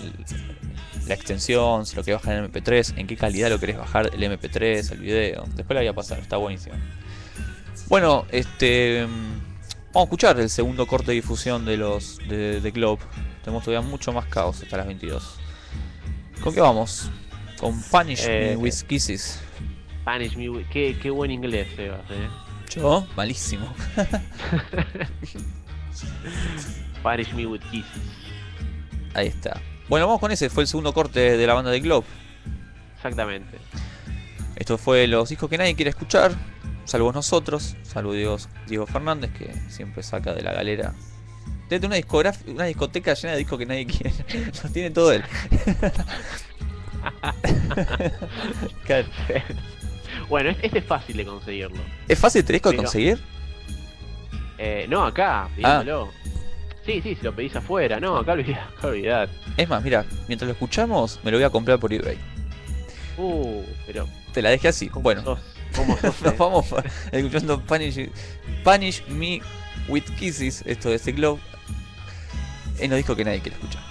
[1.08, 4.22] la extensión, si lo querés bajar en MP3, en qué calidad lo querés bajar el
[4.22, 5.44] MP3, el video.
[5.54, 6.76] Después la voy a pasar, está buenísimo.
[7.88, 9.06] Bueno, este.
[9.06, 9.38] mm,
[9.88, 13.02] Vamos a escuchar el segundo corte de difusión de los de, de Globe.
[13.42, 15.36] Tenemos todavía mucho más caos hasta las 22.
[16.42, 17.10] ¿Con qué vamos?
[17.58, 19.40] Con Punish Me Eh, with Kisses.
[20.04, 20.66] Punish Me With...
[20.70, 22.28] Qué, qué buen inglés, Sebas, ¿eh?
[22.76, 23.74] Yo, malísimo.
[27.02, 28.02] Punish Me With Kisses.
[29.14, 29.60] Ahí está.
[29.88, 30.50] Bueno, vamos con ese.
[30.50, 32.06] Fue el segundo corte de la banda de Globe.
[32.96, 33.58] Exactamente.
[34.56, 36.32] Esto fue los discos que nadie quiere escuchar,
[36.84, 38.36] salvo nosotros, salvo Diego,
[38.66, 40.94] Diego Fernández, que siempre saca de la galera.
[41.68, 41.96] Desde una,
[42.66, 44.12] discoteca llena de discos que nadie quiere.
[44.62, 45.22] Los tiene todo él.
[50.28, 51.80] Bueno, este, este es fácil de conseguirlo.
[52.06, 53.18] ¿Es fácil este disco de conseguir?
[54.58, 56.10] Eh, no, acá, pidiéndolo.
[56.88, 58.00] Sí, sí, si lo pedís afuera.
[58.00, 59.28] No, acá olvidad, acá olvidad.
[59.58, 62.16] Es más, mira, mientras lo escuchamos, me lo voy a comprar por eBay.
[63.18, 64.08] Uh, pero.
[64.32, 64.88] Te la dejé así.
[64.88, 65.38] ¿cómo Bueno, sos?
[65.76, 66.22] ¿Cómo sos?
[66.22, 66.36] nos eh?
[66.38, 66.66] vamos
[67.12, 68.08] escuchando Punish,
[68.64, 69.42] Punish Me
[69.88, 71.42] With Kisses, esto de este Globe,
[72.78, 73.87] en los discos que nadie quiere escuchar.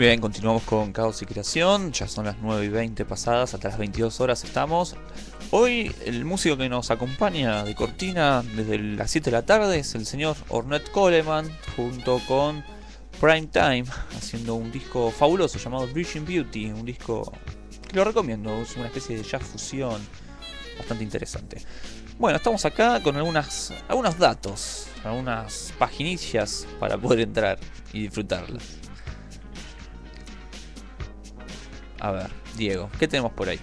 [0.00, 1.92] Bien, continuamos con Caos y Creación.
[1.92, 4.96] Ya son las 9 y 20 pasadas, hasta las 22 horas estamos.
[5.50, 9.94] Hoy el músico que nos acompaña de cortina desde las 7 de la tarde es
[9.94, 12.64] el señor Ornette Coleman, junto con
[13.20, 13.84] Prime Time,
[14.16, 17.30] haciendo un disco fabuloso llamado Virgin Beauty, un disco
[17.86, 20.00] que lo recomiendo, es una especie de jazz fusión
[20.78, 21.62] bastante interesante.
[22.18, 27.58] Bueno, estamos acá con algunas, algunos datos algunas paginillas para poder entrar
[27.92, 28.80] y disfrutarlas.
[32.00, 33.58] A ver, Diego, ¿qué tenemos por ahí?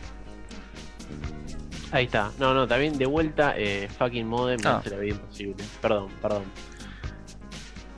[1.91, 2.31] Ahí está.
[2.39, 4.77] No, no, también de vuelta, eh, fucking modem me Ah.
[4.77, 5.55] hace la vida imposible.
[5.81, 6.43] Perdón, perdón.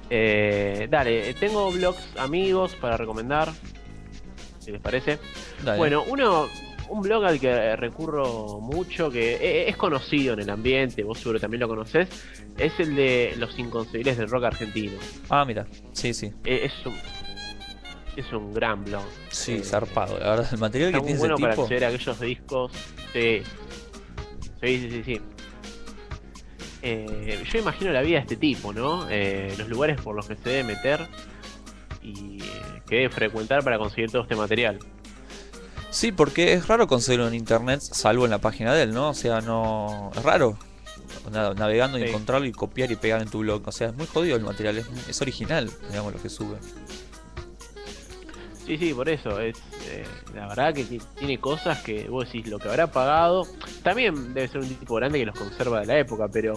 [0.10, 3.49] Eh, dale, eh, tengo blogs amigos para recomendar.
[4.60, 5.20] Si les parece.
[5.64, 5.78] Dale.
[5.78, 6.48] Bueno, uno,
[6.90, 11.20] un blog al que eh, recurro mucho, que e- es conocido en el ambiente, vos
[11.20, 12.10] seguro también lo conocés,
[12.57, 14.94] es el de los inconcebibles del rock argentino.
[15.30, 16.32] Ah, mira, sí, sí.
[16.44, 16.95] Eh, Es un,
[18.20, 19.04] es un gran blog.
[19.30, 20.20] Sí, Eh, zarpado.
[20.20, 21.64] La verdad, el material Está que tiene bueno ese para tipo.
[21.64, 22.72] acceder a aquellos discos.
[23.14, 23.41] Sí.
[24.62, 25.22] Sí, sí, sí, sí.
[26.82, 29.08] Eh, yo imagino la vida de este tipo, ¿no?
[29.10, 31.08] Eh, los lugares por los que se debe meter
[32.02, 32.38] y
[32.88, 34.80] que debe frecuentar para conseguir todo este material.
[35.90, 39.10] Sí, porque es raro conseguirlo en internet, salvo en la página de él, ¿no?
[39.10, 40.12] O sea, no.
[40.16, 40.58] Es raro.
[41.32, 42.08] na- Navegando y Sí.
[42.10, 43.62] encontrarlo y copiar y pegar en tu blog.
[43.68, 46.58] O sea, es muy jodido el material, es, es original, digamos, lo que sube.
[48.70, 49.40] Sí, sí, por eso.
[49.41, 50.04] Es, eh,
[50.36, 53.48] la verdad que ti- tiene cosas que vos decís lo que habrá pagado.
[53.82, 56.54] También debe ser un tipo grande que los conserva de la época, pero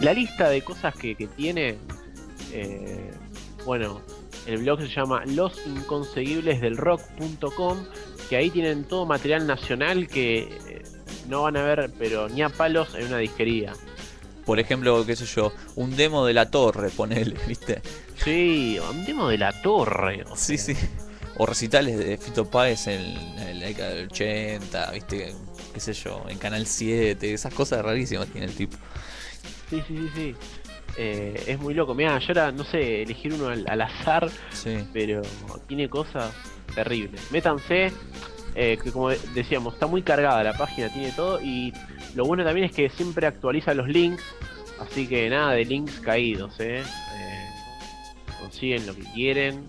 [0.00, 1.76] la lista de cosas que, que tiene.
[2.52, 3.12] eh,
[3.64, 4.00] bueno,
[4.46, 7.84] el blog se llama losinconseguiblesdelrock.com,
[8.28, 10.82] que ahí tienen todo material nacional que eh,
[11.28, 13.72] no van a ver, pero ni a palos en una disquería.
[14.44, 17.82] Por ejemplo, qué sé yo, un demo de la torre, ponele, ¿viste?
[18.16, 20.24] Sí, un demo de la torre.
[20.28, 20.74] o Sí, sí.
[21.42, 25.34] O recitales de Fito Páez en, en la década del 80, ¿viste?
[25.74, 28.76] Qué sé yo, en Canal 7, esas cosas rarísimas tiene el tipo.
[29.68, 30.34] Sí, sí, sí, sí.
[30.96, 31.94] Eh, es muy loco.
[31.96, 34.86] Mira, yo ahora no sé elegir uno al, al azar, Sí.
[34.92, 35.22] pero
[35.66, 36.32] tiene cosas
[36.76, 37.20] terribles.
[37.32, 37.90] Métanse,
[38.54, 41.40] eh, que como decíamos, está muy cargada la página, tiene todo.
[41.42, 41.72] Y
[42.14, 44.22] lo bueno también es que siempre actualiza los links.
[44.78, 46.84] Así que nada de links caídos, ¿eh?
[46.84, 47.46] Eh,
[48.40, 49.64] consiguen lo que quieren.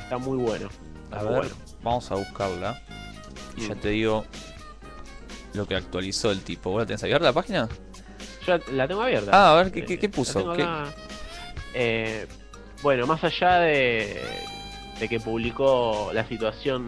[0.00, 0.68] está muy bueno.
[1.10, 1.54] A ver, bueno.
[1.82, 2.82] vamos a buscarla.
[3.56, 4.24] Y ya te digo
[5.54, 6.70] lo que actualizó el tipo.
[6.70, 7.68] ¿Vos la tenés abierta la página?
[8.46, 9.30] Yo la tengo abierta.
[9.32, 10.38] Ah, a ver, ¿qué, Eh, qué, qué la puso?
[10.40, 10.94] tengo ¿Qué- acá.
[11.74, 12.26] Eh,
[12.82, 14.22] bueno, más allá de,
[15.00, 16.86] de que publicó la situación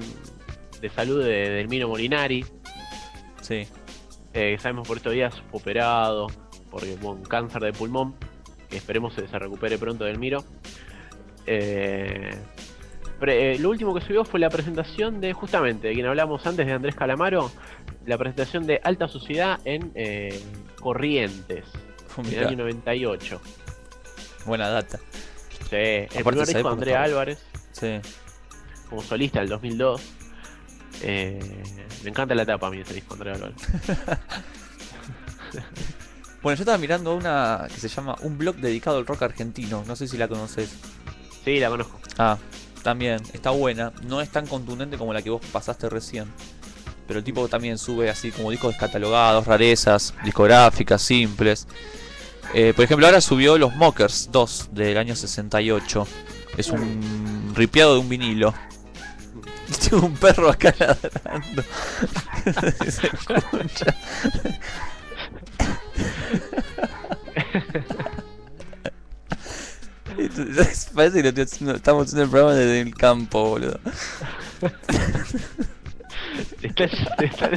[0.81, 2.45] de salud de Delmiro Molinari,
[3.43, 3.67] Sí.
[4.33, 6.29] eh, sabemos por estos días fue operado
[6.71, 8.15] porque tuvo un cáncer de pulmón,
[8.69, 10.45] que esperemos se, se recupere pronto Delmiro.
[11.47, 12.31] Eh,
[13.21, 16.67] pre- eh, lo último que subió fue la presentación de, justamente, de quien hablamos antes
[16.67, 17.51] de Andrés Calamaro,
[18.07, 20.43] la presentación de Alta Sociedad en eh,
[20.81, 21.65] Corrientes,
[22.17, 23.41] en el año 98.
[24.47, 24.99] buena data.
[25.69, 27.39] Sí, el primer disco de estaba- Álvarez
[27.73, 28.01] Sí.
[28.89, 30.03] como solista del 2002.
[31.03, 31.63] Eh,
[32.03, 33.57] me encanta la tapa a mí ese disco Andrea Álvarez.
[36.43, 39.85] Bueno, yo estaba mirando una que se llama Un blog dedicado al rock argentino.
[39.87, 40.75] No sé si la conoces.
[41.45, 42.01] Sí, la conozco.
[42.19, 42.39] Ah,
[42.83, 43.93] también, está buena.
[44.03, 46.27] No es tan contundente como la que vos pasaste recién.
[47.07, 51.67] Pero el tipo también sube así como discos descatalogados, rarezas, discográficas, simples.
[52.55, 56.07] Eh, por ejemplo, ahora subió Los Mockers 2 del año 68.
[56.57, 58.55] Es un ripiado de un vinilo.
[59.69, 61.63] Y tiene un perro acá ladrando.
[62.91, 63.95] Se escucha.
[70.95, 73.79] Parece que estamos haciendo el programa desde el campo, boludo.
[76.63, 76.85] Está-
[77.25, 77.51] está-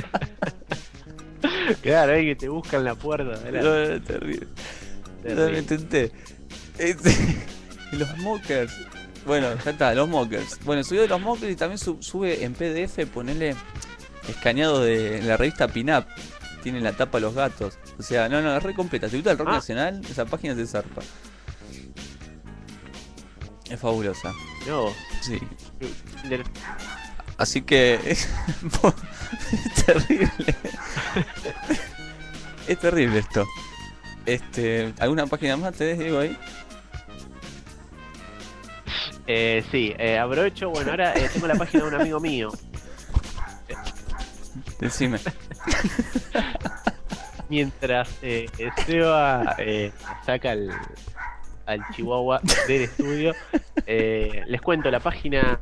[1.81, 3.39] claro, ahí que te buscan la puerta.
[3.51, 4.47] No, no, terrible.
[5.21, 5.51] Terrible.
[5.51, 6.11] lo intenté.
[6.77, 7.13] Este,
[7.93, 8.73] los mockers.
[9.25, 10.59] Bueno, ya está, los mockers.
[10.63, 13.55] Bueno, subió de los mockers y también su- sube en PDF, ponele
[14.27, 16.05] escaneado de la revista Pinup.
[16.61, 17.77] Tiene la tapa los gatos.
[17.99, 19.07] O sea, no, no, es re completa.
[19.07, 19.53] Si te gusta el rock Ah.
[19.55, 21.01] nacional, esa página te zarpa.
[23.73, 24.31] Es fabulosa.
[24.67, 25.39] No, Sí.
[27.37, 28.29] Así que es,
[29.51, 30.31] es terrible.
[32.67, 33.47] es terrible esto.
[34.27, 36.37] Este, ¿alguna página más te digo ahí?
[39.25, 40.69] eh, sí, eh, aprovecho.
[40.69, 42.51] Bueno, ahora eh, tengo la página de un amigo mío.
[44.79, 45.17] Decime.
[47.49, 48.45] Mientras eh,
[48.85, 49.91] Seba eh,
[50.25, 50.69] saca al,
[51.65, 53.33] al chihuahua del estudio,
[53.85, 55.59] eh, les cuento la página.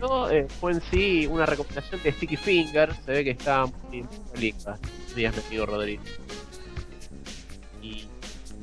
[0.00, 2.94] yo, eh, fue en sí una recomendación de Sticky Finger.
[3.04, 4.04] Se ve que está muy,
[4.36, 4.78] linda.
[5.14, 6.02] Días metido Rodrigo.
[7.80, 8.06] Y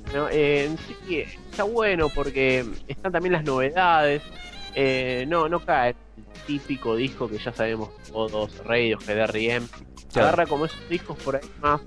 [0.06, 4.22] bueno, eh, en sí está bueno porque están también las novedades.
[4.76, 5.96] Eh, no, no cae el
[6.46, 9.68] típico disco que ya sabemos todos, Radios, GDRM.
[10.12, 10.28] Claro.
[10.28, 11.82] Agarra como esos discos por ahí más.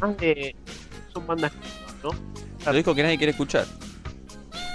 [0.00, 0.54] Más de.
[1.12, 1.52] Son bandas
[2.02, 2.10] ¿no?
[2.64, 3.66] Lo dijo que nadie quiere escuchar.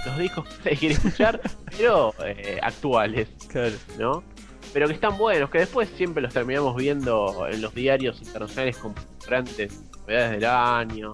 [0.05, 1.39] Los discos que se quiere escuchar,
[1.77, 3.75] pero eh, actuales, Claro.
[3.99, 4.23] ¿no?
[4.73, 8.95] Pero que están buenos, que después siempre los terminamos viendo en los diarios internacionales con
[9.27, 11.11] grandes novedades del año.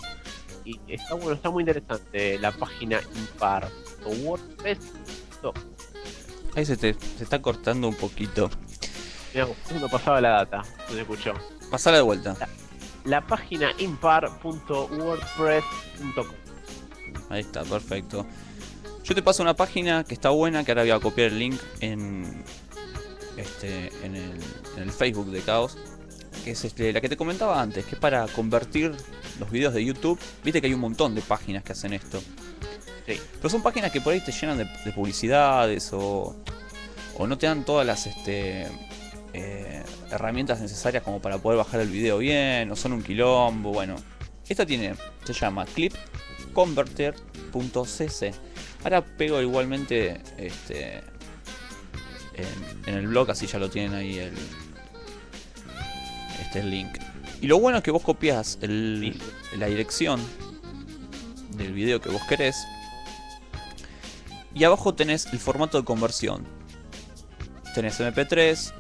[0.64, 3.68] Y está bueno, está muy interesante la página Impar.
[4.06, 4.80] o WordPress.
[5.44, 5.52] no,
[6.56, 8.50] Ahí se te se está cortando un poquito.
[9.34, 9.48] Mirá,
[9.80, 11.34] no pasaba la data, no se escuchó.
[11.70, 12.36] Pasala de vuelta.
[13.06, 16.26] La página impar.wordpress.com.
[17.30, 18.26] Ahí está, perfecto.
[19.10, 21.60] Yo te paso una página que está buena, que ahora voy a copiar el link
[21.80, 22.44] en
[23.38, 24.40] este en el,
[24.78, 25.80] en el Facebook de Caos,
[26.44, 28.92] que es este, la que te comentaba antes, que es para convertir
[29.40, 30.20] los videos de YouTube.
[30.44, 32.22] Viste que hay un montón de páginas que hacen esto.
[33.08, 33.20] Sí.
[33.38, 36.36] Pero son páginas que por ahí te llenan de, de publicidades o,
[37.18, 38.68] o no te dan todas las este,
[39.34, 43.72] eh, herramientas necesarias como para poder bajar el video bien, o son un quilombo.
[43.72, 43.96] Bueno,
[44.48, 48.49] esta tiene, se llama clipconverter.cc.
[48.84, 51.04] Ahora pego igualmente este,
[52.34, 52.48] en,
[52.86, 54.34] en el blog, así ya lo tienen ahí el,
[56.42, 56.98] este el link.
[57.42, 59.20] Y lo bueno es que vos copias el,
[59.58, 60.22] la dirección
[61.56, 62.66] del video que vos querés.
[64.54, 66.46] Y abajo tenés el formato de conversión.
[67.76, 68.74] Tenés MP3,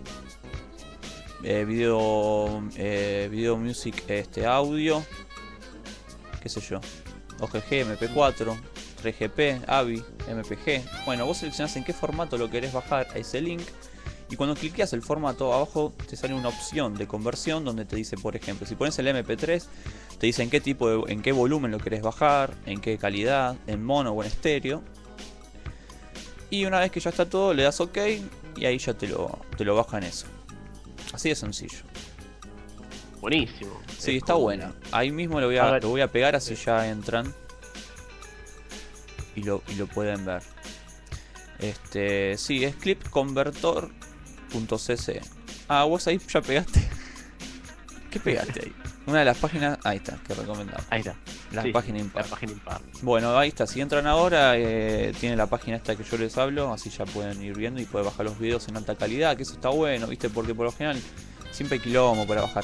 [1.43, 5.05] eh, video, eh, video music, este audio,
[6.41, 6.81] qué sé yo,
[7.39, 8.57] OGG, MP4,
[9.01, 11.05] 3GP, AVI, MPG.
[11.05, 13.61] Bueno, vos seleccionás en qué formato lo querés bajar a ese link.
[14.31, 18.15] Y cuando cliqueas el formato abajo te sale una opción de conversión donde te dice,
[18.15, 19.63] por ejemplo, si pones el MP3,
[20.19, 23.55] te dice en qué tipo de, en qué volumen lo querés bajar, en qué calidad,
[23.65, 24.83] en mono o en estéreo.
[26.51, 27.97] Y una vez que ya está todo, le das OK
[28.55, 30.27] y ahí ya te lo, te lo baja en eso.
[31.13, 31.79] Así de sencillo.
[33.21, 33.79] Buenísimo.
[33.97, 34.73] Sí, Es está como- buena.
[34.91, 37.33] Ahí mismo lo voy A a, lo voy a pegar así ya entran.
[39.35, 40.41] Y lo, y lo pueden ver.
[41.59, 45.21] Este, sí, es clipconvertor.cc.
[45.67, 46.81] Ah, vos ahí ya pegaste.
[48.09, 48.73] ¿Qué pegaste ahí?
[49.05, 49.77] Una de las páginas.
[49.83, 50.83] Ahí está, que recomendamos.
[50.89, 51.15] Ahí está.
[51.51, 52.23] La Sí, página impar.
[52.23, 52.81] La página impar.
[53.01, 53.67] Bueno, ahí está.
[53.67, 56.71] Si entran ahora, eh, tiene la página esta que yo les hablo.
[56.73, 59.35] Así ya pueden ir viendo y pueden bajar los videos en alta calidad.
[59.35, 60.29] Que eso está bueno, ¿viste?
[60.29, 60.99] Porque por lo general
[61.51, 62.63] siempre hay quilombo para bajar.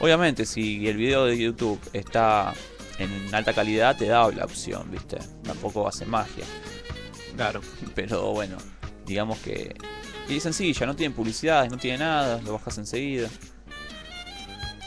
[0.00, 2.54] Obviamente, si el video de YouTube está
[2.98, 5.18] en alta calidad, te da la opción, ¿viste?
[5.44, 6.44] Tampoco hace magia.
[7.36, 7.60] Claro.
[7.94, 8.56] Pero bueno,
[9.06, 9.74] digamos que.
[10.28, 13.28] Y es sencilla, no tiene publicidades, no tiene nada, lo bajas enseguida.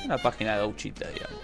[0.06, 1.40] Una página gauchita, digamos.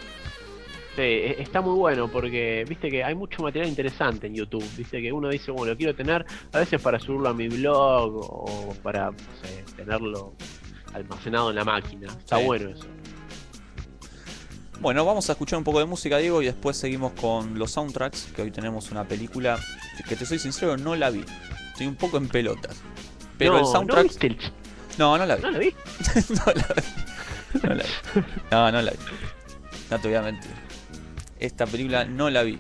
[0.96, 4.66] Sí, e- está muy bueno porque viste que hay mucho material interesante en YouTube.
[4.76, 8.16] Viste que uno dice, bueno, lo quiero tener a veces para subirlo a mi blog
[8.18, 10.34] o para no sé, tenerlo
[10.94, 12.08] almacenado en la máquina.
[12.08, 12.44] Está Sí.
[12.46, 12.86] bueno eso.
[14.80, 18.28] Bueno, vamos a escuchar un poco de música, Diego, y después seguimos con los soundtracks,
[18.36, 19.60] que hoy tenemos una película
[20.08, 21.26] que te soy sincero, no la vi.
[21.72, 22.78] Estoy un poco en pelotas.
[23.38, 23.98] Pero no, el soundtrack...
[23.98, 24.52] ¿no viste el ch-
[25.00, 25.42] No, no la vi.
[25.42, 25.74] ¿No lo vi?
[26.30, 27.60] no la vi.
[27.64, 27.90] No la vi.
[28.52, 28.98] No, no la vi.
[29.90, 30.52] No te voy a mentir.
[31.40, 32.60] Esta película no la vi.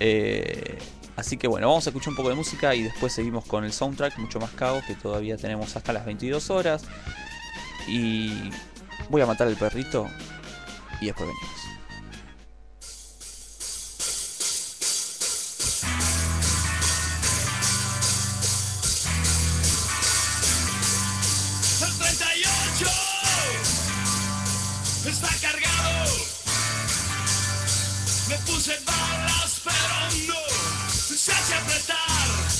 [0.00, 0.78] Eh,
[1.16, 3.72] así que bueno, vamos a escuchar un poco de música y después seguimos con el
[3.72, 6.84] soundtrack, mucho más caos, que todavía tenemos hasta las 22 horas.
[7.88, 8.50] Y
[9.08, 10.06] voy a matar al perrito
[11.00, 11.50] y después venimos.
[21.82, 22.86] El 38
[25.06, 26.12] está cargado.
[28.28, 32.59] Me puse balas, pero no se hace apretar.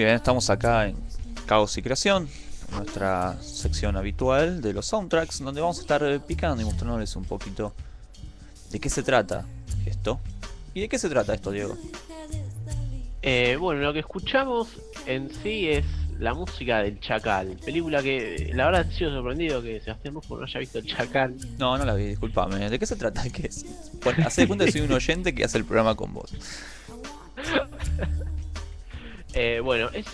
[0.00, 0.96] Muy bien, estamos acá en
[1.44, 2.26] Caos y Creación,
[2.72, 7.26] nuestra sección habitual de los soundtracks, donde vamos a estar eh, picando y mostrándoles un
[7.26, 7.74] poquito
[8.70, 9.44] de qué se trata
[9.84, 10.18] esto.
[10.72, 11.76] ¿Y de qué se trata esto, Diego?
[13.20, 14.68] Eh, bueno, lo que escuchamos
[15.04, 15.84] en sí es
[16.18, 17.58] la música del Chacal.
[17.62, 21.36] Película que la verdad he sido sorprendido que Sebastián Rufo no haya visto el Chacal.
[21.58, 22.70] No, no la vi, disculpame.
[22.70, 23.22] ¿De qué se trata?
[23.30, 23.66] ¿Qué es?
[24.02, 26.32] Bueno, hace de cuenta que soy un oyente que hace el programa con vos.
[29.34, 30.06] Eh, bueno, es.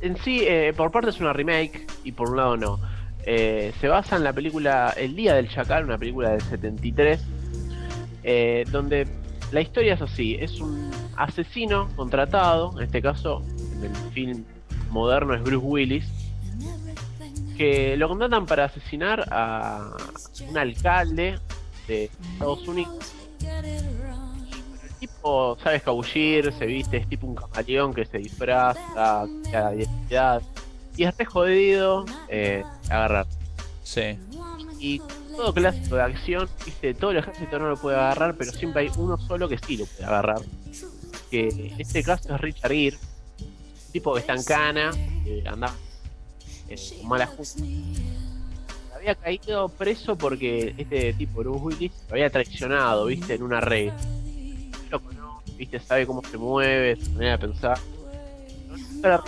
[0.00, 2.80] En sí, eh, por parte es una remake y por un lado no.
[3.24, 7.20] Eh, se basa en la película El Día del Chacal, una película del 73,
[8.22, 9.06] eh, donde
[9.52, 13.42] la historia es así: es un asesino contratado, en este caso,
[13.76, 14.44] en el film
[14.90, 16.06] moderno es Bruce Willis,
[17.58, 19.94] que lo contratan para asesinar a
[20.48, 21.38] un alcalde
[21.86, 23.14] de Estados Unidos
[25.00, 30.42] tipo sabe escabullir, se viste, es tipo un camaleón que se disfraza, que haga identidad.
[30.96, 33.26] Y es re jodido eh, agarrar.
[33.82, 34.18] Sí,
[34.78, 35.00] Y
[35.34, 38.90] todo clásico de acción, viste, todo el ejército no lo puede agarrar, pero siempre hay
[38.96, 40.42] uno solo que sí lo puede agarrar.
[41.30, 42.98] Que en este caso es Richard Gere,
[43.40, 44.90] un tipo que está en cana,
[45.24, 45.72] que anda
[46.68, 47.64] eh, con mala junta.
[48.94, 53.92] Había caído preso porque este tipo, Bruce Willis, lo había traicionado, viste, en una red.
[55.60, 57.78] Viste, sabe cómo se mueve, su manera de pensar.
[59.02, 59.22] Para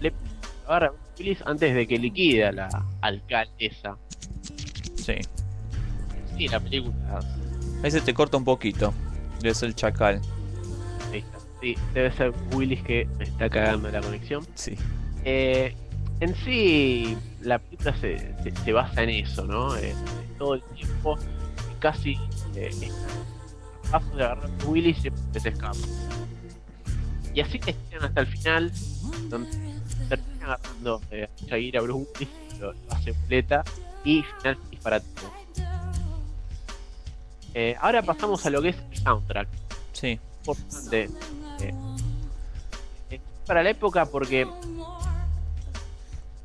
[0.00, 0.12] le
[0.66, 2.68] agarra Willis antes de que liquide a la
[3.02, 3.98] alcaldesa.
[4.96, 5.16] sí.
[6.36, 6.94] Sí, la película
[7.82, 8.94] Ahí se te corta un poquito.
[9.42, 10.20] Es el chacal.
[11.12, 11.38] Ahí está.
[11.60, 14.46] Sí, debe ser Willis que me está cagando la conexión.
[14.54, 14.76] Sí.
[15.24, 15.74] Eh,
[16.20, 19.76] en sí, la película se, se- se basa en eso, ¿no?
[19.76, 19.94] Eh,
[20.38, 21.18] todo el tiempo,
[21.80, 22.16] casi
[22.54, 22.70] eh,
[23.90, 25.76] paso de agarrar a Willis y se escapa.
[27.34, 28.72] Y así que llegan hasta el final,
[29.28, 29.50] donde
[30.08, 33.64] terminan agarrando eh, a Shakira a Bruce Willis, lo, lo hace boleta
[34.04, 35.32] y final disparativo.
[37.54, 39.48] Eh, ahora pasamos a lo que es el soundtrack
[39.92, 40.20] Sí.
[40.40, 41.10] importante
[41.60, 41.74] eh,
[43.10, 44.46] eh, para la época porque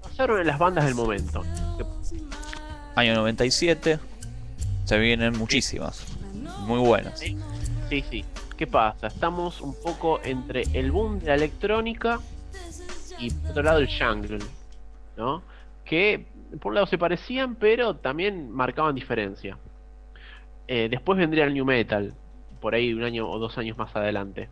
[0.01, 1.43] pasaron en las bandas del momento.
[2.95, 3.99] Año 97.
[4.85, 6.03] Se vienen muchísimas.
[6.65, 7.19] Muy buenas.
[7.19, 7.35] Sí,
[8.09, 8.25] sí.
[8.57, 9.07] ¿Qué pasa?
[9.07, 12.19] Estamos un poco entre el boom de la electrónica
[13.19, 14.39] y por otro lado el jungle,
[15.17, 15.41] ¿no?
[15.83, 16.25] Que
[16.61, 19.57] por un lado se parecían, pero también marcaban diferencia.
[20.67, 22.13] Eh, después vendría el new metal,
[22.61, 24.49] por ahí un año o dos años más adelante.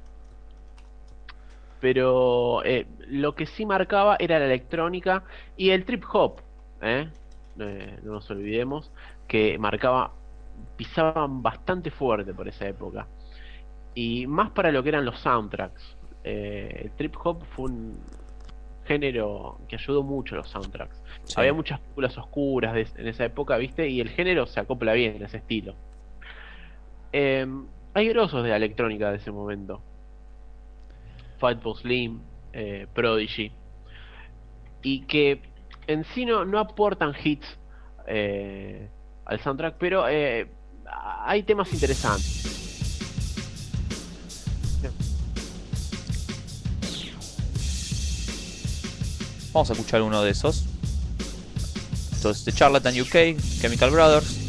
[1.80, 5.24] Pero eh, lo que sí marcaba era la electrónica
[5.58, 6.42] y el trip hop.
[6.82, 7.08] Eh,
[7.56, 8.92] no nos olvidemos,
[9.28, 10.12] que marcaba,
[10.78, 13.08] pisaban bastante fuerte por esa época.
[13.94, 15.98] Y más para lo que eran los soundtracks.
[16.24, 18.00] Eh, el trip hop fue un
[18.86, 21.02] género que ayudó mucho a los soundtracks.
[21.24, 21.34] Sí.
[21.38, 23.88] Había muchas películas oscuras de- en esa época, ¿viste?
[23.88, 25.76] Y el género se acopla bien en ese estilo.
[27.14, 27.46] Eh,
[27.94, 29.82] hay grosos de la electrónica de ese momento.
[31.40, 32.22] Fatboy Slim,
[32.54, 33.52] eh, Prodigy.
[34.84, 35.42] Y que
[35.88, 37.60] en sí no, no aportan hits
[38.08, 38.90] eh,
[39.32, 40.52] al soundtrack, pero eh,
[41.26, 42.40] hay temas interesantes.
[49.54, 50.66] Vamos a escuchar uno de esos.
[52.14, 54.41] Entonces, de Charlatan UK, Chemical Brothers.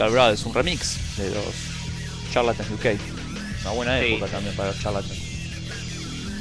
[0.00, 1.44] Chemical Brothers, un remix de los
[2.32, 2.98] Charlatans UK.
[3.62, 4.06] Una buena Sí.
[4.14, 5.18] época también para los Charlatans.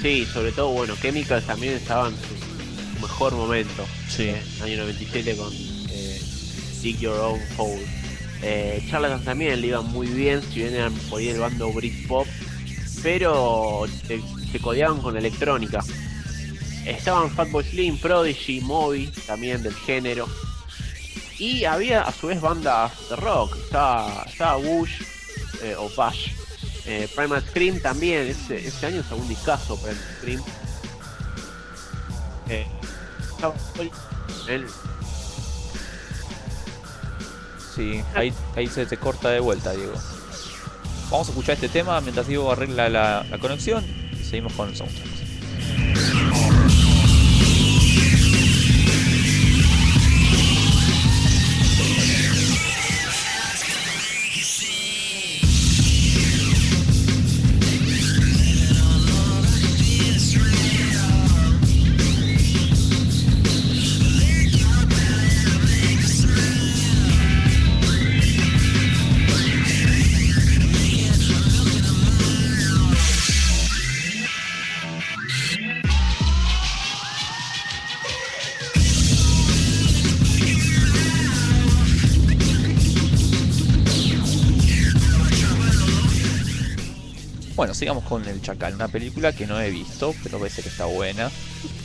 [0.02, 3.86] Sí, sobre todo, bueno, Chemicals también estaba en su, su mejor momento.
[4.08, 4.24] Sí.
[4.30, 6.22] eh, año 97 con eh,
[6.82, 7.86] Dig Your Own Hole.
[8.44, 12.26] Eh, Charlatans también le iban muy bien, si bien eran por ahí el bando Britpop,
[13.04, 14.22] pero se,
[14.54, 15.84] se codeaban con electrónica.
[16.86, 20.30] Estaban Fatboy Slim, Prodigy, Moby, también del género.
[21.40, 23.56] Y había a su vez bandas de rock.
[23.58, 25.01] Estaba, estaba Bush
[25.64, 26.32] eh, o Bush.
[26.85, 28.27] Eh, Primal Scream también.
[28.27, 30.43] Ese, ese año sacó un discazo Primal Scream.
[32.50, 32.68] Eh,
[34.48, 34.68] el-
[37.76, 39.93] Sí, ahí, ahí se te corta de vuelta, Diego.
[41.09, 43.85] Vamos a escuchar este tema mientras Diego arregla la, la conexión
[44.19, 45.08] y seguimos con el soundtrack.
[87.80, 91.32] Sigamos con El Chacal, una película que no he visto, pero parece que está buena.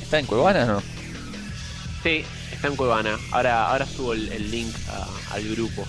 [0.02, 0.82] ¿Está en Cuevana no?
[2.02, 3.16] Sí, está en Cuevana.
[3.30, 5.86] Ahora, ahora subo el, el link a- al grupo.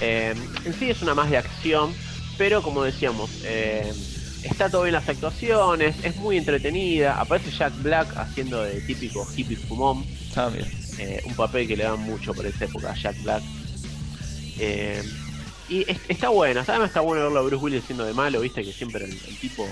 [0.00, 1.92] Eh, en sí es una más de acción,
[2.38, 3.92] pero como decíamos, eh,
[4.44, 7.20] está todo bien las actuaciones, es muy entretenida.
[7.20, 10.04] Aparece Jack Black haciendo de típico hippie fumón,
[10.36, 10.50] Ah,
[10.98, 13.42] eh, un papel que le dan mucho por esa época a Jack Black.
[15.70, 18.64] Y es- está bueno, además está bueno verlo a Bruce Willis siendo de malo, viste
[18.64, 19.64] que siempre el, el tipo,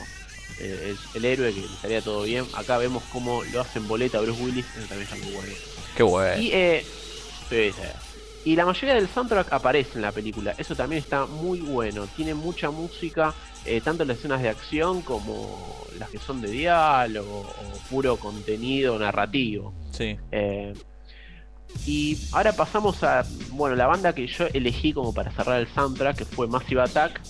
[0.60, 2.46] eh, el, el héroe que le estaría todo bien.
[2.54, 5.52] Acá vemos cómo lo hacen boleta a Bruce Willis, eso también está muy bueno.
[5.96, 6.40] Qué bueno.
[6.40, 6.84] Y, eh,
[7.50, 7.82] sí, sí.
[8.44, 10.54] Y la mayoría del soundtrack aparece en la película.
[10.56, 12.06] Eso también está muy bueno.
[12.16, 13.34] Tiene mucha música,
[13.66, 18.16] eh, tanto en las escenas de acción como las que son de diálogo o puro
[18.16, 19.74] contenido narrativo.
[19.90, 20.16] Sí.
[20.30, 20.72] Eh,
[21.86, 26.16] y ahora pasamos a, bueno, la banda que yo elegí como para cerrar el soundtrack,
[26.18, 27.20] que fue Massive Attack,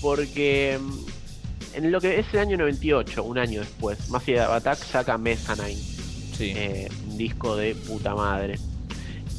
[0.00, 5.16] porque mm, en lo que es el año 98, un año después, Massive Attack saca
[5.18, 5.80] Mezzanine
[6.36, 6.52] Sí.
[6.56, 8.58] eh, un disco de puta madre.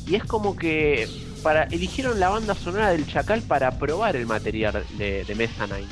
[0.07, 1.07] Y es como que
[1.41, 5.87] para eligieron la banda sonora del Chacal para probar el material de, de Mezzanine.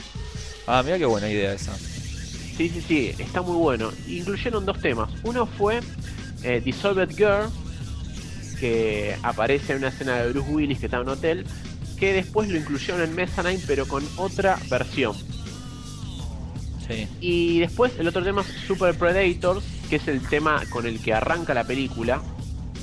[0.67, 1.75] Ah, mira qué buena idea esa.
[1.75, 3.91] Sí, sí, sí, está muy bueno.
[4.07, 5.09] Incluyeron dos temas.
[5.23, 5.79] Uno fue
[6.43, 7.49] eh, Dissolved Girl,
[8.61, 11.45] que aparece en una escena de Bruce Willis que está en un hotel,
[11.97, 15.15] que después lo incluyeron en Mezzanine pero con otra versión.
[16.87, 17.07] Sí.
[17.19, 21.11] Y después el otro tema es Super Predators, que es el tema con el que
[21.11, 22.21] arranca la película,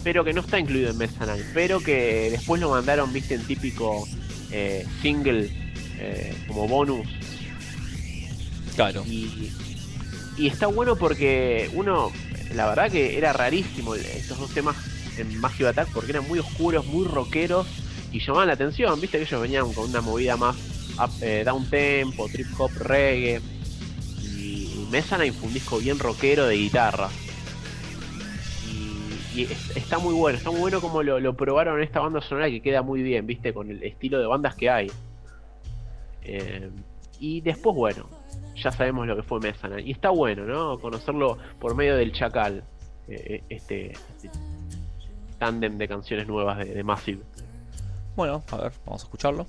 [0.02, 4.08] pero que no está incluido en Mezzanine, pero que después lo mandaron, viste, en típico
[4.50, 5.48] eh, single
[6.00, 7.06] eh, como bonus.
[8.74, 9.04] Claro.
[9.06, 9.52] Y,
[10.36, 12.10] y está bueno porque uno,
[12.52, 14.76] la verdad que era rarísimo estos dos temas
[15.18, 17.66] en Massive Attack porque eran muy oscuros, muy rockeros
[18.12, 20.56] y llamaban la atención, viste que ellos venían con una movida más
[21.20, 23.40] eh, down tempo, trip hop, reggae
[24.22, 24.68] y
[25.32, 27.08] fue un disco bien rockero de guitarra.
[28.66, 32.20] Y, y es- está muy bueno, está muy bueno como lo, probaron en esta banda
[32.20, 34.90] sonora que queda muy bien, viste, con el estilo de bandas que hay.
[36.22, 36.70] Eh,
[37.20, 38.08] y después, bueno,
[38.56, 39.82] ya sabemos lo que fue Mezzanine.
[39.82, 40.78] Y está bueno, ¿no?
[40.80, 42.64] Conocerlo por medio del Chacal.
[43.08, 44.30] eh, este, este
[45.38, 47.22] tándem de canciones nuevas de, de Massive.
[48.16, 49.46] Bueno, a ver, vamos a escucharlo.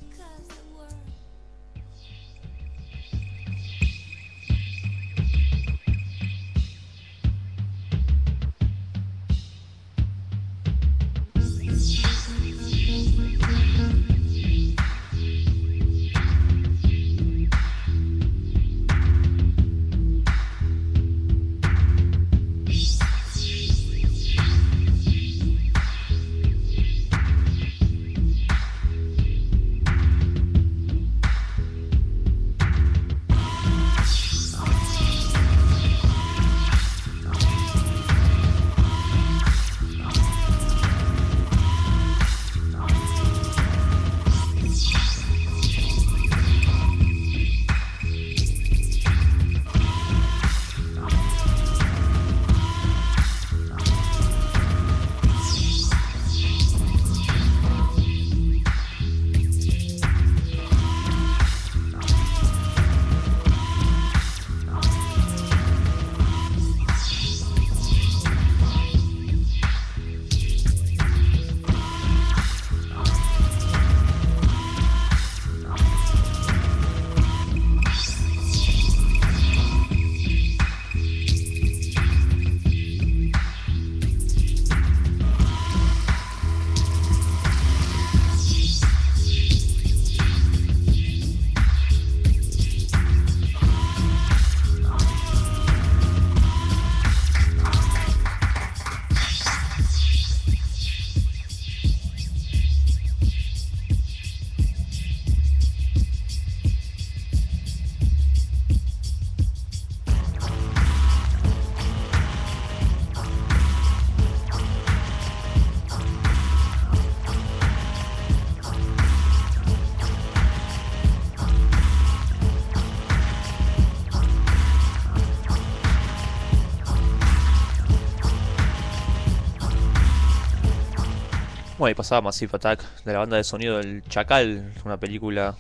[131.90, 135.56] Y pasaba Massive Attack de la banda de sonido del Chacal, una película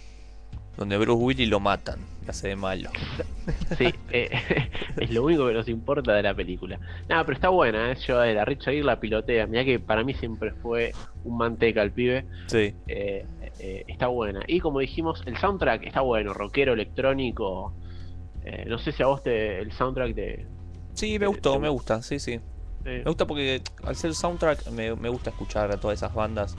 [0.77, 2.89] donde Bruce Willis lo matan, y hace de malo.
[3.77, 4.29] Sí, eh,
[4.97, 6.79] es lo único que nos importa de la película.
[7.09, 7.97] Nada, pero está buena, ¿eh?
[8.07, 9.45] Yo, eh, la Richard Gere la pilotea.
[9.47, 10.93] Mira que para mí siempre fue
[11.25, 12.25] un manteca el pibe.
[12.47, 12.73] Sí.
[12.87, 13.25] Eh,
[13.59, 14.39] eh, está buena.
[14.47, 17.73] Y como dijimos, el soundtrack está bueno, rockero, electrónico.
[18.67, 20.47] No sé si a vos te, el soundtrack de.
[20.93, 22.39] Sí, me gustó, te- me gusta, sí, sí.
[22.83, 26.55] Me gusta porque al ser soundtrack me, me gusta escuchar a todas esas bandas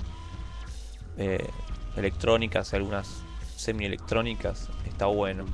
[1.17, 1.49] eh,
[1.97, 3.23] electrónicas y algunas
[3.57, 4.69] semi-electrónicas.
[4.87, 5.45] Está bueno.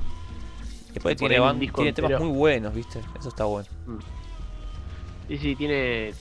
[0.93, 2.19] Después tiene, tiene temas entero.
[2.19, 2.99] muy buenos, ¿viste?
[3.19, 3.67] Eso está bueno.
[5.27, 6.13] Sí, sí, tiene.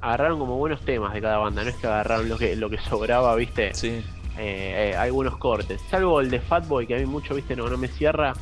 [0.00, 2.78] Agarraron como buenos temas de cada banda, no es que agarraron lo que, lo que
[2.78, 3.74] sobraba, viste.
[3.74, 4.02] Sí.
[4.38, 5.80] Eh, eh, hay buenos cortes.
[5.90, 8.32] Salvo el de Fatboy, que a mí mucho, viste, no, no me cierra.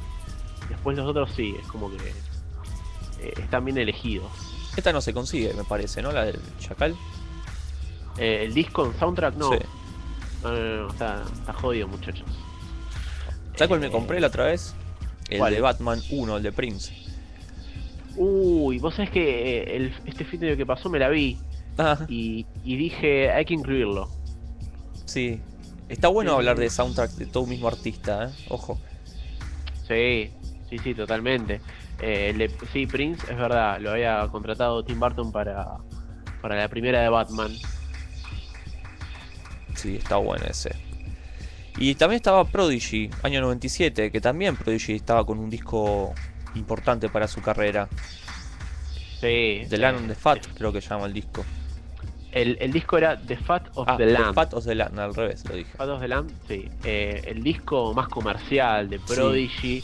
[0.69, 1.97] Después los otros sí, es como que
[3.21, 4.31] eh, están bien elegidos.
[4.79, 6.13] Esta no se consigue, me parece, ¿no?
[6.13, 6.95] La del Chacal.
[8.17, 9.51] Eh, el disco en soundtrack no.
[9.51, 9.57] Sí.
[10.45, 12.29] No, no, no, está, está jodido, muchachos.
[13.57, 14.77] ¿Sabes cuál me Eh, compré la otra vez?
[15.31, 15.53] El ¿cuál?
[15.53, 16.93] de Batman 1, el de Prince.
[18.15, 21.37] Uy, vos sabés que eh, el- este fin de que pasó me la vi
[21.77, 24.09] Ah, y, y dije, hay que incluirlo.
[25.07, 25.41] sí.
[25.89, 26.37] Está bueno Sí.
[26.37, 28.29] hablar de soundtrack de todo un mismo artista, ¿eh?
[28.49, 28.79] Ojo.
[29.89, 30.31] Sí,
[30.71, 31.61] sí, sí, totalmente.
[32.01, 35.67] Eh, el de- sí, Prince, es verdad, lo había contratado Tim Burton para,
[36.41, 37.51] para la primera de Batman.
[39.75, 40.75] Sí, está bueno ese.
[41.77, 46.13] Y también estaba Prodigy, año 97, que también Prodigy estaba con un disco
[46.57, 47.89] importante para su carrera.
[49.21, 49.63] Sí.
[49.69, 51.45] The Land eh, on the Fat, creo que llama el disco.
[52.33, 54.35] El, el disco era The Fat of Ah, the The Land.
[54.35, 55.71] Fat of the Land, al revés lo dije.
[55.77, 56.69] Fat of the Land, sí.
[56.85, 59.83] Eh, el disco más comercial de Prodigy,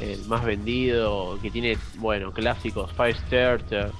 [0.00, 3.90] el más vendido, que tiene, bueno, clásicos, Firestarter.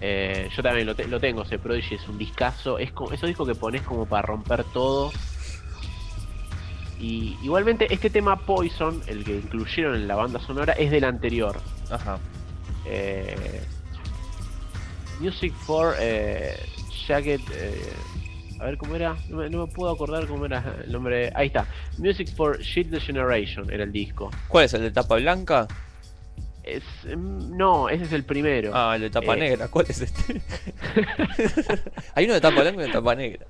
[0.00, 2.78] Eh, yo también lo, te- lo tengo, ese Prodigy es un discazo.
[2.78, 5.10] Es como, esos discos que pones como para romper todo.
[7.00, 11.60] Y igualmente este tema Poison, el que incluyeron en la banda sonora, es del anterior.
[11.90, 12.18] Ajá.
[12.86, 13.60] Eh,
[15.20, 16.56] Music for eh,
[17.06, 17.40] Jacket.
[17.52, 17.92] eh,
[18.60, 19.16] a ver cómo era.
[19.28, 21.30] No me, no me puedo acordar cómo era el nombre.
[21.34, 21.66] Ahí está.
[21.98, 24.30] Music for Shield the Generation era el disco.
[24.48, 25.66] ¿Cuál es el de tapa blanca?
[26.62, 28.72] Es, mm, no, ese es el primero.
[28.74, 29.40] Ah, el de tapa Eh.
[29.40, 29.68] negra.
[29.68, 30.42] ¿Cuál es este?
[32.14, 33.46] Hay uno de tapa blanca y uno de tapa negra.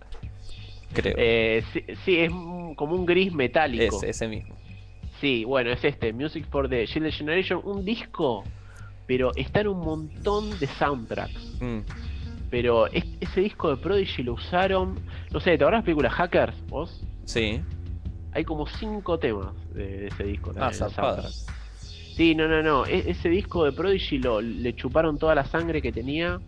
[0.93, 1.15] Creo.
[1.19, 3.97] Eh, sí, sí, es como un gris metálico.
[3.97, 4.55] ese, ese mismo.
[5.21, 6.13] Sí, bueno, es este.
[6.13, 7.61] Music for the Shield Generation.
[7.65, 8.45] Un disco.
[9.07, 11.57] Pero está en un montón de soundtracks.
[11.61, 11.79] Mm.
[12.51, 14.99] Pero es- ese disco de Prodigy lo usaron.
[15.33, 16.67] No sé, ¿te acuerdas de la película Hackers?
[16.69, 17.03] ¿Vos?
[17.25, 17.61] Sí.
[18.33, 20.51] Hay como cinco temas de, de ese disco.
[20.57, 21.23] Ah, también, el zarpada.
[21.23, 21.55] soundtrack.
[22.17, 22.85] Sí, no, no, no.
[22.87, 26.41] e- ese disco de Prodigy lo, le chuparon toda la sangre que tenía.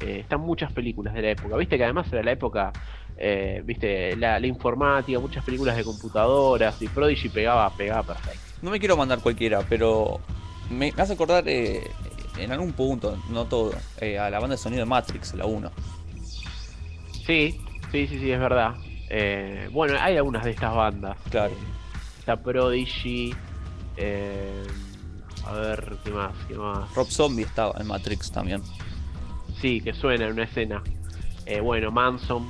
[0.00, 1.56] Eh, están muchas películas de la época.
[1.56, 2.72] Viste que además era la época,
[3.16, 6.80] eh, viste, la, la informática, muchas películas de computadoras.
[6.82, 8.40] Y Prodigy pegaba, pegaba perfecto.
[8.62, 10.18] No me quiero mandar cualquiera, pero
[10.70, 11.82] me, me hace acordar eh,
[12.36, 15.70] en algún punto, no todo, eh, a la banda de sonido de Matrix, la 1.
[17.26, 18.74] Sí, sí, sí, sí, es verdad.
[19.10, 21.16] Eh, bueno, hay algunas de estas bandas.
[21.30, 21.54] Claro.
[22.18, 23.34] Está Prodigy.
[23.96, 24.64] eh,
[25.44, 26.32] a ver, ¿qué más?
[26.48, 26.92] ¿Qué más?
[26.94, 28.62] Rob Zombie estaba en Matrix también.
[29.60, 30.82] Sí, que suena en una escena.
[31.46, 32.48] Eh, bueno, Manson,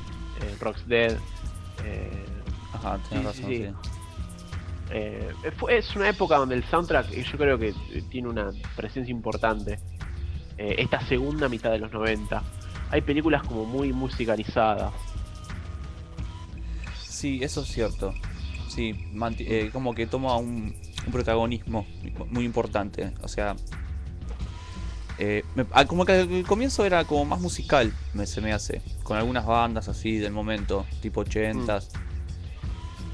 [0.60, 1.16] Rock's Dead.
[2.74, 3.91] Ajá, Sí, razón, sí, sí.
[4.92, 5.32] Eh,
[5.68, 9.78] es una época donde el soundtrack yo creo que eh, tiene una presencia importante.
[10.58, 12.42] Eh, esta segunda mitad de los 90.
[12.90, 14.92] Hay películas como muy musicalizadas.
[17.04, 18.12] Sí, eso es cierto.
[18.68, 18.94] Sí,
[19.40, 20.74] eh, como que toma un,
[21.06, 21.86] un protagonismo
[22.30, 23.12] muy importante.
[23.22, 23.54] O sea,
[25.54, 28.82] me- ah, como que al comienzo era como más musical, me, se me hace.
[29.02, 31.88] Con algunas bandas así del momento, tipo 80s.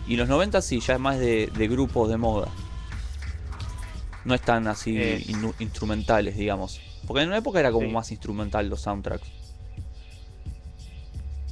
[0.08, 2.48] Y los 90 sí, ya es más de, de grupos de moda.
[4.24, 5.24] No es tan así Eh.
[5.58, 6.80] instrumentales, digamos.
[7.06, 7.92] Porque en una época era como Sí.
[7.92, 9.26] más instrumental los soundtracks,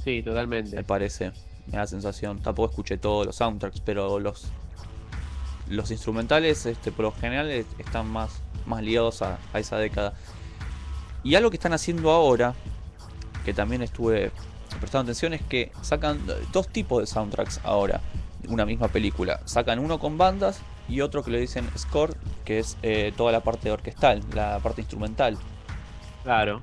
[0.03, 0.75] Sí, totalmente.
[0.75, 1.31] me parece.
[1.67, 2.39] Me da la sensación.
[2.39, 4.47] Tampoco escuché todos los soundtracks, pero los
[5.69, 8.31] los instrumentales este, por lo general es- están más,
[8.65, 10.13] más ligados a, a esa década.
[11.25, 12.53] Y algo que están haciendo ahora,
[13.43, 14.31] que también estuve
[14.79, 16.21] prestando atención, es que sacan
[16.53, 17.99] dos tipos de soundtracks ahora,
[18.47, 19.41] una misma película.
[19.45, 23.41] Sacan uno con bandas y otro que le dicen score, que es eh, toda la
[23.41, 25.37] parte orquestal, la parte instrumental.
[26.23, 26.61] Claro.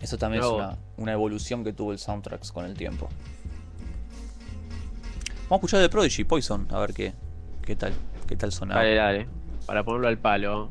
[0.00, 0.50] Eso también es
[0.96, 3.08] una evolución que tuvo el soundtracks con el tiempo.
[5.48, 7.14] Vamos a escuchar de Prodigy Poison, a ver qué,
[7.64, 7.94] qué tal,
[8.26, 8.80] qué tal sonaba.
[8.80, 9.28] Dale, dale.
[9.64, 10.70] Para ponerlo al palo.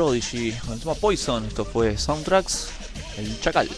[0.00, 1.44] Prodigy con el tema Poison.
[1.44, 2.70] Esto fue Soundtracks,
[3.18, 3.68] el Chacal.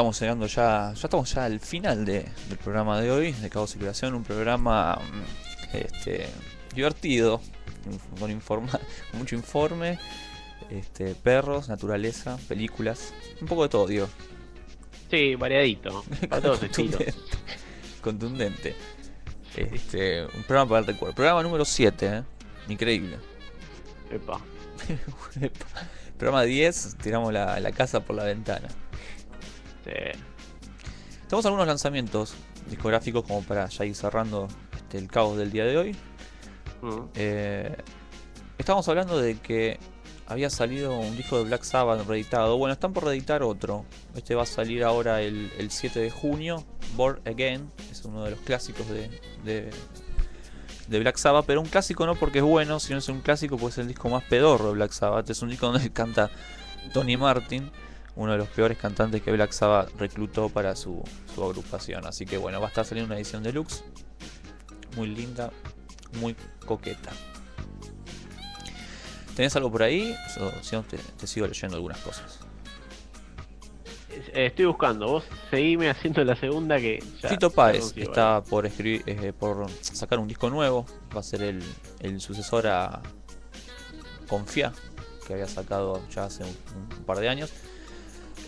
[0.00, 3.74] Estamos llegando ya, ya estamos ya al final de- del programa de hoy, de Caos
[3.76, 6.26] y Creación, un programa mm, este,
[6.74, 7.42] divertido,
[8.18, 8.70] con, informa,
[9.10, 9.98] con mucho informe,
[10.70, 13.12] este, perros, naturaleza, películas,
[13.42, 14.08] un poco de todo, digo.
[15.10, 16.02] Sí, variadito.
[16.30, 16.60] Para todos.
[16.60, 17.14] Contundente.
[18.00, 18.76] Contundente.
[19.54, 21.14] Este, un programa para el recuerdo.
[21.14, 22.22] Programa número 7, ¿eh?
[22.68, 23.18] Increíble.
[24.10, 24.40] Epa.
[26.16, 28.68] programa 10, tiramos la, la casa por la ventana.
[29.90, 30.20] Sí.
[31.28, 32.34] Tenemos algunos lanzamientos
[32.68, 35.96] discográficos como para ya ir cerrando este, el caos del día de hoy.
[36.82, 37.00] Mm.
[37.14, 37.76] Eh,
[38.58, 39.78] estamos hablando de que
[40.26, 42.56] había salido un disco de Black Sabbath reeditado.
[42.56, 43.84] Bueno, están por reeditar otro.
[44.14, 46.64] Este va a salir ahora el, el 7 de junio.
[46.96, 47.70] Born Again.
[47.90, 49.10] Es uno de los clásicos de,
[49.44, 49.70] de,
[50.88, 51.46] de Black Sabbath.
[51.46, 54.08] Pero un clásico no porque es bueno, sino es un clásico porque es el disco
[54.08, 55.28] más pedorro de Black Sabbath.
[55.30, 56.30] Es un disco donde canta
[56.92, 57.70] Tony Martin.
[58.16, 61.02] Uno de los peores cantantes que Black Sabbath reclutó para su,
[61.34, 62.06] su agrupación.
[62.06, 63.84] Así que bueno, va a estar saliendo una edición deluxe.
[64.96, 65.50] Muy linda,
[66.20, 66.34] muy
[66.66, 67.10] coqueta.
[69.36, 70.14] ¿Tenés algo por ahí?
[70.40, 72.40] O si no, te, te sigo leyendo algunas cosas.
[74.10, 77.28] Eh, Estoy buscando, vos seguime haciendo la segunda que ya.
[77.28, 80.84] Fito Páez está por escribir, eh, por sacar un disco nuevo.
[81.16, 81.62] Va a ser el,
[82.00, 83.00] el sucesor a
[84.28, 84.72] Confía,
[85.26, 86.56] que había sacado ya hace un,
[86.98, 87.50] un par de años.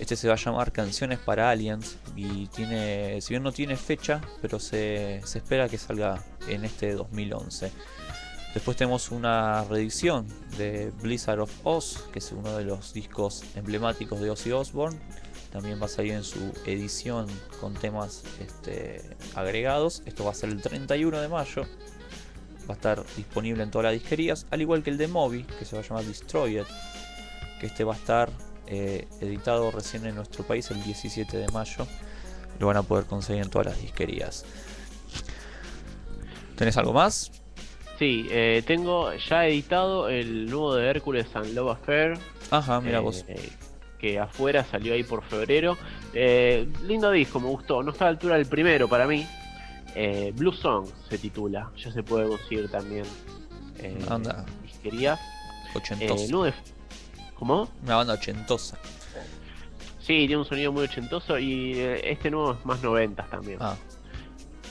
[0.01, 4.21] Este se va a llamar Canciones para Aliens y tiene, si bien no tiene fecha,
[4.41, 7.71] pero se, se espera que salga en este 2011.
[8.55, 10.27] Después tenemos una reedición
[10.59, 14.99] de Blizzard of Oz, que es uno de los discos emblemáticos de Ozzy Osbourne.
[15.51, 17.27] También va a salir en su edición
[17.61, 19.03] con temas este,
[19.35, 20.03] agregados.
[20.05, 21.63] Esto va a ser el 31 de mayo.
[22.69, 25.65] Va a estar disponible en todas las disquerías, al igual que el de Moby, que
[25.65, 26.65] se va a llamar Destroyed.
[27.59, 28.31] Que este va a estar
[28.67, 31.87] eh, editado recién en nuestro país el 17 de mayo.
[32.59, 34.45] Lo van a poder conseguir en todas las disquerías.
[36.57, 37.31] ¿Tenés algo más?
[37.99, 42.19] Sí, eh, tengo ya editado el nuevo de Hércules and Love Affair.
[42.51, 43.25] Ajá, mira eh, vos.
[43.99, 45.77] Que afuera salió ahí por febrero.
[46.13, 47.83] Eh, lindo disco, me gustó.
[47.83, 49.27] No está a la altura del primero para mí.
[49.95, 51.71] Eh, Blue Song se titula.
[51.77, 53.05] Ya se puede conseguir también.
[53.79, 54.45] Eh, Anda.
[54.49, 55.21] en disquerías.
[56.01, 56.55] Eh, de-
[57.43, 57.69] ¿Cómo?
[57.83, 58.79] Una banda ochentosa.
[59.99, 63.59] Sí, tiene un sonido muy ochentoso y eh, este nuevo es más noventas también.
[63.61, 63.75] Ah,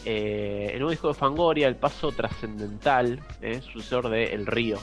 [0.05, 4.79] Eh, el nuevo disco de Fangoria, El Paso Trascendental, eh, sucesor de El Río,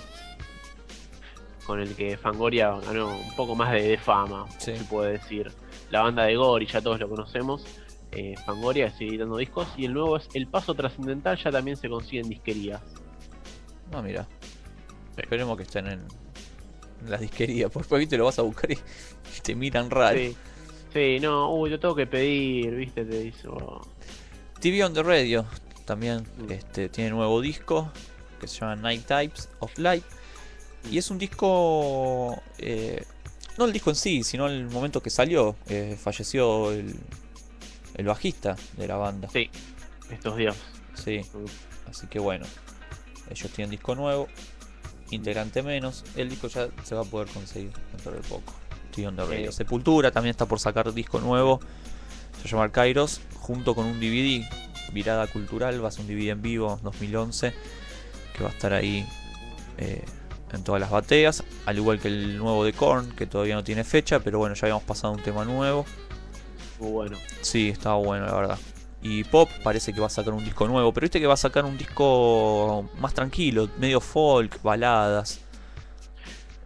[1.65, 4.76] con el que Fangoria ganó un poco más de, de fama, Sí.
[4.76, 5.50] se puede decir.
[5.91, 7.65] La banda de Gori, ya todos lo conocemos.
[8.12, 11.89] Eh, Fangoria sigue editando discos y el nuevo es El Paso Trascendental, ya también se
[11.89, 12.83] consigue en disquerías.
[13.91, 14.26] no, mira.
[15.17, 16.07] Esperemos que estén en
[17.02, 17.70] en las disquerías.
[17.70, 18.78] Por ahí te lo vas a buscar y
[19.43, 20.18] te miran raro.
[20.18, 20.36] Sí,
[20.93, 23.86] sí, no, uy, lo tengo que pedir, viste, te hizo.
[24.60, 25.44] TV on the Radio
[25.85, 26.51] también Mm.
[26.52, 27.91] este, tiene nuevo disco
[28.41, 30.05] que se llama Night Types of Light.
[30.91, 32.41] Y es un disco.
[32.59, 33.05] eh,
[33.57, 35.57] no el disco en sí, sino el momento que salió.
[35.68, 36.94] eh, falleció el,
[37.94, 39.28] el bajista de la banda.
[39.33, 39.51] Sí,
[40.10, 40.57] estos días.
[40.94, 41.20] Sí,
[41.89, 42.47] así que bueno.
[43.31, 44.28] Ellos tienen disco nuevo,
[45.11, 46.05] integrante menos.
[46.17, 48.55] El disco ya se va a poder conseguir dentro de poco.
[48.95, 49.53] TV on the Radio.
[49.53, 49.59] Sí.
[49.59, 51.61] Sepultura también está por sacar disco nuevo.
[52.37, 54.45] Se va a llamar Kairos, junto con un DVD.
[54.93, 57.53] Virada Cultural, va a ser un DVD en vivo 2011.
[58.37, 59.07] Que va a estar ahí
[59.77, 60.05] eh,
[60.53, 61.45] en todas las bateas.
[61.67, 64.20] Al igual que el nuevo de Korn, que todavía no tiene fecha.
[64.20, 65.85] Pero bueno, ya habíamos pasado un tema nuevo.
[66.81, 67.19] Muy bueno.
[67.43, 68.59] Sí, estaba bueno, la verdad.
[69.01, 71.39] Y Pop parece que va a sacar un disco nuevo, pero viste que va a
[71.39, 75.41] sacar un disco más tranquilo, medio folk, baladas.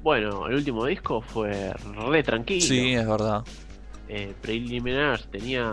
[0.01, 1.73] Bueno, el último disco fue
[2.09, 2.67] re tranquilo.
[2.67, 3.45] Sí, es verdad.
[4.09, 5.73] eh, Preliminars, tenía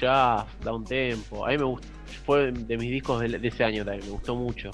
[0.00, 1.46] jazz, down tempo.
[1.46, 1.86] A mí me gustó,
[2.26, 4.70] fue de mis discos de, de ese año también, me gustó mucho.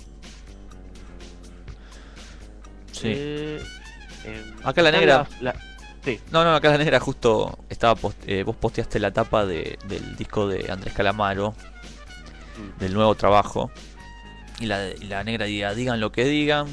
[2.93, 3.13] Sí.
[3.15, 3.61] Eh,
[4.25, 5.55] em, Acá la negra- la-
[6.07, 9.79] sí, No, no, acá la negra justo estaba post- eh, vos posteaste la tapa de-
[9.87, 11.53] del disco de Andrés Calamaro,
[12.57, 12.79] Mm.
[12.81, 13.71] del nuevo trabajo.
[14.61, 16.67] Y la, y la negra diga, digan lo que digan.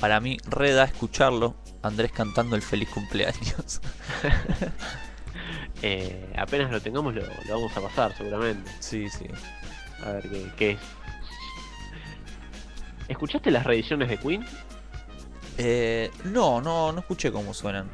[0.00, 1.54] Para mí, reda escucharlo.
[1.82, 3.80] Andrés cantando el feliz cumpleaños.
[5.82, 8.70] eh, apenas lo tengamos lo, lo vamos a pasar seguramente.
[8.80, 9.26] sí, sí.
[10.04, 10.80] A ver qué, qué es.
[13.08, 14.44] ¿Escuchaste las reediciones de Queen?
[15.58, 17.88] Eh, no, no, no escuché cómo suenan.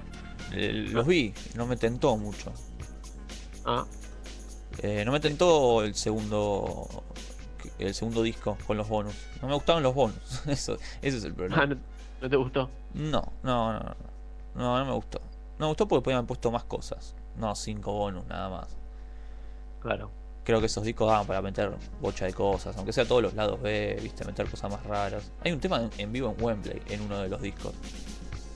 [0.57, 2.53] Eh, los vi, no me tentó mucho.
[3.65, 3.85] Ah,
[4.83, 6.89] Eh, no me tentó el segundo
[7.79, 9.15] el segundo disco con los bonus.
[9.43, 10.17] No me gustaron los bonus.
[10.47, 11.63] Eso, ese es el problema.
[11.63, 11.77] ah, no,
[12.23, 12.71] ¿no te gustó?
[12.95, 13.97] No, no, no, no.
[14.55, 15.21] No, no me gustó.
[15.59, 17.15] No me gustó porque podían haber puesto más cosas.
[17.37, 18.69] no 5 bonus nada más.
[19.81, 20.11] Claro.
[20.45, 23.61] Creo que esos discos daban para meter bocha de cosas, aunque sea todos los lados
[23.61, 25.31] B, viste, meter cosas más raras.
[25.43, 27.75] Hay un tema en vivo en Wembley en uno de los discos.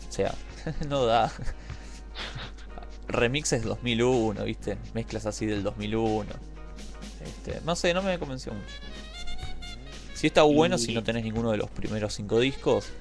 [0.08, 0.32] O sea,
[0.88, 1.30] no da.
[3.12, 6.26] Remixes 2001, viste, mezclas así del 2001.
[7.24, 8.74] Este, no sé, no me convenció mucho.
[10.14, 12.92] Si está bueno, si no tenés ninguno de los primeros cinco discos,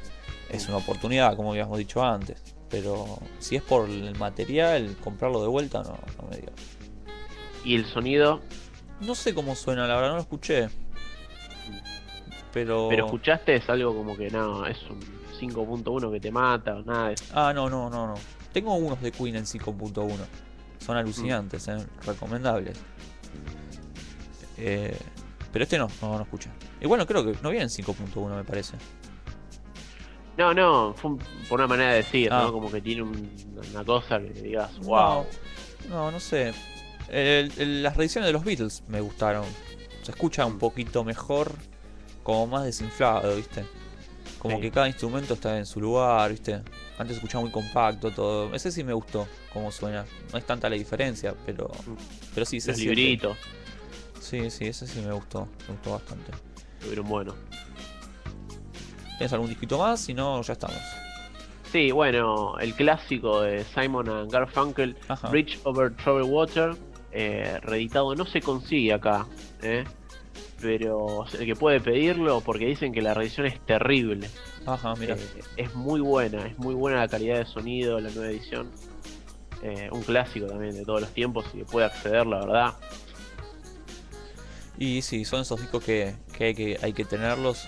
[0.49, 2.41] es una oportunidad, como habíamos dicho antes.
[2.69, 6.53] Pero si es por el material, comprarlo de vuelta, no, no me digas.
[7.63, 8.41] Y el sonido,
[9.01, 10.69] No sé cómo suena, la verdad no lo escuché.
[12.53, 12.87] Pero.
[12.89, 14.99] pero escuchaste, es algo como que no, es un
[15.39, 17.25] 5.1 que te mata o nada de eso.
[17.33, 18.15] Ah, no, no, no, no.
[18.53, 20.15] Tengo unos de Queen en 5.1.
[20.79, 22.77] Son alucinantes, eh, recomendables.
[24.57, 24.97] Eh,
[25.51, 26.49] pero este no, no, no escuché.
[26.81, 28.75] Y bueno, creo que no viene en 5.1, me parece.
[30.37, 31.19] No, no, fue un-
[31.49, 32.43] por una manera de decir, Ah.
[32.43, 32.53] ¿no?
[32.53, 33.29] Como que tiene un-
[33.71, 35.25] una cosa que digas, wow.
[35.89, 36.53] No, no sé.
[37.09, 39.43] El- el- las reediciones de los Beatles me gustaron.
[40.03, 41.53] Se escucha un poquito mejor,
[42.23, 43.65] como más desinflado, ¿viste?
[44.39, 44.61] Como Sí.
[44.61, 46.53] que cada instrumento está en su lugar, ¿viste?
[46.97, 48.53] Antes se escuchaba muy compacto todo.
[48.55, 50.05] Ese sí me gustó, cómo suena.
[50.31, 51.69] No es tanta la diferencia, pero,
[52.33, 53.37] pero sí se Los libritos
[54.21, 55.47] Sí, sí, ese sí me gustó.
[55.67, 56.31] Me gustó bastante.
[56.77, 57.35] estuvieron buenos.
[59.17, 59.99] ¿Tienes algún disquito más?
[59.99, 60.77] Si no, ya estamos.
[61.71, 65.29] Sí, bueno, el clásico de Simon and Garfunkel, Ajá.
[65.29, 66.75] Bridge Over Troubled Water,
[67.11, 69.27] eh, reeditado, no se consigue acá,
[69.61, 69.83] ¿eh?
[70.61, 74.29] Pero el que puede pedirlo, porque dicen que la reedición es terrible.
[74.65, 75.15] Ajá, mira.
[75.15, 78.69] Eh, es muy buena, es muy buena la calidad de sonido, la nueva edición.
[79.61, 82.73] Eh, un clásico también de todos los tiempos y que puede acceder, la verdad.
[84.77, 87.67] Y sí, son esos discos que, que hay que hay que tenerlos.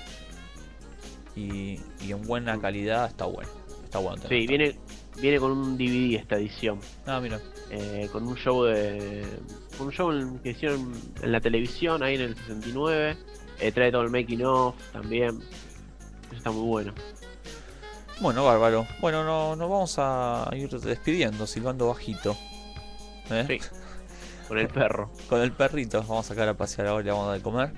[1.35, 3.49] Y, y en buena calidad está bueno.
[3.83, 4.47] Está bueno Sí, tenerlo.
[4.49, 4.75] viene,
[5.21, 6.79] viene con un DVD esta edición.
[7.05, 7.39] Ah, mira.
[7.69, 9.25] eh, con un show de
[9.81, 10.93] con un show que hicieron
[11.23, 13.17] en la televisión ahí en el 69
[13.59, 15.41] eh, trae todo el making of también
[16.27, 16.93] eso está muy bueno
[18.19, 18.85] Bueno, bárbaro.
[18.99, 22.37] Bueno, no, nos vamos a ir despidiendo, silbando bajito.
[23.31, 23.45] ¿Eh?
[23.47, 23.59] sí
[24.47, 26.01] con el perro Con el perrito.
[26.03, 27.71] Vamos a sacar a pasear ahora y le vamos a dar de comer.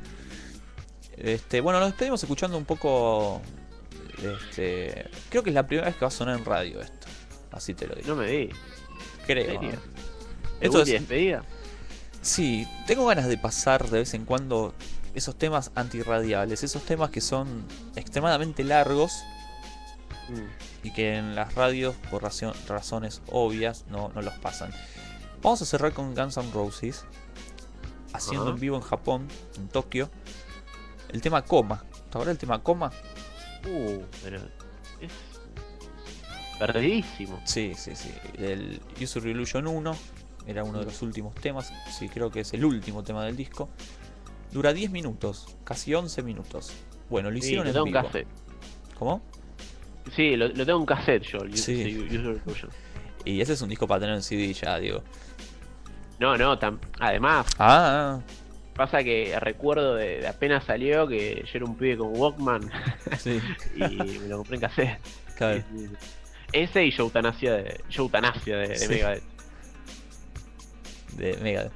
[1.16, 3.42] Este, bueno, nos despedimos escuchando un poco.
[4.22, 7.08] Este, creo que es la primera vez que va a sonar en radio esto.
[7.52, 8.10] Así te lo digo.
[8.10, 8.50] no me di
[9.26, 9.62] creo.
[10.60, 11.44] Esto es- despedida?
[12.24, 14.74] Sí, tengo ganas de pasar de vez en cuando
[15.14, 19.24] esos temas antirradiales, esos temas que son extremadamente largos
[20.30, 24.72] Mm, y que en las radios, por razo- razones obvias, no, no los pasan.
[25.42, 27.04] Vamos a cerrar con Guns N' Roses,
[28.14, 29.28] haciendo en vivo en Japón,
[29.58, 30.10] en Tokio,
[31.10, 31.84] el tema Coma.
[31.92, 32.90] ¿Te acuerdas del tema Coma?
[33.68, 34.38] uh pero
[35.02, 35.12] es
[36.58, 38.12] perdidísimo Sí, sí, sí.
[38.38, 39.94] El User Illusion 1
[40.48, 41.72] era uno de los últimos temas.
[41.90, 43.70] Sí, creo que es el último tema del disco.
[44.52, 46.74] Dura 10 minutos, casi 11 minutos.
[47.10, 48.00] Bueno, lo sí, hicieron lo en vivo.
[49.00, 49.22] ¿Cómo?
[50.16, 52.06] sí lo, lo tengo en cassette yo Sí.
[53.26, 55.02] Y ese es un disco para tener en CD ya, digo.
[56.20, 58.20] no no tam- además Ah,
[58.76, 62.70] pasa que recuerdo de, de apenas salió que yo era un pibe con Walkman
[63.18, 63.40] sí,
[63.76, 63.80] y
[64.20, 65.00] me lo compré en cassette
[65.38, 65.64] claro.
[65.72, 65.96] Sí, sí, sí.
[66.52, 67.78] Ese y Eutanasia de,
[68.58, 68.88] de, de Sí.
[68.90, 69.24] Megadeth.
[71.16, 71.72] De Megadeth.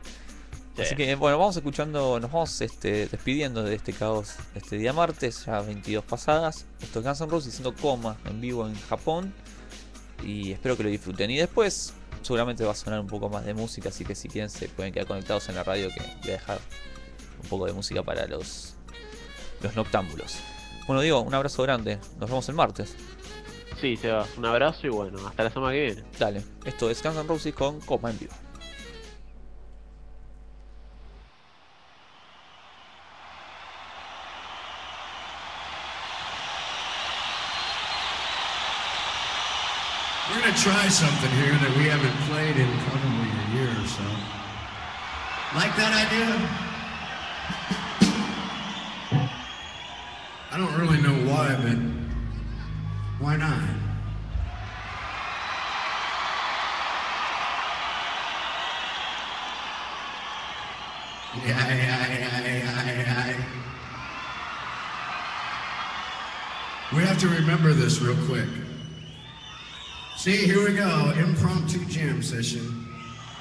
[0.76, 0.82] Sí.
[0.84, 5.46] Así que bueno, vamos escuchando, nos vamos este, despidiendo de este caos este día martes,
[5.46, 6.68] ya 22 pasadas.
[6.82, 9.34] Esto es Guns N' Roses haciendo coma en vivo en Japón.
[10.24, 11.32] Y espero que lo disfruten.
[11.32, 14.50] Y después seguramente va a sonar un poco más de música, así que si quieren
[14.50, 16.60] se pueden quedar conectados en la radio que voy a dejar
[17.42, 18.76] un poco de música para los,
[19.62, 20.38] los noctámbulos.
[20.88, 22.00] Bueno, digo, un abrazo grande.
[22.20, 22.96] Nos vemos el martes.
[23.80, 26.04] Sí, Sebas, un abrazo y bueno, hasta la semana que viene.
[26.18, 28.34] Dale, esto es Guns N' Roses con coma en vivo.
[40.48, 44.04] We're gonna try something here that we haven't played in probably a year or so.
[45.54, 46.40] Like that idea?
[50.50, 51.78] I don't really know why, but
[53.20, 53.62] why not?
[66.94, 68.67] We have to remember this real quick.
[70.18, 71.14] See, here we go.
[71.16, 72.88] Impromptu jam session.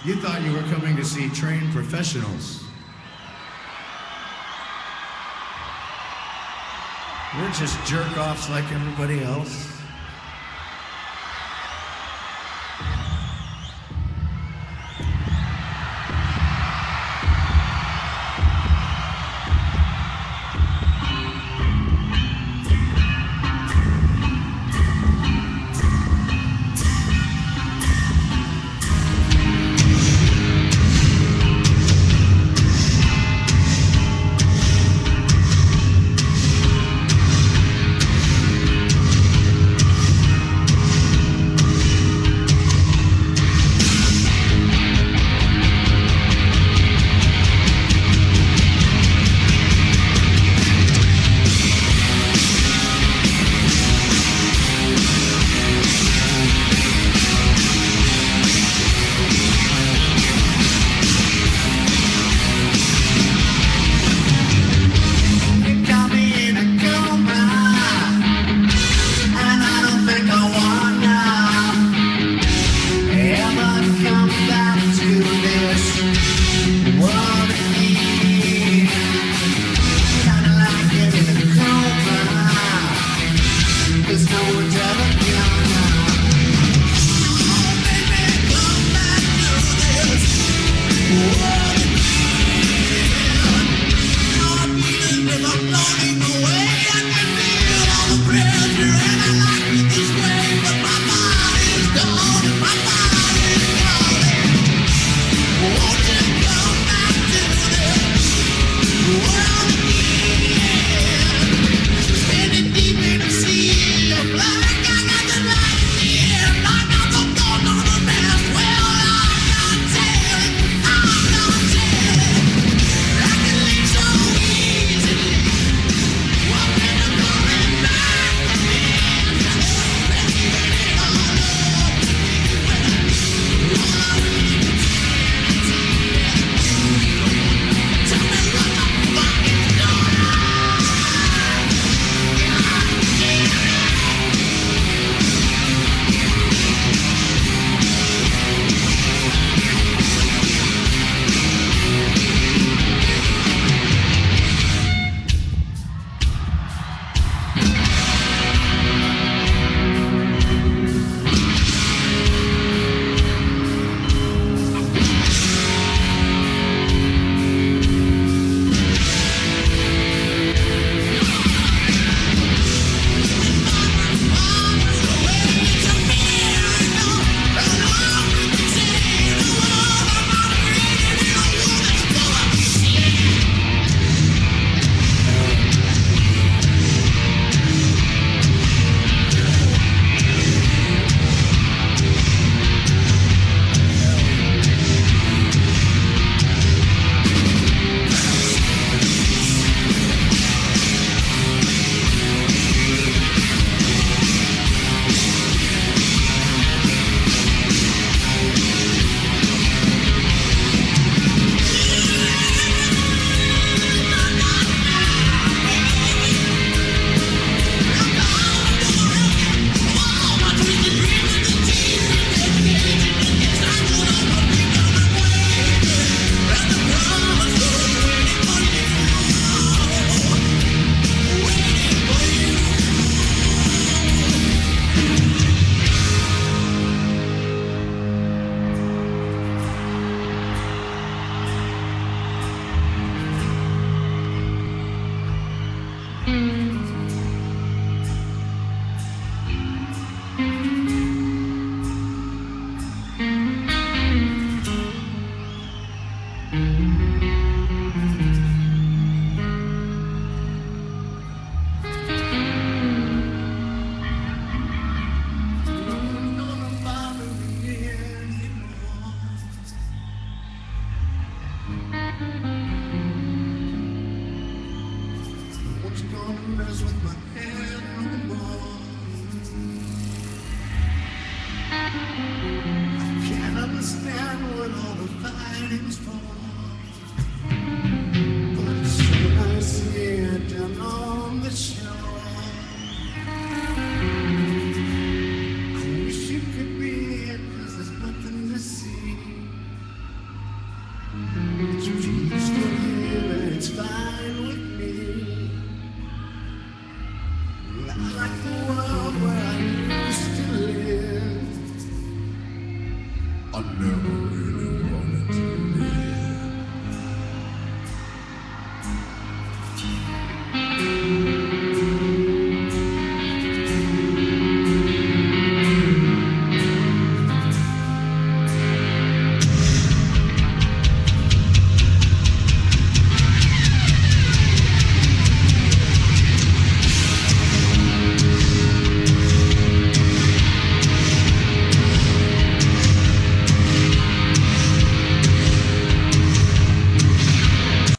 [0.05, 2.63] You thought you were coming to see trained professionals.
[7.35, 9.76] We're just jerk offs like everybody else.